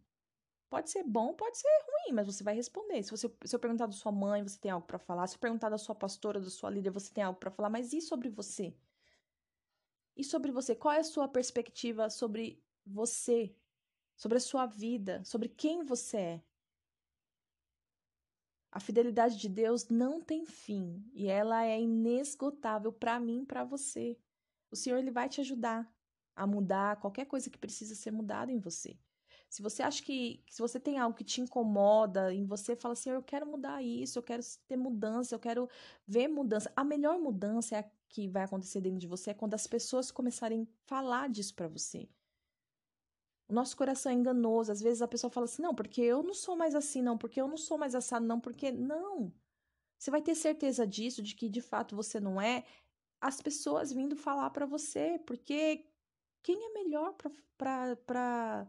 Pode 0.72 0.90
ser 0.90 1.04
bom, 1.04 1.34
pode 1.34 1.58
ser 1.58 1.68
ruim, 1.68 2.14
mas 2.14 2.26
você 2.26 2.46
vai 2.46 2.56
responder. 2.56 3.04
Se, 3.04 3.12
você, 3.12 3.30
se 3.44 3.54
eu 3.54 3.60
perguntar 3.60 3.88
da 3.88 3.92
sua 3.92 4.10
mãe, 4.10 4.42
você 4.42 4.58
tem 4.58 4.72
algo 4.72 4.88
para 4.88 4.98
falar. 4.98 5.28
Se 5.28 5.36
eu 5.36 5.40
perguntar 5.40 5.68
da 5.68 5.78
sua 5.78 5.94
pastora, 5.94 6.40
da 6.40 6.50
sua 6.50 6.70
líder, 6.70 6.92
você 6.92 7.14
tem 7.14 7.26
algo 7.26 7.38
para 7.38 7.52
falar. 7.52 7.70
Mas 7.70 7.92
e 7.92 8.00
sobre 8.00 8.30
você? 8.30 8.74
E 10.16 10.24
sobre 10.24 10.50
você? 10.50 10.74
Qual 10.74 10.94
é 10.94 11.00
a 11.00 11.04
sua 11.04 11.28
perspectiva 11.28 12.10
sobre 12.10 12.64
você? 12.86 13.54
Sobre 14.16 14.38
a 14.38 14.40
sua 14.42 14.66
vida? 14.66 15.22
Sobre 15.26 15.50
quem 15.50 15.84
você 15.84 16.18
é? 16.18 16.44
A 18.72 18.80
fidelidade 18.80 19.38
de 19.38 19.50
Deus 19.50 19.90
não 19.90 20.22
tem 20.22 20.46
fim 20.46 21.04
e 21.12 21.28
ela 21.28 21.66
é 21.66 21.82
inesgotável 21.82 22.94
para 22.94 23.20
mim 23.20 23.44
para 23.44 23.66
você. 23.66 24.18
O 24.72 24.78
Senhor 24.78 25.00
ele 25.00 25.12
vai 25.12 25.28
te 25.28 25.42
ajudar 25.42 25.94
a 26.34 26.48
mudar 26.48 26.96
qualquer 26.96 27.26
coisa 27.26 27.50
que 27.50 27.58
precisa 27.58 27.94
ser 27.94 28.12
mudada 28.12 28.54
em 28.54 28.58
você. 28.58 28.98
Se 29.52 29.62
você 29.62 29.84
acha 29.84 30.02
que, 30.02 30.42
se 30.50 30.62
você 30.62 30.80
tem 30.80 30.98
algo 30.98 31.14
que 31.14 31.26
te 31.26 31.42
incomoda 31.42 32.34
em 32.34 32.46
você, 32.46 32.74
fala 32.74 32.94
assim: 32.94 33.10
eu 33.10 33.22
quero 33.22 33.46
mudar 33.46 33.84
isso, 33.84 34.18
eu 34.18 34.24
quero 34.24 34.42
ter 34.66 34.78
mudança, 34.78 35.36
eu 35.36 35.40
quero 35.40 35.68
ver 36.08 36.30
mudança. 36.30 36.72
A 36.74 36.86
melhor 36.86 37.20
mudança 37.20 37.76
é 37.76 37.80
a 37.80 37.92
que 38.08 38.30
vai 38.30 38.44
acontecer 38.44 38.80
dentro 38.80 39.00
de 39.00 39.08
você 39.08 39.32
é 39.32 39.34
quando 39.34 39.54
as 39.54 39.68
pessoas 39.68 40.10
começarem 40.10 40.64
a 40.64 40.68
falar 40.88 41.30
disso 41.30 41.54
para 41.54 41.68
você. 41.68 42.08
O 43.50 43.54
nosso 43.54 43.76
coração 43.76 44.10
é 44.12 44.16
enganoso. 44.16 44.72
Às 44.72 44.82
vezes 44.82 45.02
a 45.02 45.08
pessoa 45.08 45.30
fala 45.30 45.44
assim: 45.44 45.62
não, 45.62 45.76
porque 45.76 46.02
eu 46.02 46.24
não 46.24 46.34
sou 46.34 46.56
mais 46.56 46.74
assim, 46.74 47.02
não, 47.02 47.18
porque 47.18 47.42
eu 47.42 47.48
não 47.48 47.58
sou 47.58 47.78
mais 47.78 47.94
assado, 47.94 48.26
não, 48.26 48.40
porque. 48.40 48.72
Não. 48.72 49.34
Você 49.98 50.10
vai 50.10 50.22
ter 50.22 50.34
certeza 50.34 50.88
disso, 50.88 51.22
de 51.22 51.36
que 51.36 51.50
de 51.50 51.62
fato 51.62 51.94
você 51.94 52.22
não 52.22 52.42
é, 52.42 52.64
as 53.20 53.42
pessoas 53.42 53.92
vindo 53.92 54.16
falar 54.16 54.50
para 54.52 54.66
você, 54.66 55.20
porque 55.28 55.86
quem 56.42 56.58
é 56.68 56.74
melhor 56.74 57.16
para 57.58 58.66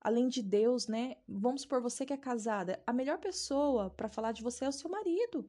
além 0.00 0.28
de 0.28 0.42
Deus, 0.42 0.86
né? 0.86 1.16
Vamos 1.26 1.64
por 1.64 1.80
você 1.80 2.04
que 2.06 2.12
é 2.12 2.16
casada, 2.16 2.82
a 2.86 2.92
melhor 2.92 3.18
pessoa 3.18 3.90
para 3.90 4.08
falar 4.08 4.32
de 4.32 4.42
você 4.42 4.64
é 4.64 4.68
o 4.68 4.72
seu 4.72 4.90
marido. 4.90 5.48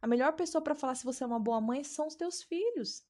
A 0.00 0.06
melhor 0.06 0.32
pessoa 0.34 0.62
para 0.62 0.74
falar 0.74 0.94
se 0.94 1.04
você 1.04 1.24
é 1.24 1.26
uma 1.26 1.38
boa 1.38 1.60
mãe 1.60 1.82
são 1.82 2.06
os 2.06 2.14
teus 2.14 2.42
filhos. 2.42 3.04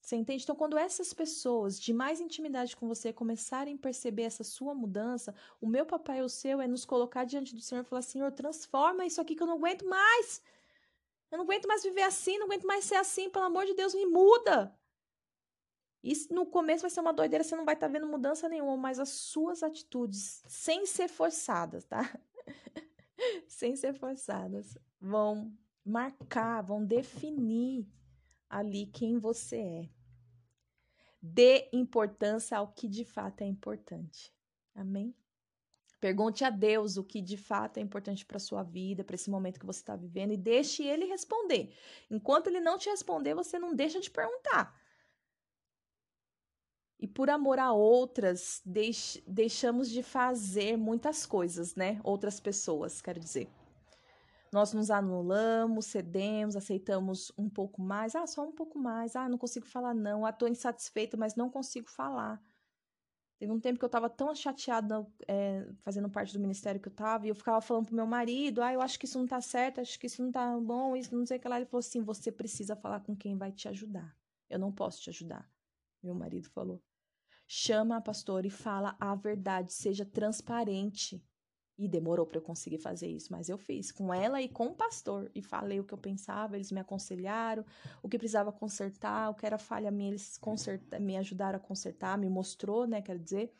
Você 0.00 0.16
entende? 0.16 0.42
Então, 0.42 0.54
quando 0.54 0.76
essas 0.76 1.14
pessoas 1.14 1.80
de 1.80 1.90
mais 1.94 2.20
intimidade 2.20 2.76
com 2.76 2.86
você 2.86 3.10
começarem 3.10 3.74
a 3.74 3.78
perceber 3.78 4.24
essa 4.24 4.44
sua 4.44 4.74
mudança, 4.74 5.34
o 5.58 5.66
meu 5.66 5.86
papai 5.86 6.18
e 6.18 6.22
o 6.22 6.28
seu 6.28 6.60
é 6.60 6.66
nos 6.66 6.84
colocar 6.84 7.24
diante 7.24 7.54
do 7.54 7.62
Senhor 7.62 7.80
e 7.80 7.84
falar: 7.84 8.02
Senhor, 8.02 8.30
transforma 8.30 9.06
isso 9.06 9.18
aqui 9.18 9.34
que 9.34 9.42
eu 9.42 9.46
não 9.46 9.56
aguento 9.56 9.86
mais. 9.86 10.42
Eu 11.30 11.38
não 11.38 11.44
aguento 11.44 11.66
mais 11.66 11.82
viver 11.82 12.02
assim, 12.02 12.38
não 12.38 12.46
aguento 12.46 12.66
mais 12.66 12.84
ser 12.84 12.96
assim, 12.96 13.30
pelo 13.30 13.46
amor 13.46 13.64
de 13.64 13.74
Deus, 13.74 13.94
me 13.94 14.04
muda. 14.04 14.78
Isso 16.04 16.34
no 16.34 16.44
começo 16.44 16.82
vai 16.82 16.90
ser 16.90 17.00
uma 17.00 17.14
doideira, 17.14 17.42
você 17.42 17.56
não 17.56 17.64
vai 17.64 17.72
estar 17.74 17.86
tá 17.86 17.92
vendo 17.92 18.06
mudança 18.06 18.46
nenhuma, 18.46 18.76
mas 18.76 18.98
as 18.98 19.08
suas 19.08 19.62
atitudes, 19.62 20.42
sem 20.46 20.84
ser 20.84 21.08
forçadas, 21.08 21.86
tá? 21.86 22.02
sem 23.48 23.74
ser 23.74 23.94
forçadas, 23.94 24.76
vão 25.00 25.50
marcar, 25.82 26.60
vão 26.60 26.84
definir 26.84 27.88
ali 28.50 28.84
quem 28.84 29.18
você 29.18 29.56
é. 29.56 29.88
Dê 31.22 31.70
importância 31.72 32.58
ao 32.58 32.68
que 32.68 32.86
de 32.86 33.06
fato 33.06 33.40
é 33.40 33.46
importante. 33.46 34.30
Amém? 34.74 35.16
Pergunte 35.98 36.44
a 36.44 36.50
Deus 36.50 36.98
o 36.98 37.02
que 37.02 37.22
de 37.22 37.38
fato 37.38 37.78
é 37.78 37.80
importante 37.80 38.26
para 38.26 38.38
sua 38.38 38.62
vida, 38.62 39.02
para 39.02 39.14
esse 39.14 39.30
momento 39.30 39.58
que 39.58 39.64
você 39.64 39.80
está 39.80 39.96
vivendo 39.96 40.34
e 40.34 40.36
deixe 40.36 40.82
ele 40.82 41.06
responder. 41.06 41.74
Enquanto 42.10 42.48
ele 42.48 42.60
não 42.60 42.76
te 42.76 42.90
responder, 42.90 43.32
você 43.32 43.58
não 43.58 43.74
deixa 43.74 43.98
de 43.98 44.10
perguntar. 44.10 44.78
E 47.04 47.06
por 47.06 47.28
amor 47.28 47.58
a 47.58 47.70
outras, 47.70 48.62
deix 48.64 49.22
deixamos 49.26 49.90
de 49.90 50.02
fazer 50.02 50.78
muitas 50.78 51.26
coisas, 51.26 51.74
né? 51.74 52.00
Outras 52.02 52.40
pessoas, 52.40 53.02
quero 53.02 53.20
dizer. 53.20 53.46
Nós 54.50 54.72
nos 54.72 54.90
anulamos, 54.90 55.84
cedemos, 55.84 56.56
aceitamos 56.56 57.30
um 57.36 57.46
pouco 57.46 57.82
mais. 57.82 58.14
Ah, 58.14 58.26
só 58.26 58.42
um 58.42 58.52
pouco 58.52 58.78
mais. 58.78 59.14
Ah, 59.16 59.28
não 59.28 59.36
consigo 59.36 59.66
falar 59.66 59.92
não. 59.92 60.24
Ah, 60.24 60.32
tô 60.32 60.48
insatisfeita, 60.48 61.14
mas 61.14 61.34
não 61.36 61.50
consigo 61.50 61.90
falar. 61.90 62.42
Teve 63.38 63.52
um 63.52 63.60
tempo 63.60 63.78
que 63.78 63.84
eu 63.84 63.90
tava 63.90 64.08
tão 64.08 64.34
chateada 64.34 65.06
é, 65.28 65.68
fazendo 65.82 66.08
parte 66.08 66.32
do 66.32 66.40
ministério 66.40 66.80
que 66.80 66.88
eu 66.88 66.94
tava, 66.94 67.26
e 67.26 67.28
eu 67.28 67.34
ficava 67.34 67.60
falando 67.60 67.84
pro 67.84 67.94
meu 67.94 68.06
marido, 68.06 68.62
ah, 68.62 68.72
eu 68.72 68.80
acho 68.80 68.98
que 68.98 69.04
isso 69.04 69.18
não 69.18 69.26
tá 69.26 69.42
certo, 69.42 69.78
acho 69.78 70.00
que 70.00 70.06
isso 70.06 70.22
não 70.22 70.32
tá 70.32 70.58
bom, 70.58 70.96
isso 70.96 71.14
não 71.14 71.26
sei 71.26 71.36
o 71.36 71.40
que 71.40 71.48
lá. 71.48 71.56
Ele 71.56 71.66
falou 71.66 71.80
assim, 71.80 72.00
você 72.00 72.32
precisa 72.32 72.74
falar 72.74 73.00
com 73.00 73.14
quem 73.14 73.36
vai 73.36 73.52
te 73.52 73.68
ajudar. 73.68 74.16
Eu 74.48 74.58
não 74.58 74.72
posso 74.72 75.02
te 75.02 75.10
ajudar. 75.10 75.46
Meu 76.02 76.14
marido 76.14 76.48
falou. 76.48 76.82
Chama 77.46 77.96
a 77.96 78.00
pastora 78.00 78.46
e 78.46 78.50
fala 78.50 78.96
a 78.98 79.14
verdade, 79.14 79.72
seja 79.72 80.04
transparente. 80.04 81.22
E 81.76 81.88
demorou 81.88 82.24
para 82.24 82.38
eu 82.38 82.42
conseguir 82.42 82.78
fazer 82.78 83.08
isso, 83.08 83.32
mas 83.32 83.48
eu 83.48 83.58
fiz 83.58 83.90
com 83.90 84.14
ela 84.14 84.40
e 84.40 84.48
com 84.48 84.66
o 84.66 84.74
pastor. 84.74 85.28
E 85.34 85.42
falei 85.42 85.80
o 85.80 85.84
que 85.84 85.92
eu 85.92 85.98
pensava, 85.98 86.56
eles 86.56 86.70
me 86.70 86.78
aconselharam, 86.78 87.64
o 88.00 88.08
que 88.08 88.16
precisava 88.16 88.52
consertar, 88.52 89.30
o 89.30 89.34
que 89.34 89.44
era 89.44 89.58
falha 89.58 89.90
minha, 89.90 90.10
eles 90.10 90.38
conserta, 90.38 91.00
me 91.00 91.16
ajudaram 91.16 91.56
a 91.56 91.60
consertar, 91.60 92.16
me 92.16 92.30
mostrou, 92.30 92.86
né? 92.86 93.02
Quero 93.02 93.18
dizer. 93.18 93.52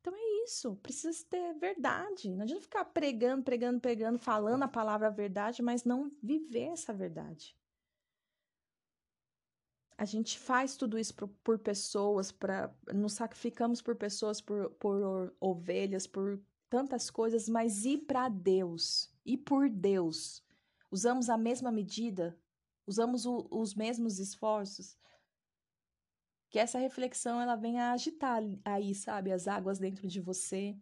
Então 0.00 0.14
é 0.16 0.44
isso, 0.44 0.76
precisa 0.76 1.22
ter 1.28 1.52
verdade. 1.54 2.30
Não 2.30 2.42
adianta 2.42 2.62
ficar 2.62 2.86
pregando, 2.86 3.42
pregando, 3.42 3.80
pregando, 3.80 4.18
falando 4.18 4.62
a 4.62 4.68
palavra 4.68 5.10
verdade, 5.10 5.60
mas 5.60 5.84
não 5.84 6.10
viver 6.22 6.68
essa 6.68 6.92
verdade. 6.94 7.54
A 9.98 10.04
gente 10.04 10.38
faz 10.38 10.76
tudo 10.76 10.98
isso 10.98 11.14
por, 11.14 11.28
por 11.42 11.58
pessoas, 11.58 12.30
para 12.30 12.74
nos 12.92 13.14
sacrificamos 13.14 13.80
por 13.80 13.96
pessoas, 13.96 14.40
por, 14.40 14.70
por 14.72 15.34
ovelhas, 15.40 16.06
por 16.06 16.38
tantas 16.68 17.10
coisas, 17.10 17.48
mas 17.48 17.84
e 17.84 17.96
para 17.96 18.28
Deus? 18.28 19.10
E 19.24 19.36
por 19.36 19.70
Deus? 19.70 20.44
Usamos 20.90 21.30
a 21.30 21.38
mesma 21.38 21.70
medida? 21.70 22.38
Usamos 22.86 23.24
o, 23.26 23.48
os 23.50 23.74
mesmos 23.74 24.18
esforços? 24.18 24.98
Que 26.50 26.58
essa 26.58 26.78
reflexão 26.78 27.40
ela 27.40 27.56
venha 27.56 27.92
agitar 27.92 28.42
aí, 28.64 28.94
sabe, 28.94 29.32
as 29.32 29.48
águas 29.48 29.78
dentro 29.78 30.06
de 30.06 30.20
você. 30.20 30.76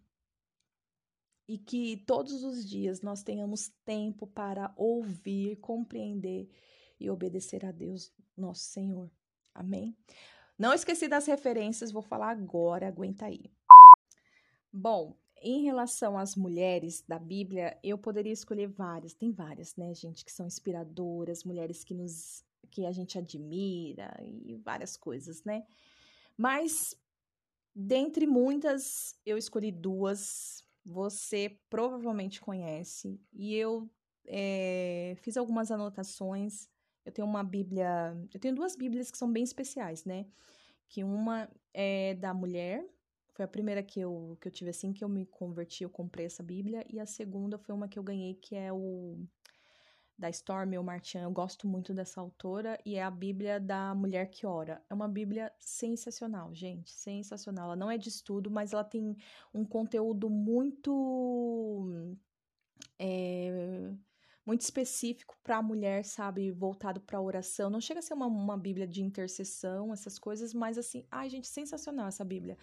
E 1.47 1.57
que 1.57 1.99
todos 1.99 2.43
os 2.43 2.69
dias 2.69 3.01
nós 3.01 3.23
tenhamos 3.23 3.69
tempo 3.85 4.27
para 4.27 4.75
ouvir, 4.77 5.57
compreender 5.57 6.49
e 6.99 7.11
obedecer 7.11 7.65
a 7.65 7.71
Deus, 7.71 8.13
nosso 8.37 8.65
Senhor. 8.65 9.11
Amém? 9.55 9.97
Não 10.59 10.73
esqueci 10.73 11.09
das 11.09 11.27
referências, 11.27 11.93
vou 11.93 12.03
falar 12.03 12.31
agora, 12.31 12.89
aguenta 12.89 13.27
aí. 13.27 13.51
Bom, 14.73 15.17
em 15.41 15.63
relação 15.63 16.17
às 16.17 16.35
mulheres 16.35 17.03
da 17.07 17.19
Bíblia, 17.19 17.79
eu 17.83 17.99
poderia 17.99 18.33
escolher 18.33 18.67
várias, 18.67 19.15
tem 19.15 19.31
várias, 19.31 19.77
né, 19.77 19.93
gente, 19.95 20.25
que 20.25 20.33
são 20.33 20.47
inspiradoras, 20.47 21.45
mulheres 21.45 21.85
que 21.85 21.95
nos 21.95 22.45
que 22.71 22.85
a 22.85 22.91
gente 22.91 23.17
admira 23.17 24.13
e 24.21 24.57
várias 24.57 24.97
coisas, 24.97 25.45
né? 25.45 25.65
Mas 26.37 26.73
dentre 27.75 28.27
muitas, 28.27 29.17
eu 29.25 29.39
escolhi 29.39 29.71
duas. 29.71 30.65
Você 30.85 31.59
provavelmente 31.71 32.41
conhece 32.41 33.21
e 33.33 33.55
eu 33.55 33.89
é, 34.27 35.15
fiz 35.21 35.37
algumas 35.37 35.71
anotações. 35.71 36.69
Eu 37.05 37.13
tenho 37.13 37.27
uma 37.27 37.45
Bíblia, 37.45 38.17
eu 38.33 38.41
tenho 38.41 38.55
duas 38.55 38.77
Bíblias 38.77 39.11
que 39.11 39.19
são 39.19 39.31
bem 39.33 39.45
especiais, 39.45 40.05
né? 40.05 40.27
Que 40.89 41.05
uma 41.05 41.49
é 41.73 42.15
da 42.15 42.33
mulher 42.33 42.85
foi 43.35 43.45
a 43.45 43.49
primeira 43.49 43.83
que 43.83 44.01
eu, 44.01 44.39
que 44.41 44.47
eu 44.47 44.53
tive 44.53 44.71
assim, 44.71 44.93
que 44.93 45.03
eu 45.03 45.09
me 45.09 45.27
converti, 45.27 45.83
eu 45.83 45.91
comprei 45.91 46.27
essa 46.27 46.43
Bíblia. 46.43 46.87
E 46.89 47.01
a 47.01 47.07
segunda 47.07 47.59
foi 47.59 47.75
uma 47.75 47.89
que 47.89 47.99
eu 47.99 48.03
ganhei, 48.03 48.35
que 48.35 48.55
é 48.55 48.73
o 48.73 49.19
da 50.17 50.31
Stormy 50.31 50.79
Martin. 50.79 51.19
Eu 51.19 51.33
gosto 51.33 51.67
muito 51.67 51.93
dessa 51.93 52.21
autora 52.21 52.79
e 52.87 52.95
é 52.95 53.03
a 53.03 53.11
Bíblia 53.11 53.59
da 53.59 53.93
Mulher 53.93 54.31
que 54.31 54.47
Ora. 54.47 54.81
É 54.89 54.95
uma 54.95 55.09
Bíblia 55.09 55.53
sensacional, 55.59 56.55
gente, 56.55 56.93
sensacional. 56.93 57.67
Ela 57.67 57.77
não 57.77 57.91
é 57.91 57.99
de 57.99 58.09
estudo, 58.09 58.51
mas 58.53 58.73
ela 58.73 58.85
tem 58.85 59.17
um 59.53 59.65
conteúdo 59.65 60.31
muito 60.31 61.91
é, 63.01 63.91
muito 64.47 64.61
específico 64.61 65.37
para 65.43 65.57
a 65.57 65.63
mulher, 65.63 66.05
sabe, 66.05 66.51
voltado 66.51 67.01
para 67.01 67.19
a 67.19 67.23
oração. 67.23 67.71
Não 67.71 67.81
chega 67.81 68.01
a 68.01 68.03
ser 68.03 68.15
uma, 68.15 68.27
uma 68.27 68.57
Bíblia 68.57 68.87
de 68.87 69.03
intercessão, 69.03 69.93
essas 69.93 70.19
coisas, 70.19 70.53
mas 70.53 70.77
assim, 70.77 71.07
ai, 71.11 71.31
gente, 71.31 71.49
sensacional 71.49 72.09
essa 72.09 72.25
Bíblia. 72.25 72.59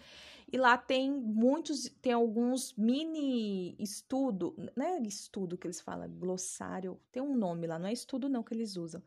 E 0.50 0.56
lá 0.56 0.78
tem 0.78 1.10
muitos, 1.10 1.88
tem 2.00 2.12
alguns 2.12 2.72
mini 2.74 3.74
estudo, 3.78 4.54
né? 4.76 5.00
Estudo 5.02 5.58
que 5.58 5.66
eles 5.66 5.80
falam, 5.80 6.08
glossário, 6.08 7.00
tem 7.10 7.22
um 7.22 7.34
nome 7.34 7.66
lá, 7.66 7.78
não 7.78 7.88
é 7.88 7.92
estudo 7.92 8.28
não 8.28 8.42
que 8.42 8.54
eles 8.54 8.76
usam, 8.76 9.02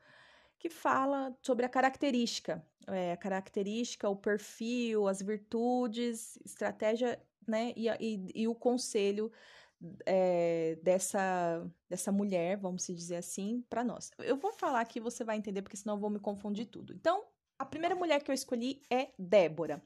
que 0.60 0.70
fala 0.70 1.34
sobre 1.42 1.66
a 1.66 1.70
característica, 1.70 2.66
é, 2.88 3.14
a 3.14 3.18
característica, 3.18 4.10
o 4.10 4.16
perfil, 4.16 5.08
as 5.08 5.22
virtudes, 5.22 6.38
estratégia, 6.44 7.22
né? 7.48 7.74
E, 7.76 7.88
e, 7.88 8.32
e 8.36 8.48
o 8.50 8.56
conselho 8.56 9.32
é, 10.06 10.78
dessa, 10.82 11.66
dessa 11.90 12.12
mulher, 12.12 12.58
vamos 12.58 12.86
dizer 12.88 13.18
assim, 13.18 13.64
para 13.70 13.84
nós. 13.84 14.12
Eu 14.20 14.38
vou 14.38 14.52
falar 14.54 14.82
aqui, 14.82 15.00
você 15.00 15.24
vai 15.24 15.38
entender, 15.38 15.62
porque 15.62 15.78
senão 15.78 15.96
eu 15.96 16.00
vou 16.00 16.10
me 16.10 16.20
confundir 16.20 16.66
tudo. 16.66 16.94
Então, 16.94 17.24
a 17.58 17.66
primeira 17.66 17.96
mulher 17.96 18.22
que 18.22 18.30
eu 18.30 18.36
escolhi 18.36 18.82
é 18.90 19.10
Débora. 19.18 19.82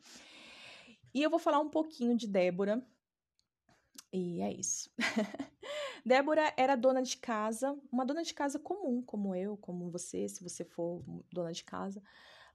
E 1.14 1.22
eu 1.24 1.30
vou 1.30 1.40
falar 1.40 1.60
um 1.60 1.70
pouquinho 1.70 2.16
de 2.16 2.28
Débora. 2.28 2.84
E 4.12 4.42
é 4.42 4.52
isso. 4.52 4.90
Débora 6.06 6.54
era 6.58 6.76
dona 6.76 7.02
de 7.02 7.18
casa, 7.18 7.78
uma 7.92 8.06
dona 8.06 8.24
de 8.24 8.34
casa 8.34 8.58
comum, 8.58 9.02
como 9.02 9.36
eu, 9.36 9.58
como 9.58 9.90
você, 9.90 10.28
se 10.28 10.44
você 10.44 10.64
for 10.64 11.04
dona 11.32 11.52
de 11.52 11.64
casa, 11.64 12.02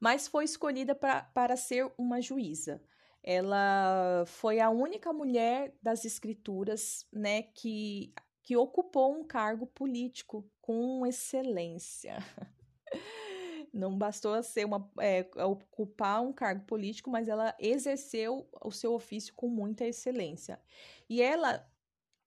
mas 0.00 0.26
foi 0.26 0.44
escolhida 0.44 0.94
pra, 0.94 1.22
para 1.22 1.56
ser 1.56 1.92
uma 1.96 2.20
juíza. 2.20 2.82
Ela 3.26 4.24
foi 4.26 4.60
a 4.60 4.68
única 4.68 5.10
mulher 5.10 5.74
das 5.82 6.04
escrituras, 6.04 7.06
né, 7.10 7.42
que, 7.42 8.12
que 8.42 8.54
ocupou 8.54 9.18
um 9.18 9.24
cargo 9.24 9.66
político 9.66 10.46
com 10.60 11.06
excelência. 11.06 12.18
Não 13.72 13.96
bastou 13.96 14.40
ser 14.42 14.66
uma, 14.66 14.92
é, 15.00 15.26
ocupar 15.42 16.22
um 16.22 16.34
cargo 16.34 16.66
político, 16.66 17.10
mas 17.10 17.26
ela 17.26 17.56
exerceu 17.58 18.46
o 18.62 18.70
seu 18.70 18.92
ofício 18.92 19.32
com 19.34 19.48
muita 19.48 19.86
excelência. 19.86 20.60
E 21.08 21.22
ela 21.22 21.66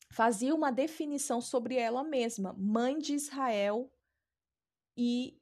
fazia 0.10 0.56
uma 0.56 0.72
definição 0.72 1.40
sobre 1.40 1.76
ela 1.76 2.04
mesma, 2.04 2.54
mãe 2.54 2.98
de 2.98 3.14
Israel 3.14 3.94
e 4.98 5.40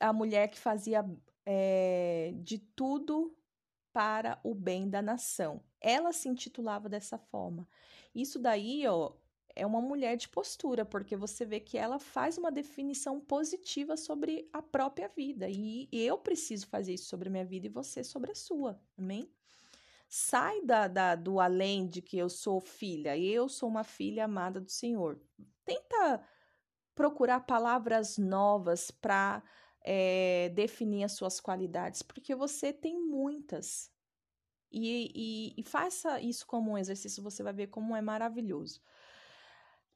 a 0.00 0.12
mulher 0.12 0.48
que 0.48 0.58
fazia 0.58 1.04
é, 1.46 2.32
de 2.38 2.58
tudo 2.58 3.35
para 3.96 4.38
o 4.44 4.54
bem 4.54 4.90
da 4.90 5.00
nação. 5.00 5.64
Ela 5.80 6.12
se 6.12 6.28
intitulava 6.28 6.86
dessa 6.86 7.16
forma. 7.16 7.66
Isso 8.14 8.38
daí, 8.38 8.86
ó, 8.86 9.14
é 9.54 9.64
uma 9.64 9.80
mulher 9.80 10.18
de 10.18 10.28
postura, 10.28 10.84
porque 10.84 11.16
você 11.16 11.46
vê 11.46 11.60
que 11.60 11.78
ela 11.78 11.98
faz 11.98 12.36
uma 12.36 12.52
definição 12.52 13.18
positiva 13.18 13.96
sobre 13.96 14.50
a 14.52 14.60
própria 14.60 15.08
vida. 15.08 15.48
E 15.48 15.88
eu 15.92 16.18
preciso 16.18 16.66
fazer 16.66 16.92
isso 16.92 17.06
sobre 17.06 17.30
a 17.30 17.32
minha 17.32 17.44
vida 17.46 17.68
e 17.68 17.70
você 17.70 18.04
sobre 18.04 18.32
a 18.32 18.34
sua. 18.34 18.78
Amém? 18.98 19.32
Sai 20.06 20.60
da, 20.60 20.86
da, 20.88 21.14
do 21.14 21.40
além 21.40 21.88
de 21.88 22.02
que 22.02 22.18
eu 22.18 22.28
sou 22.28 22.60
filha, 22.60 23.16
eu 23.16 23.48
sou 23.48 23.66
uma 23.66 23.82
filha 23.82 24.26
amada 24.26 24.60
do 24.60 24.70
Senhor. 24.70 25.18
Tenta 25.64 26.22
procurar 26.94 27.40
palavras 27.40 28.18
novas 28.18 28.90
para 28.90 29.42
é, 29.86 30.48
definir 30.48 31.04
as 31.04 31.12
suas 31.12 31.38
qualidades, 31.38 32.02
porque 32.02 32.34
você 32.34 32.72
tem 32.72 33.00
muitas. 33.00 33.88
E, 34.70 35.12
e, 35.14 35.60
e, 35.60 35.62
faça 35.62 36.20
isso 36.20 36.44
como 36.44 36.72
um 36.72 36.78
exercício, 36.78 37.22
você 37.22 37.40
vai 37.40 37.52
ver 37.52 37.68
como 37.68 37.94
é 37.94 38.02
maravilhoso. 38.02 38.82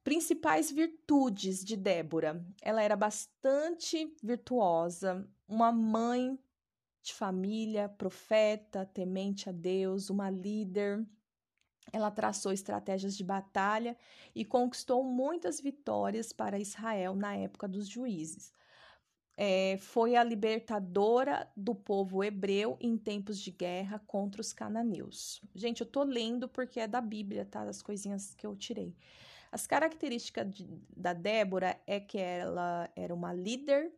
Principais 0.05 0.71
virtudes 0.71 1.65
de 1.65 1.77
Débora. 1.77 2.47
Ela 2.63 2.83
era 2.83 2.97
bastante 2.97 4.17
virtuosa, 4.23 5.29
uma 5.47 5.73
mãe 5.73 6.39
de 7.03 7.13
família, 7.13 7.89
profeta, 7.89 8.87
temente 8.87 9.49
a 9.49 9.53
Deus, 9.53 10.09
uma 10.09 10.31
líder. 10.31 11.05
Ela 11.93 12.13
traçou 12.13 12.53
estratégias 12.53 13.17
de 13.17 13.25
batalha 13.25 13.97
e 14.35 14.45
conquistou 14.45 15.03
muitas 15.03 15.61
vitórias 15.61 16.33
para 16.33 16.61
Israel 16.61 17.17
na 17.17 17.35
época 17.35 17.67
dos 17.67 17.89
juízes. 17.89 18.53
É, 19.43 19.79
foi 19.79 20.17
a 20.17 20.23
libertadora 20.23 21.51
do 21.57 21.75
povo 21.75 22.23
hebreu 22.23 22.77
em 22.79 22.99
tempos 22.99 23.41
de 23.41 23.51
guerra 23.51 23.99
contra 24.07 24.43
os 24.43 24.53
cananeus. 24.53 25.41
Gente, 25.55 25.81
eu 25.81 25.87
tô 25.87 26.03
lendo 26.03 26.47
porque 26.47 26.79
é 26.79 26.87
da 26.87 27.01
Bíblia, 27.01 27.47
tá? 27.47 27.63
As 27.63 27.81
coisinhas 27.81 28.35
que 28.35 28.47
eu 28.47 28.55
tirei. 28.55 28.95
As 29.51 29.67
características 29.67 30.51
de, 30.51 30.69
da 30.95 31.15
Débora 31.15 31.81
é 31.87 31.99
que 31.99 32.19
ela 32.19 32.91
era 32.95 33.15
uma 33.15 33.33
líder 33.33 33.91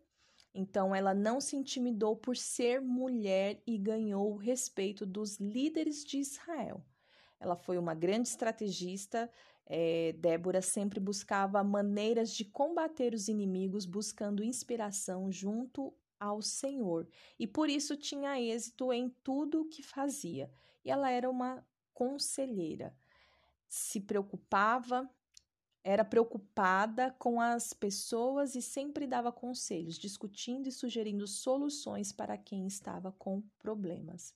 então, 0.54 0.94
ela 0.94 1.14
não 1.14 1.40
se 1.40 1.56
intimidou 1.56 2.14
por 2.14 2.36
ser 2.36 2.80
mulher 2.80 3.62
e 3.66 3.78
ganhou 3.78 4.32
o 4.32 4.36
respeito 4.36 5.06
dos 5.06 5.38
líderes 5.40 6.04
de 6.04 6.18
Israel. 6.18 6.84
Ela 7.40 7.56
foi 7.56 7.78
uma 7.78 7.94
grande 7.94 8.28
estrategista. 8.28 9.30
É, 9.66 10.12
Débora 10.18 10.60
sempre 10.60 11.00
buscava 11.00 11.62
maneiras 11.62 12.32
de 12.32 12.44
combater 12.44 13.14
os 13.14 13.28
inimigos, 13.28 13.86
buscando 13.86 14.44
inspiração 14.44 15.30
junto 15.30 15.94
ao 16.18 16.42
Senhor. 16.42 17.08
E 17.38 17.46
por 17.46 17.68
isso 17.68 17.96
tinha 17.96 18.40
êxito 18.40 18.92
em 18.92 19.08
tudo 19.22 19.62
o 19.62 19.68
que 19.68 19.82
fazia. 19.82 20.52
E 20.84 20.90
ela 20.90 21.10
era 21.10 21.28
uma 21.28 21.66
conselheira. 21.92 22.94
Se 23.68 24.00
preocupava 24.00 25.08
era 25.84 26.04
preocupada 26.04 27.14
com 27.18 27.40
as 27.40 27.72
pessoas 27.72 28.54
e 28.54 28.62
sempre 28.62 29.06
dava 29.06 29.32
conselhos, 29.32 29.98
discutindo 29.98 30.68
e 30.68 30.72
sugerindo 30.72 31.26
soluções 31.26 32.12
para 32.12 32.38
quem 32.38 32.66
estava 32.66 33.10
com 33.12 33.42
problemas. 33.58 34.32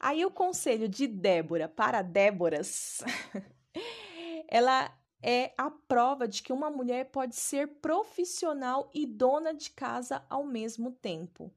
Aí 0.00 0.24
o 0.24 0.30
conselho 0.30 0.88
de 0.88 1.06
Débora 1.06 1.68
para 1.68 2.02
Déboras, 2.02 3.02
ela 4.48 4.92
é 5.22 5.52
a 5.58 5.70
prova 5.70 6.26
de 6.26 6.42
que 6.42 6.52
uma 6.52 6.70
mulher 6.70 7.10
pode 7.10 7.36
ser 7.36 7.68
profissional 7.80 8.90
e 8.94 9.06
dona 9.06 9.52
de 9.52 9.70
casa 9.70 10.24
ao 10.28 10.44
mesmo 10.44 10.92
tempo. 10.92 11.52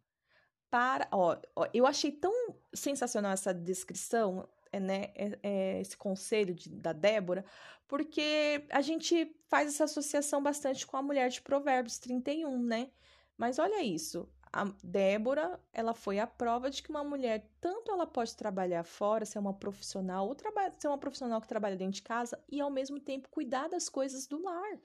Para, 0.70 1.08
ó, 1.12 1.38
ó 1.56 1.68
eu 1.74 1.86
achei 1.86 2.12
tão 2.12 2.34
sensacional 2.74 3.32
essa 3.32 3.54
descrição 3.54 4.48
é, 4.72 4.80
né, 4.80 5.12
é, 5.16 5.40
é, 5.44 5.82
esse 5.82 5.98
conselho 5.98 6.54
de, 6.54 6.70
da 6.70 6.94
Débora, 6.94 7.46
porque 7.88 8.66
a 8.70 8.82
gente 8.82 9.36
faz 9.50 9.68
essa 9.68 9.84
associação 9.84 10.42
bastante 10.42 10.88
com 10.88 10.96
a 10.96 11.02
mulher 11.02 11.30
de 11.30 11.42
Provérbios 11.42 12.00
31, 12.00 12.64
né? 12.64 12.90
Mas 13.38 13.60
olha 13.60 13.84
isso, 13.84 14.30
a 14.54 14.66
Débora, 14.84 15.60
ela 15.72 15.94
foi 15.94 16.20
a 16.20 16.28
prova 16.28 16.70
de 16.70 16.84
que 16.84 16.90
uma 16.90 17.04
mulher, 17.04 17.50
tanto 17.62 17.92
ela 17.92 18.06
pode 18.06 18.36
trabalhar 18.36 18.84
fora, 18.84 19.26
ser 19.26 19.40
uma 19.40 19.54
profissional, 19.54 20.28
ou 20.28 20.36
ser 20.78 20.88
uma 20.88 20.98
profissional 20.98 21.40
que 21.40 21.48
trabalha 21.48 21.78
dentro 21.78 21.94
de 21.94 22.02
casa 22.02 22.38
e 22.50 22.60
ao 22.60 22.70
mesmo 22.70 23.00
tempo 23.00 23.30
cuidar 23.30 23.70
das 23.70 23.88
coisas 23.88 24.28
do 24.28 24.42
lar. 24.42 24.80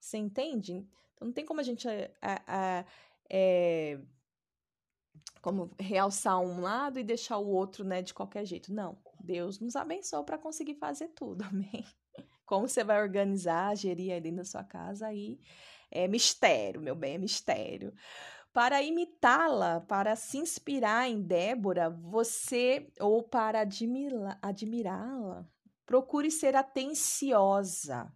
Você 0.00 0.16
entende? 0.16 0.88
Então 1.14 1.26
não 1.26 1.32
tem 1.32 1.44
como 1.44 1.60
a 1.60 1.62
gente 1.62 1.86
é, 1.86 2.10
é, 3.28 4.00
como 5.42 5.70
realçar 5.78 6.40
um 6.40 6.60
lado 6.60 6.98
e 6.98 7.04
deixar 7.04 7.36
o 7.38 7.48
outro, 7.48 7.84
né, 7.84 8.00
de 8.00 8.14
qualquer 8.14 8.44
jeito. 8.46 8.72
Não. 8.72 8.96
Deus 9.20 9.60
nos 9.60 9.76
abençoou 9.76 10.24
para 10.24 10.38
conseguir 10.38 10.74
fazer 10.74 11.08
tudo, 11.08 11.44
amém? 11.50 11.84
Como 12.46 12.68
você 12.68 12.82
vai 12.82 13.02
organizar, 13.02 13.76
gerir 13.76 14.12
aí 14.12 14.20
dentro 14.20 14.38
da 14.38 14.44
sua 14.44 14.64
casa 14.64 15.06
aí 15.08 15.38
é 15.90 16.08
mistério, 16.08 16.80
meu 16.80 16.94
bem, 16.94 17.14
é 17.14 17.18
mistério. 17.18 17.92
Para 18.52 18.82
imitá-la, 18.82 19.80
para 19.80 20.14
se 20.14 20.36
inspirar 20.38 21.08
em 21.08 21.22
Débora, 21.22 21.88
você 21.88 22.92
ou 23.00 23.22
para 23.22 23.60
admirá-la, 24.42 25.48
procure 25.86 26.30
ser 26.30 26.54
atenciosa, 26.54 28.12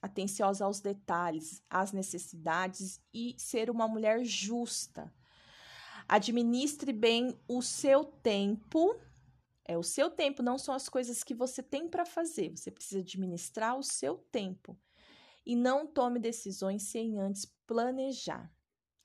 atenciosa 0.00 0.64
aos 0.64 0.80
detalhes, 0.80 1.62
às 1.68 1.92
necessidades 1.92 3.00
e 3.12 3.34
ser 3.36 3.68
uma 3.68 3.88
mulher 3.88 4.24
justa 4.24 5.12
Administre 6.10 6.92
bem 6.92 7.38
o 7.46 7.62
seu 7.62 8.02
tempo. 8.02 9.00
É 9.64 9.78
o 9.78 9.82
seu 9.84 10.10
tempo, 10.10 10.42
não 10.42 10.58
são 10.58 10.74
as 10.74 10.88
coisas 10.88 11.22
que 11.22 11.32
você 11.32 11.62
tem 11.62 11.88
para 11.88 12.04
fazer. 12.04 12.50
Você 12.50 12.68
precisa 12.68 12.98
administrar 12.98 13.78
o 13.78 13.82
seu 13.84 14.16
tempo. 14.32 14.76
E 15.46 15.54
não 15.54 15.86
tome 15.86 16.18
decisões 16.18 16.82
sem 16.82 17.16
antes 17.16 17.44
planejar. 17.64 18.52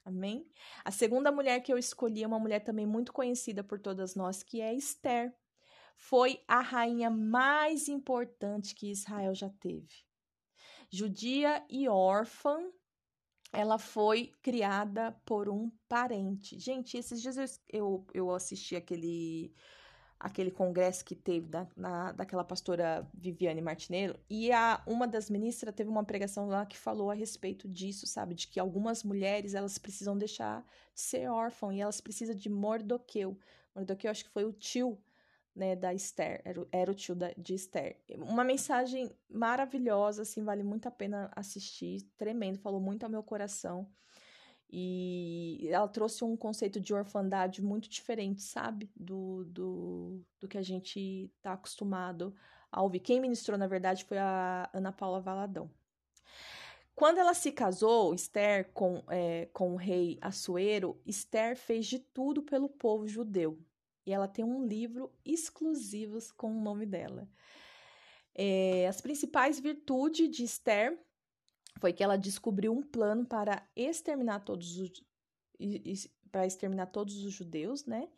Amém? 0.05 0.47
A 0.83 0.91
segunda 0.91 1.31
mulher 1.31 1.61
que 1.61 1.73
eu 1.73 1.79
escolhi 1.79 2.23
é 2.23 2.27
uma 2.27 2.39
mulher 2.39 2.59
também 2.59 2.85
muito 2.85 3.11
conhecida 3.11 3.63
por 3.63 3.79
todas 3.79 4.15
nós, 4.15 4.43
que 4.43 4.61
é 4.61 4.71
Esther. 4.71 5.33
Foi 5.97 6.39
a 6.47 6.61
rainha 6.61 7.09
mais 7.09 7.87
importante 7.87 8.75
que 8.75 8.91
Israel 8.91 9.33
já 9.33 9.49
teve. 9.49 10.05
Judia 10.91 11.65
e 11.67 11.89
órfã, 11.89 12.59
ela 13.51 13.79
foi 13.79 14.31
criada 14.43 15.11
por 15.25 15.49
um 15.49 15.71
parente. 15.89 16.59
Gente, 16.59 16.97
esses 16.97 17.19
dias 17.19 17.59
eu, 17.67 18.05
eu 18.13 18.29
assisti 18.29 18.75
aquele 18.75 19.51
aquele 20.25 20.49
congresso 20.49 21.05
que 21.05 21.13
teve 21.13 21.47
da, 21.47 21.67
na, 21.77 22.11
daquela 22.11 22.43
pastora 22.43 23.07
Viviane 23.13 23.61
Martinello, 23.61 24.19
e 24.27 24.51
a, 24.51 24.81
uma 24.87 25.07
das 25.07 25.29
ministras 25.29 25.75
teve 25.75 25.87
uma 25.87 26.03
pregação 26.03 26.47
lá 26.47 26.65
que 26.65 26.75
falou 26.75 27.11
a 27.11 27.13
respeito 27.13 27.69
disso, 27.69 28.07
sabe? 28.07 28.33
De 28.33 28.47
que 28.47 28.59
algumas 28.59 29.03
mulheres, 29.03 29.53
elas 29.53 29.77
precisam 29.77 30.17
deixar 30.17 30.65
de 30.95 31.01
ser 31.01 31.29
órfãs, 31.29 31.75
e 31.75 31.81
elas 31.81 32.01
precisam 32.01 32.35
de 32.35 32.49
Mordoqueu. 32.49 33.37
Mordoqueu, 33.75 34.09
acho 34.09 34.25
que 34.25 34.31
foi 34.31 34.45
o 34.45 34.51
tio 34.51 34.97
né, 35.55 35.75
da 35.75 35.93
Esther, 35.93 36.41
era, 36.43 36.67
era 36.71 36.91
o 36.91 36.95
tio 36.95 37.13
da, 37.13 37.31
de 37.37 37.53
Esther. 37.53 37.95
Uma 38.17 38.43
mensagem 38.43 39.11
maravilhosa, 39.29 40.23
assim, 40.23 40.43
vale 40.43 40.63
muito 40.63 40.87
a 40.87 40.91
pena 40.91 41.31
assistir, 41.35 42.01
tremendo, 42.17 42.57
falou 42.57 42.81
muito 42.81 43.03
ao 43.03 43.11
meu 43.11 43.21
coração. 43.21 43.87
E 44.69 45.67
ela 45.69 45.87
trouxe 45.87 46.23
um 46.23 46.35
conceito 46.35 46.79
de 46.79 46.93
orfandade 46.93 47.61
muito 47.61 47.89
diferente, 47.89 48.41
sabe? 48.41 48.89
Do, 48.95 49.45
do, 49.45 50.21
do 50.39 50.47
que 50.47 50.57
a 50.57 50.61
gente 50.61 51.31
está 51.37 51.53
acostumado 51.53 52.35
a 52.71 52.81
ouvir. 52.81 52.99
Quem 52.99 53.21
ministrou, 53.21 53.57
na 53.57 53.67
verdade, 53.67 54.03
foi 54.05 54.17
a 54.17 54.69
Ana 54.73 54.91
Paula 54.91 55.21
Valadão. 55.21 55.69
Quando 56.95 57.17
ela 57.17 57.33
se 57.33 57.51
casou, 57.51 58.13
Esther, 58.13 58.71
com, 58.73 59.03
é, 59.09 59.47
com 59.53 59.73
o 59.73 59.75
rei 59.75 60.17
Assuero, 60.21 60.99
Esther 61.05 61.57
fez 61.57 61.85
de 61.85 61.99
tudo 61.99 62.41
pelo 62.41 62.69
povo 62.69 63.05
judeu. 63.05 63.59
E 64.05 64.13
ela 64.13 64.27
tem 64.27 64.45
um 64.45 64.65
livro 64.65 65.11
exclusivo 65.25 66.17
com 66.37 66.51
o 66.51 66.61
nome 66.61 66.85
dela. 66.85 67.27
É, 68.33 68.87
as 68.87 69.01
principais 69.01 69.59
virtudes 69.59 70.29
de 70.29 70.43
Esther 70.43 70.97
foi 71.79 71.93
que 71.93 72.03
ela 72.03 72.17
descobriu 72.17 72.73
um 72.73 72.81
plano 72.81 73.25
para 73.25 73.67
exterminar 73.75 74.39
todos 74.39 74.77
os 74.77 75.03
para 76.31 76.45
exterminar 76.45 76.87
todos 76.87 77.23
os 77.23 77.33
judeus, 77.33 77.85
né? 77.85 78.09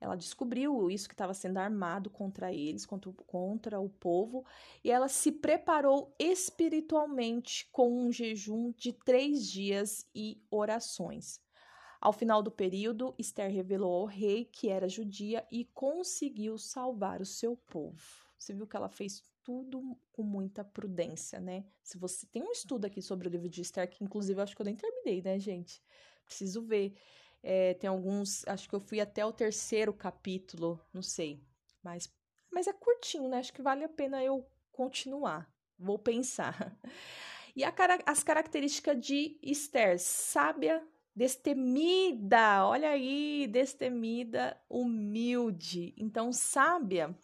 Ela 0.00 0.16
descobriu 0.16 0.90
isso 0.90 1.08
que 1.08 1.14
estava 1.14 1.34
sendo 1.34 1.58
armado 1.58 2.08
contra 2.08 2.52
eles, 2.52 2.86
contra, 2.86 3.12
contra 3.26 3.80
o 3.80 3.90
povo, 3.90 4.46
e 4.82 4.90
ela 4.90 5.08
se 5.08 5.32
preparou 5.32 6.14
espiritualmente 6.18 7.68
com 7.72 7.92
um 7.92 8.12
jejum 8.12 8.72
de 8.72 8.92
três 8.92 9.46
dias 9.46 10.06
e 10.14 10.40
orações. 10.50 11.40
Ao 12.00 12.12
final 12.12 12.42
do 12.42 12.50
período, 12.50 13.12
Esther 13.18 13.50
revelou 13.50 13.92
ao 13.92 14.06
rei 14.06 14.44
que 14.44 14.68
era 14.68 14.88
judia 14.88 15.46
e 15.50 15.64
conseguiu 15.64 16.56
salvar 16.56 17.20
o 17.20 17.26
seu 17.26 17.56
povo. 17.56 18.00
Você 18.38 18.54
viu 18.54 18.68
que 18.68 18.76
ela 18.76 18.88
fez 18.88 19.22
tudo 19.48 19.98
com 20.12 20.22
muita 20.22 20.62
prudência, 20.62 21.40
né? 21.40 21.64
Se 21.82 21.96
você 21.96 22.26
tem 22.26 22.42
um 22.42 22.52
estudo 22.52 22.84
aqui 22.84 23.00
sobre 23.00 23.26
o 23.26 23.30
livro 23.30 23.48
de 23.48 23.62
Esther, 23.62 23.88
que 23.88 24.04
inclusive 24.04 24.38
eu 24.38 24.42
acho 24.42 24.54
que 24.54 24.60
eu 24.60 24.66
nem 24.66 24.76
terminei, 24.76 25.22
né, 25.22 25.38
gente? 25.38 25.82
Preciso 26.26 26.60
ver. 26.60 26.94
É, 27.42 27.72
tem 27.72 27.88
alguns, 27.88 28.46
acho 28.46 28.68
que 28.68 28.74
eu 28.74 28.80
fui 28.80 29.00
até 29.00 29.24
o 29.24 29.32
terceiro 29.32 29.94
capítulo, 29.94 30.78
não 30.92 31.00
sei. 31.00 31.42
Mas, 31.82 32.12
mas 32.52 32.66
é 32.66 32.74
curtinho, 32.74 33.26
né? 33.26 33.38
Acho 33.38 33.54
que 33.54 33.62
vale 33.62 33.84
a 33.84 33.88
pena 33.88 34.22
eu 34.22 34.46
continuar. 34.70 35.50
Vou 35.78 35.98
pensar. 35.98 36.78
E 37.56 37.64
a, 37.64 37.74
as 38.06 38.22
características 38.22 39.00
de 39.04 39.36
Esther, 39.42 39.98
sábia, 39.98 40.80
destemida, 41.12 42.64
olha 42.64 42.90
aí, 42.90 43.48
destemida, 43.48 44.56
humilde. 44.70 45.92
Então, 45.96 46.32
sábia, 46.32 47.18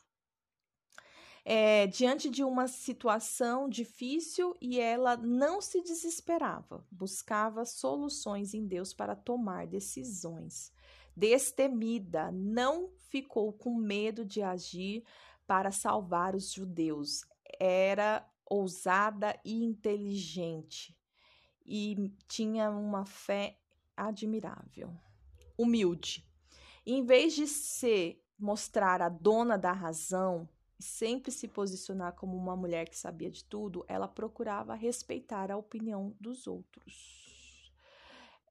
é, 1.44 1.86
diante 1.86 2.30
de 2.30 2.42
uma 2.42 2.66
situação 2.66 3.68
difícil 3.68 4.56
e 4.60 4.80
ela 4.80 5.16
não 5.16 5.60
se 5.60 5.82
desesperava, 5.82 6.86
buscava 6.90 7.66
soluções 7.66 8.54
em 8.54 8.66
Deus 8.66 8.94
para 8.94 9.14
tomar 9.14 9.66
decisões. 9.66 10.72
Destemida, 11.14 12.32
não 12.32 12.90
ficou 13.10 13.52
com 13.52 13.74
medo 13.74 14.24
de 14.24 14.42
agir 14.42 15.04
para 15.46 15.70
salvar 15.70 16.34
os 16.34 16.50
judeus. 16.50 17.24
Era 17.60 18.26
ousada 18.46 19.38
e 19.44 19.62
inteligente 19.62 20.96
e 21.64 22.10
tinha 22.26 22.70
uma 22.70 23.04
fé 23.04 23.58
admirável, 23.96 24.92
humilde. 25.56 26.26
Em 26.86 27.04
vez 27.04 27.34
de 27.34 27.46
se 27.46 28.20
mostrar 28.38 29.00
a 29.00 29.08
dona 29.08 29.56
da 29.56 29.72
razão 29.72 30.48
sempre 30.78 31.30
se 31.30 31.48
posicionar 31.48 32.14
como 32.14 32.36
uma 32.36 32.56
mulher 32.56 32.88
que 32.88 32.98
sabia 32.98 33.30
de 33.30 33.44
tudo, 33.44 33.84
ela 33.88 34.08
procurava 34.08 34.74
respeitar 34.74 35.50
a 35.50 35.56
opinião 35.56 36.14
dos 36.20 36.46
outros. 36.46 37.24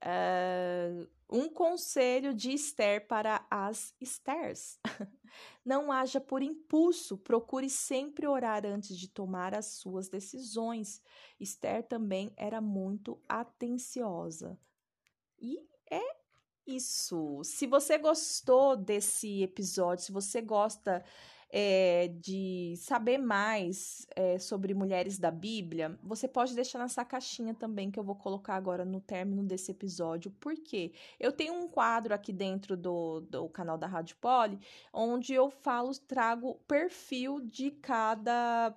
Uh, 0.03 1.07
um 1.29 1.47
conselho 1.47 2.33
de 2.33 2.51
Esther 2.51 3.07
para 3.07 3.45
as 3.49 3.95
Esthers. 4.01 4.77
Não 5.65 5.91
haja 5.91 6.19
por 6.19 6.43
impulso, 6.43 7.17
procure 7.17 7.69
sempre 7.69 8.27
orar 8.27 8.65
antes 8.65 8.97
de 8.97 9.07
tomar 9.07 9.55
as 9.55 9.77
suas 9.77 10.09
decisões. 10.09 11.01
Esther 11.39 11.87
também 11.87 12.33
era 12.35 12.59
muito 12.59 13.19
atenciosa. 13.27 14.59
E 15.39 15.57
é 15.89 16.23
isso. 16.67 17.41
Se 17.43 17.65
você 17.65 17.97
gostou 17.97 18.75
desse 18.75 19.41
episódio, 19.41 20.05
se 20.05 20.11
você 20.11 20.41
gosta 20.41 21.03
é, 21.55 22.07
de 22.07 22.73
saber 22.77 23.19
mais 23.19 24.07
é, 24.15 24.39
sobre 24.39 24.73
mulheres 24.73 25.19
da 25.19 25.29
Bíblia, 25.29 25.95
você 26.01 26.27
pode 26.27 26.55
deixar 26.55 26.79
nessa 26.79 27.05
caixinha 27.05 27.53
também 27.53 27.91
que 27.91 27.99
eu 27.99 28.03
vou 28.03 28.15
colocar 28.15 28.55
agora 28.55 28.83
no 28.83 28.99
término 28.99 29.43
desse 29.43 29.69
episódio. 29.69 30.31
Por 30.31 30.55
quê? 30.55 30.93
Eu 31.19 31.31
tenho 31.31 31.53
um 31.53 31.67
quadro 31.67 32.11
aqui 32.11 32.33
dentro 32.33 32.75
do, 32.75 33.21
do 33.21 33.47
canal 33.49 33.77
da 33.77 33.85
Rádio 33.85 34.17
Poli, 34.19 34.57
onde 34.91 35.35
eu 35.35 35.51
falo, 35.51 35.91
trago 36.07 36.55
perfil 36.67 37.39
de 37.39 37.69
cada 37.69 38.75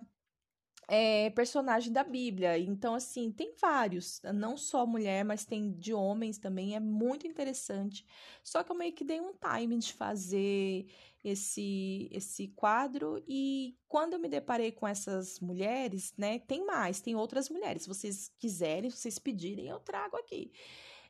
é, 0.89 1.31
personagem 1.31 1.93
da 1.93 2.05
Bíblia. 2.05 2.59
Então, 2.59 2.95
assim, 2.95 3.31
tem 3.33 3.55
vários, 3.61 4.21
não 4.35 4.57
só 4.57 4.87
mulher, 4.87 5.25
mas 5.25 5.45
tem 5.45 5.73
de 5.73 5.93
homens 5.93 6.39
também, 6.39 6.77
é 6.77 6.81
muito 6.81 7.27
interessante. 7.27 8.07
Só 8.43 8.63
que 8.63 8.71
eu 8.71 8.77
meio 8.77 8.93
que 8.93 9.05
dei 9.05 9.21
um 9.21 9.33
time 9.35 9.77
de 9.79 9.93
fazer 9.93 10.87
esse 11.25 12.09
esse 12.13 12.49
quadro 12.49 13.21
e 13.27 13.77
quando 13.89 14.13
eu 14.13 14.21
me 14.21 14.29
deparei 14.29 14.71
com 14.71 14.87
essas 14.87 15.41
mulheres, 15.41 16.15
né, 16.17 16.39
tem 16.39 16.65
mais, 16.65 17.01
tem 17.01 17.17
outras 17.17 17.49
mulheres. 17.51 17.83
Se 17.83 17.89
vocês 17.89 18.31
quiserem, 18.39 18.91
se 18.91 18.99
vocês 18.99 19.19
pedirem, 19.19 19.67
eu 19.69 19.81
trago 19.81 20.17
aqui. 20.17 20.53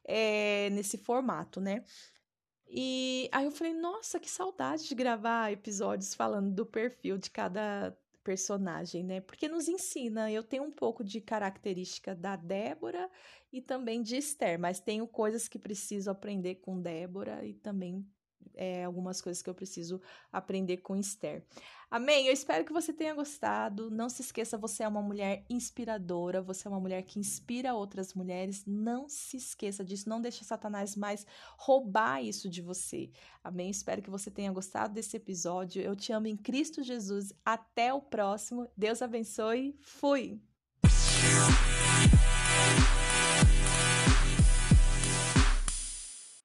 É, 0.09 0.70
nesse 0.70 0.97
formato, 0.97 1.61
né? 1.61 1.85
E 2.69 3.28
aí 3.32 3.44
eu 3.44 3.51
falei, 3.51 3.73
nossa, 3.74 4.20
que 4.20 4.31
saudade 4.31 4.89
de 4.89 4.94
gravar 4.94 5.53
episódios 5.53 6.15
falando 6.15 6.53
do 6.53 6.65
perfil 6.66 7.19
de 7.19 7.31
cada 7.31 7.97
personagem, 8.27 9.05
né? 9.05 9.20
Porque 9.20 9.47
nos 9.47 9.69
ensina. 9.69 10.32
Eu 10.32 10.43
tenho 10.43 10.65
um 10.65 10.70
pouco 10.73 11.05
de 11.05 11.20
característica 11.20 12.12
da 12.12 12.35
Débora 12.35 13.09
e 13.53 13.62
também 13.62 14.03
de 14.03 14.16
Esther, 14.16 14.59
mas 14.59 14.81
tenho 14.81 15.07
coisas 15.07 15.47
que 15.47 15.61
preciso 15.61 16.11
aprender 16.11 16.57
com 16.57 16.82
Débora 16.82 17.47
e 17.47 17.55
também 17.55 18.05
é, 18.57 18.85
algumas 18.85 19.20
coisas 19.20 19.43
que 19.43 19.51
eu 19.51 19.55
preciso 19.55 20.01
aprender 20.33 20.78
com 20.78 20.97
Esther. 20.97 21.45
Amém? 21.89 22.27
Eu 22.27 22.33
espero 22.33 22.65
que 22.65 22.73
você 22.73 22.93
tenha 22.93 23.15
gostado. 23.15 23.91
Não 23.91 24.09
se 24.09 24.23
esqueça, 24.23 24.59
você 24.59 24.83
é 24.83 24.89
uma 24.89 25.03
mulher 25.03 25.45
inspiradora, 25.49 26.43
você 26.43 26.66
é 26.66 26.70
uma 26.70 26.81
mulher 26.81 27.03
que 27.03 27.20
inspira 27.20 27.74
outras 27.74 28.12
mulheres. 28.15 28.65
Não 28.66 29.09
se 29.09 29.37
esqueça 29.37 29.85
disso, 29.85 30.09
não 30.09 30.20
deixe 30.20 30.45
Satanás 30.45 30.97
mais 30.97 31.24
roubar 31.57 32.24
isso 32.24 32.49
de 32.51 32.61
você. 32.61 33.11
Amém? 33.45 33.70
Espero 33.70 34.03
que 34.03 34.11
você 34.11 34.31
tenha 34.31 34.51
gostado 34.51 34.95
desse 34.95 35.16
episódio. 35.16 35.81
Eu 35.81 35.95
te 35.95 36.12
amo 36.12 36.27
em 36.27 36.37
Cristo 36.37 36.83
Jesus. 36.83 37.33
Até 37.45 37.95
o 37.95 38.01
próximo. 38.01 38.69
Deus 38.77 39.01
abençoe. 39.01 39.77
Fui! 39.81 40.41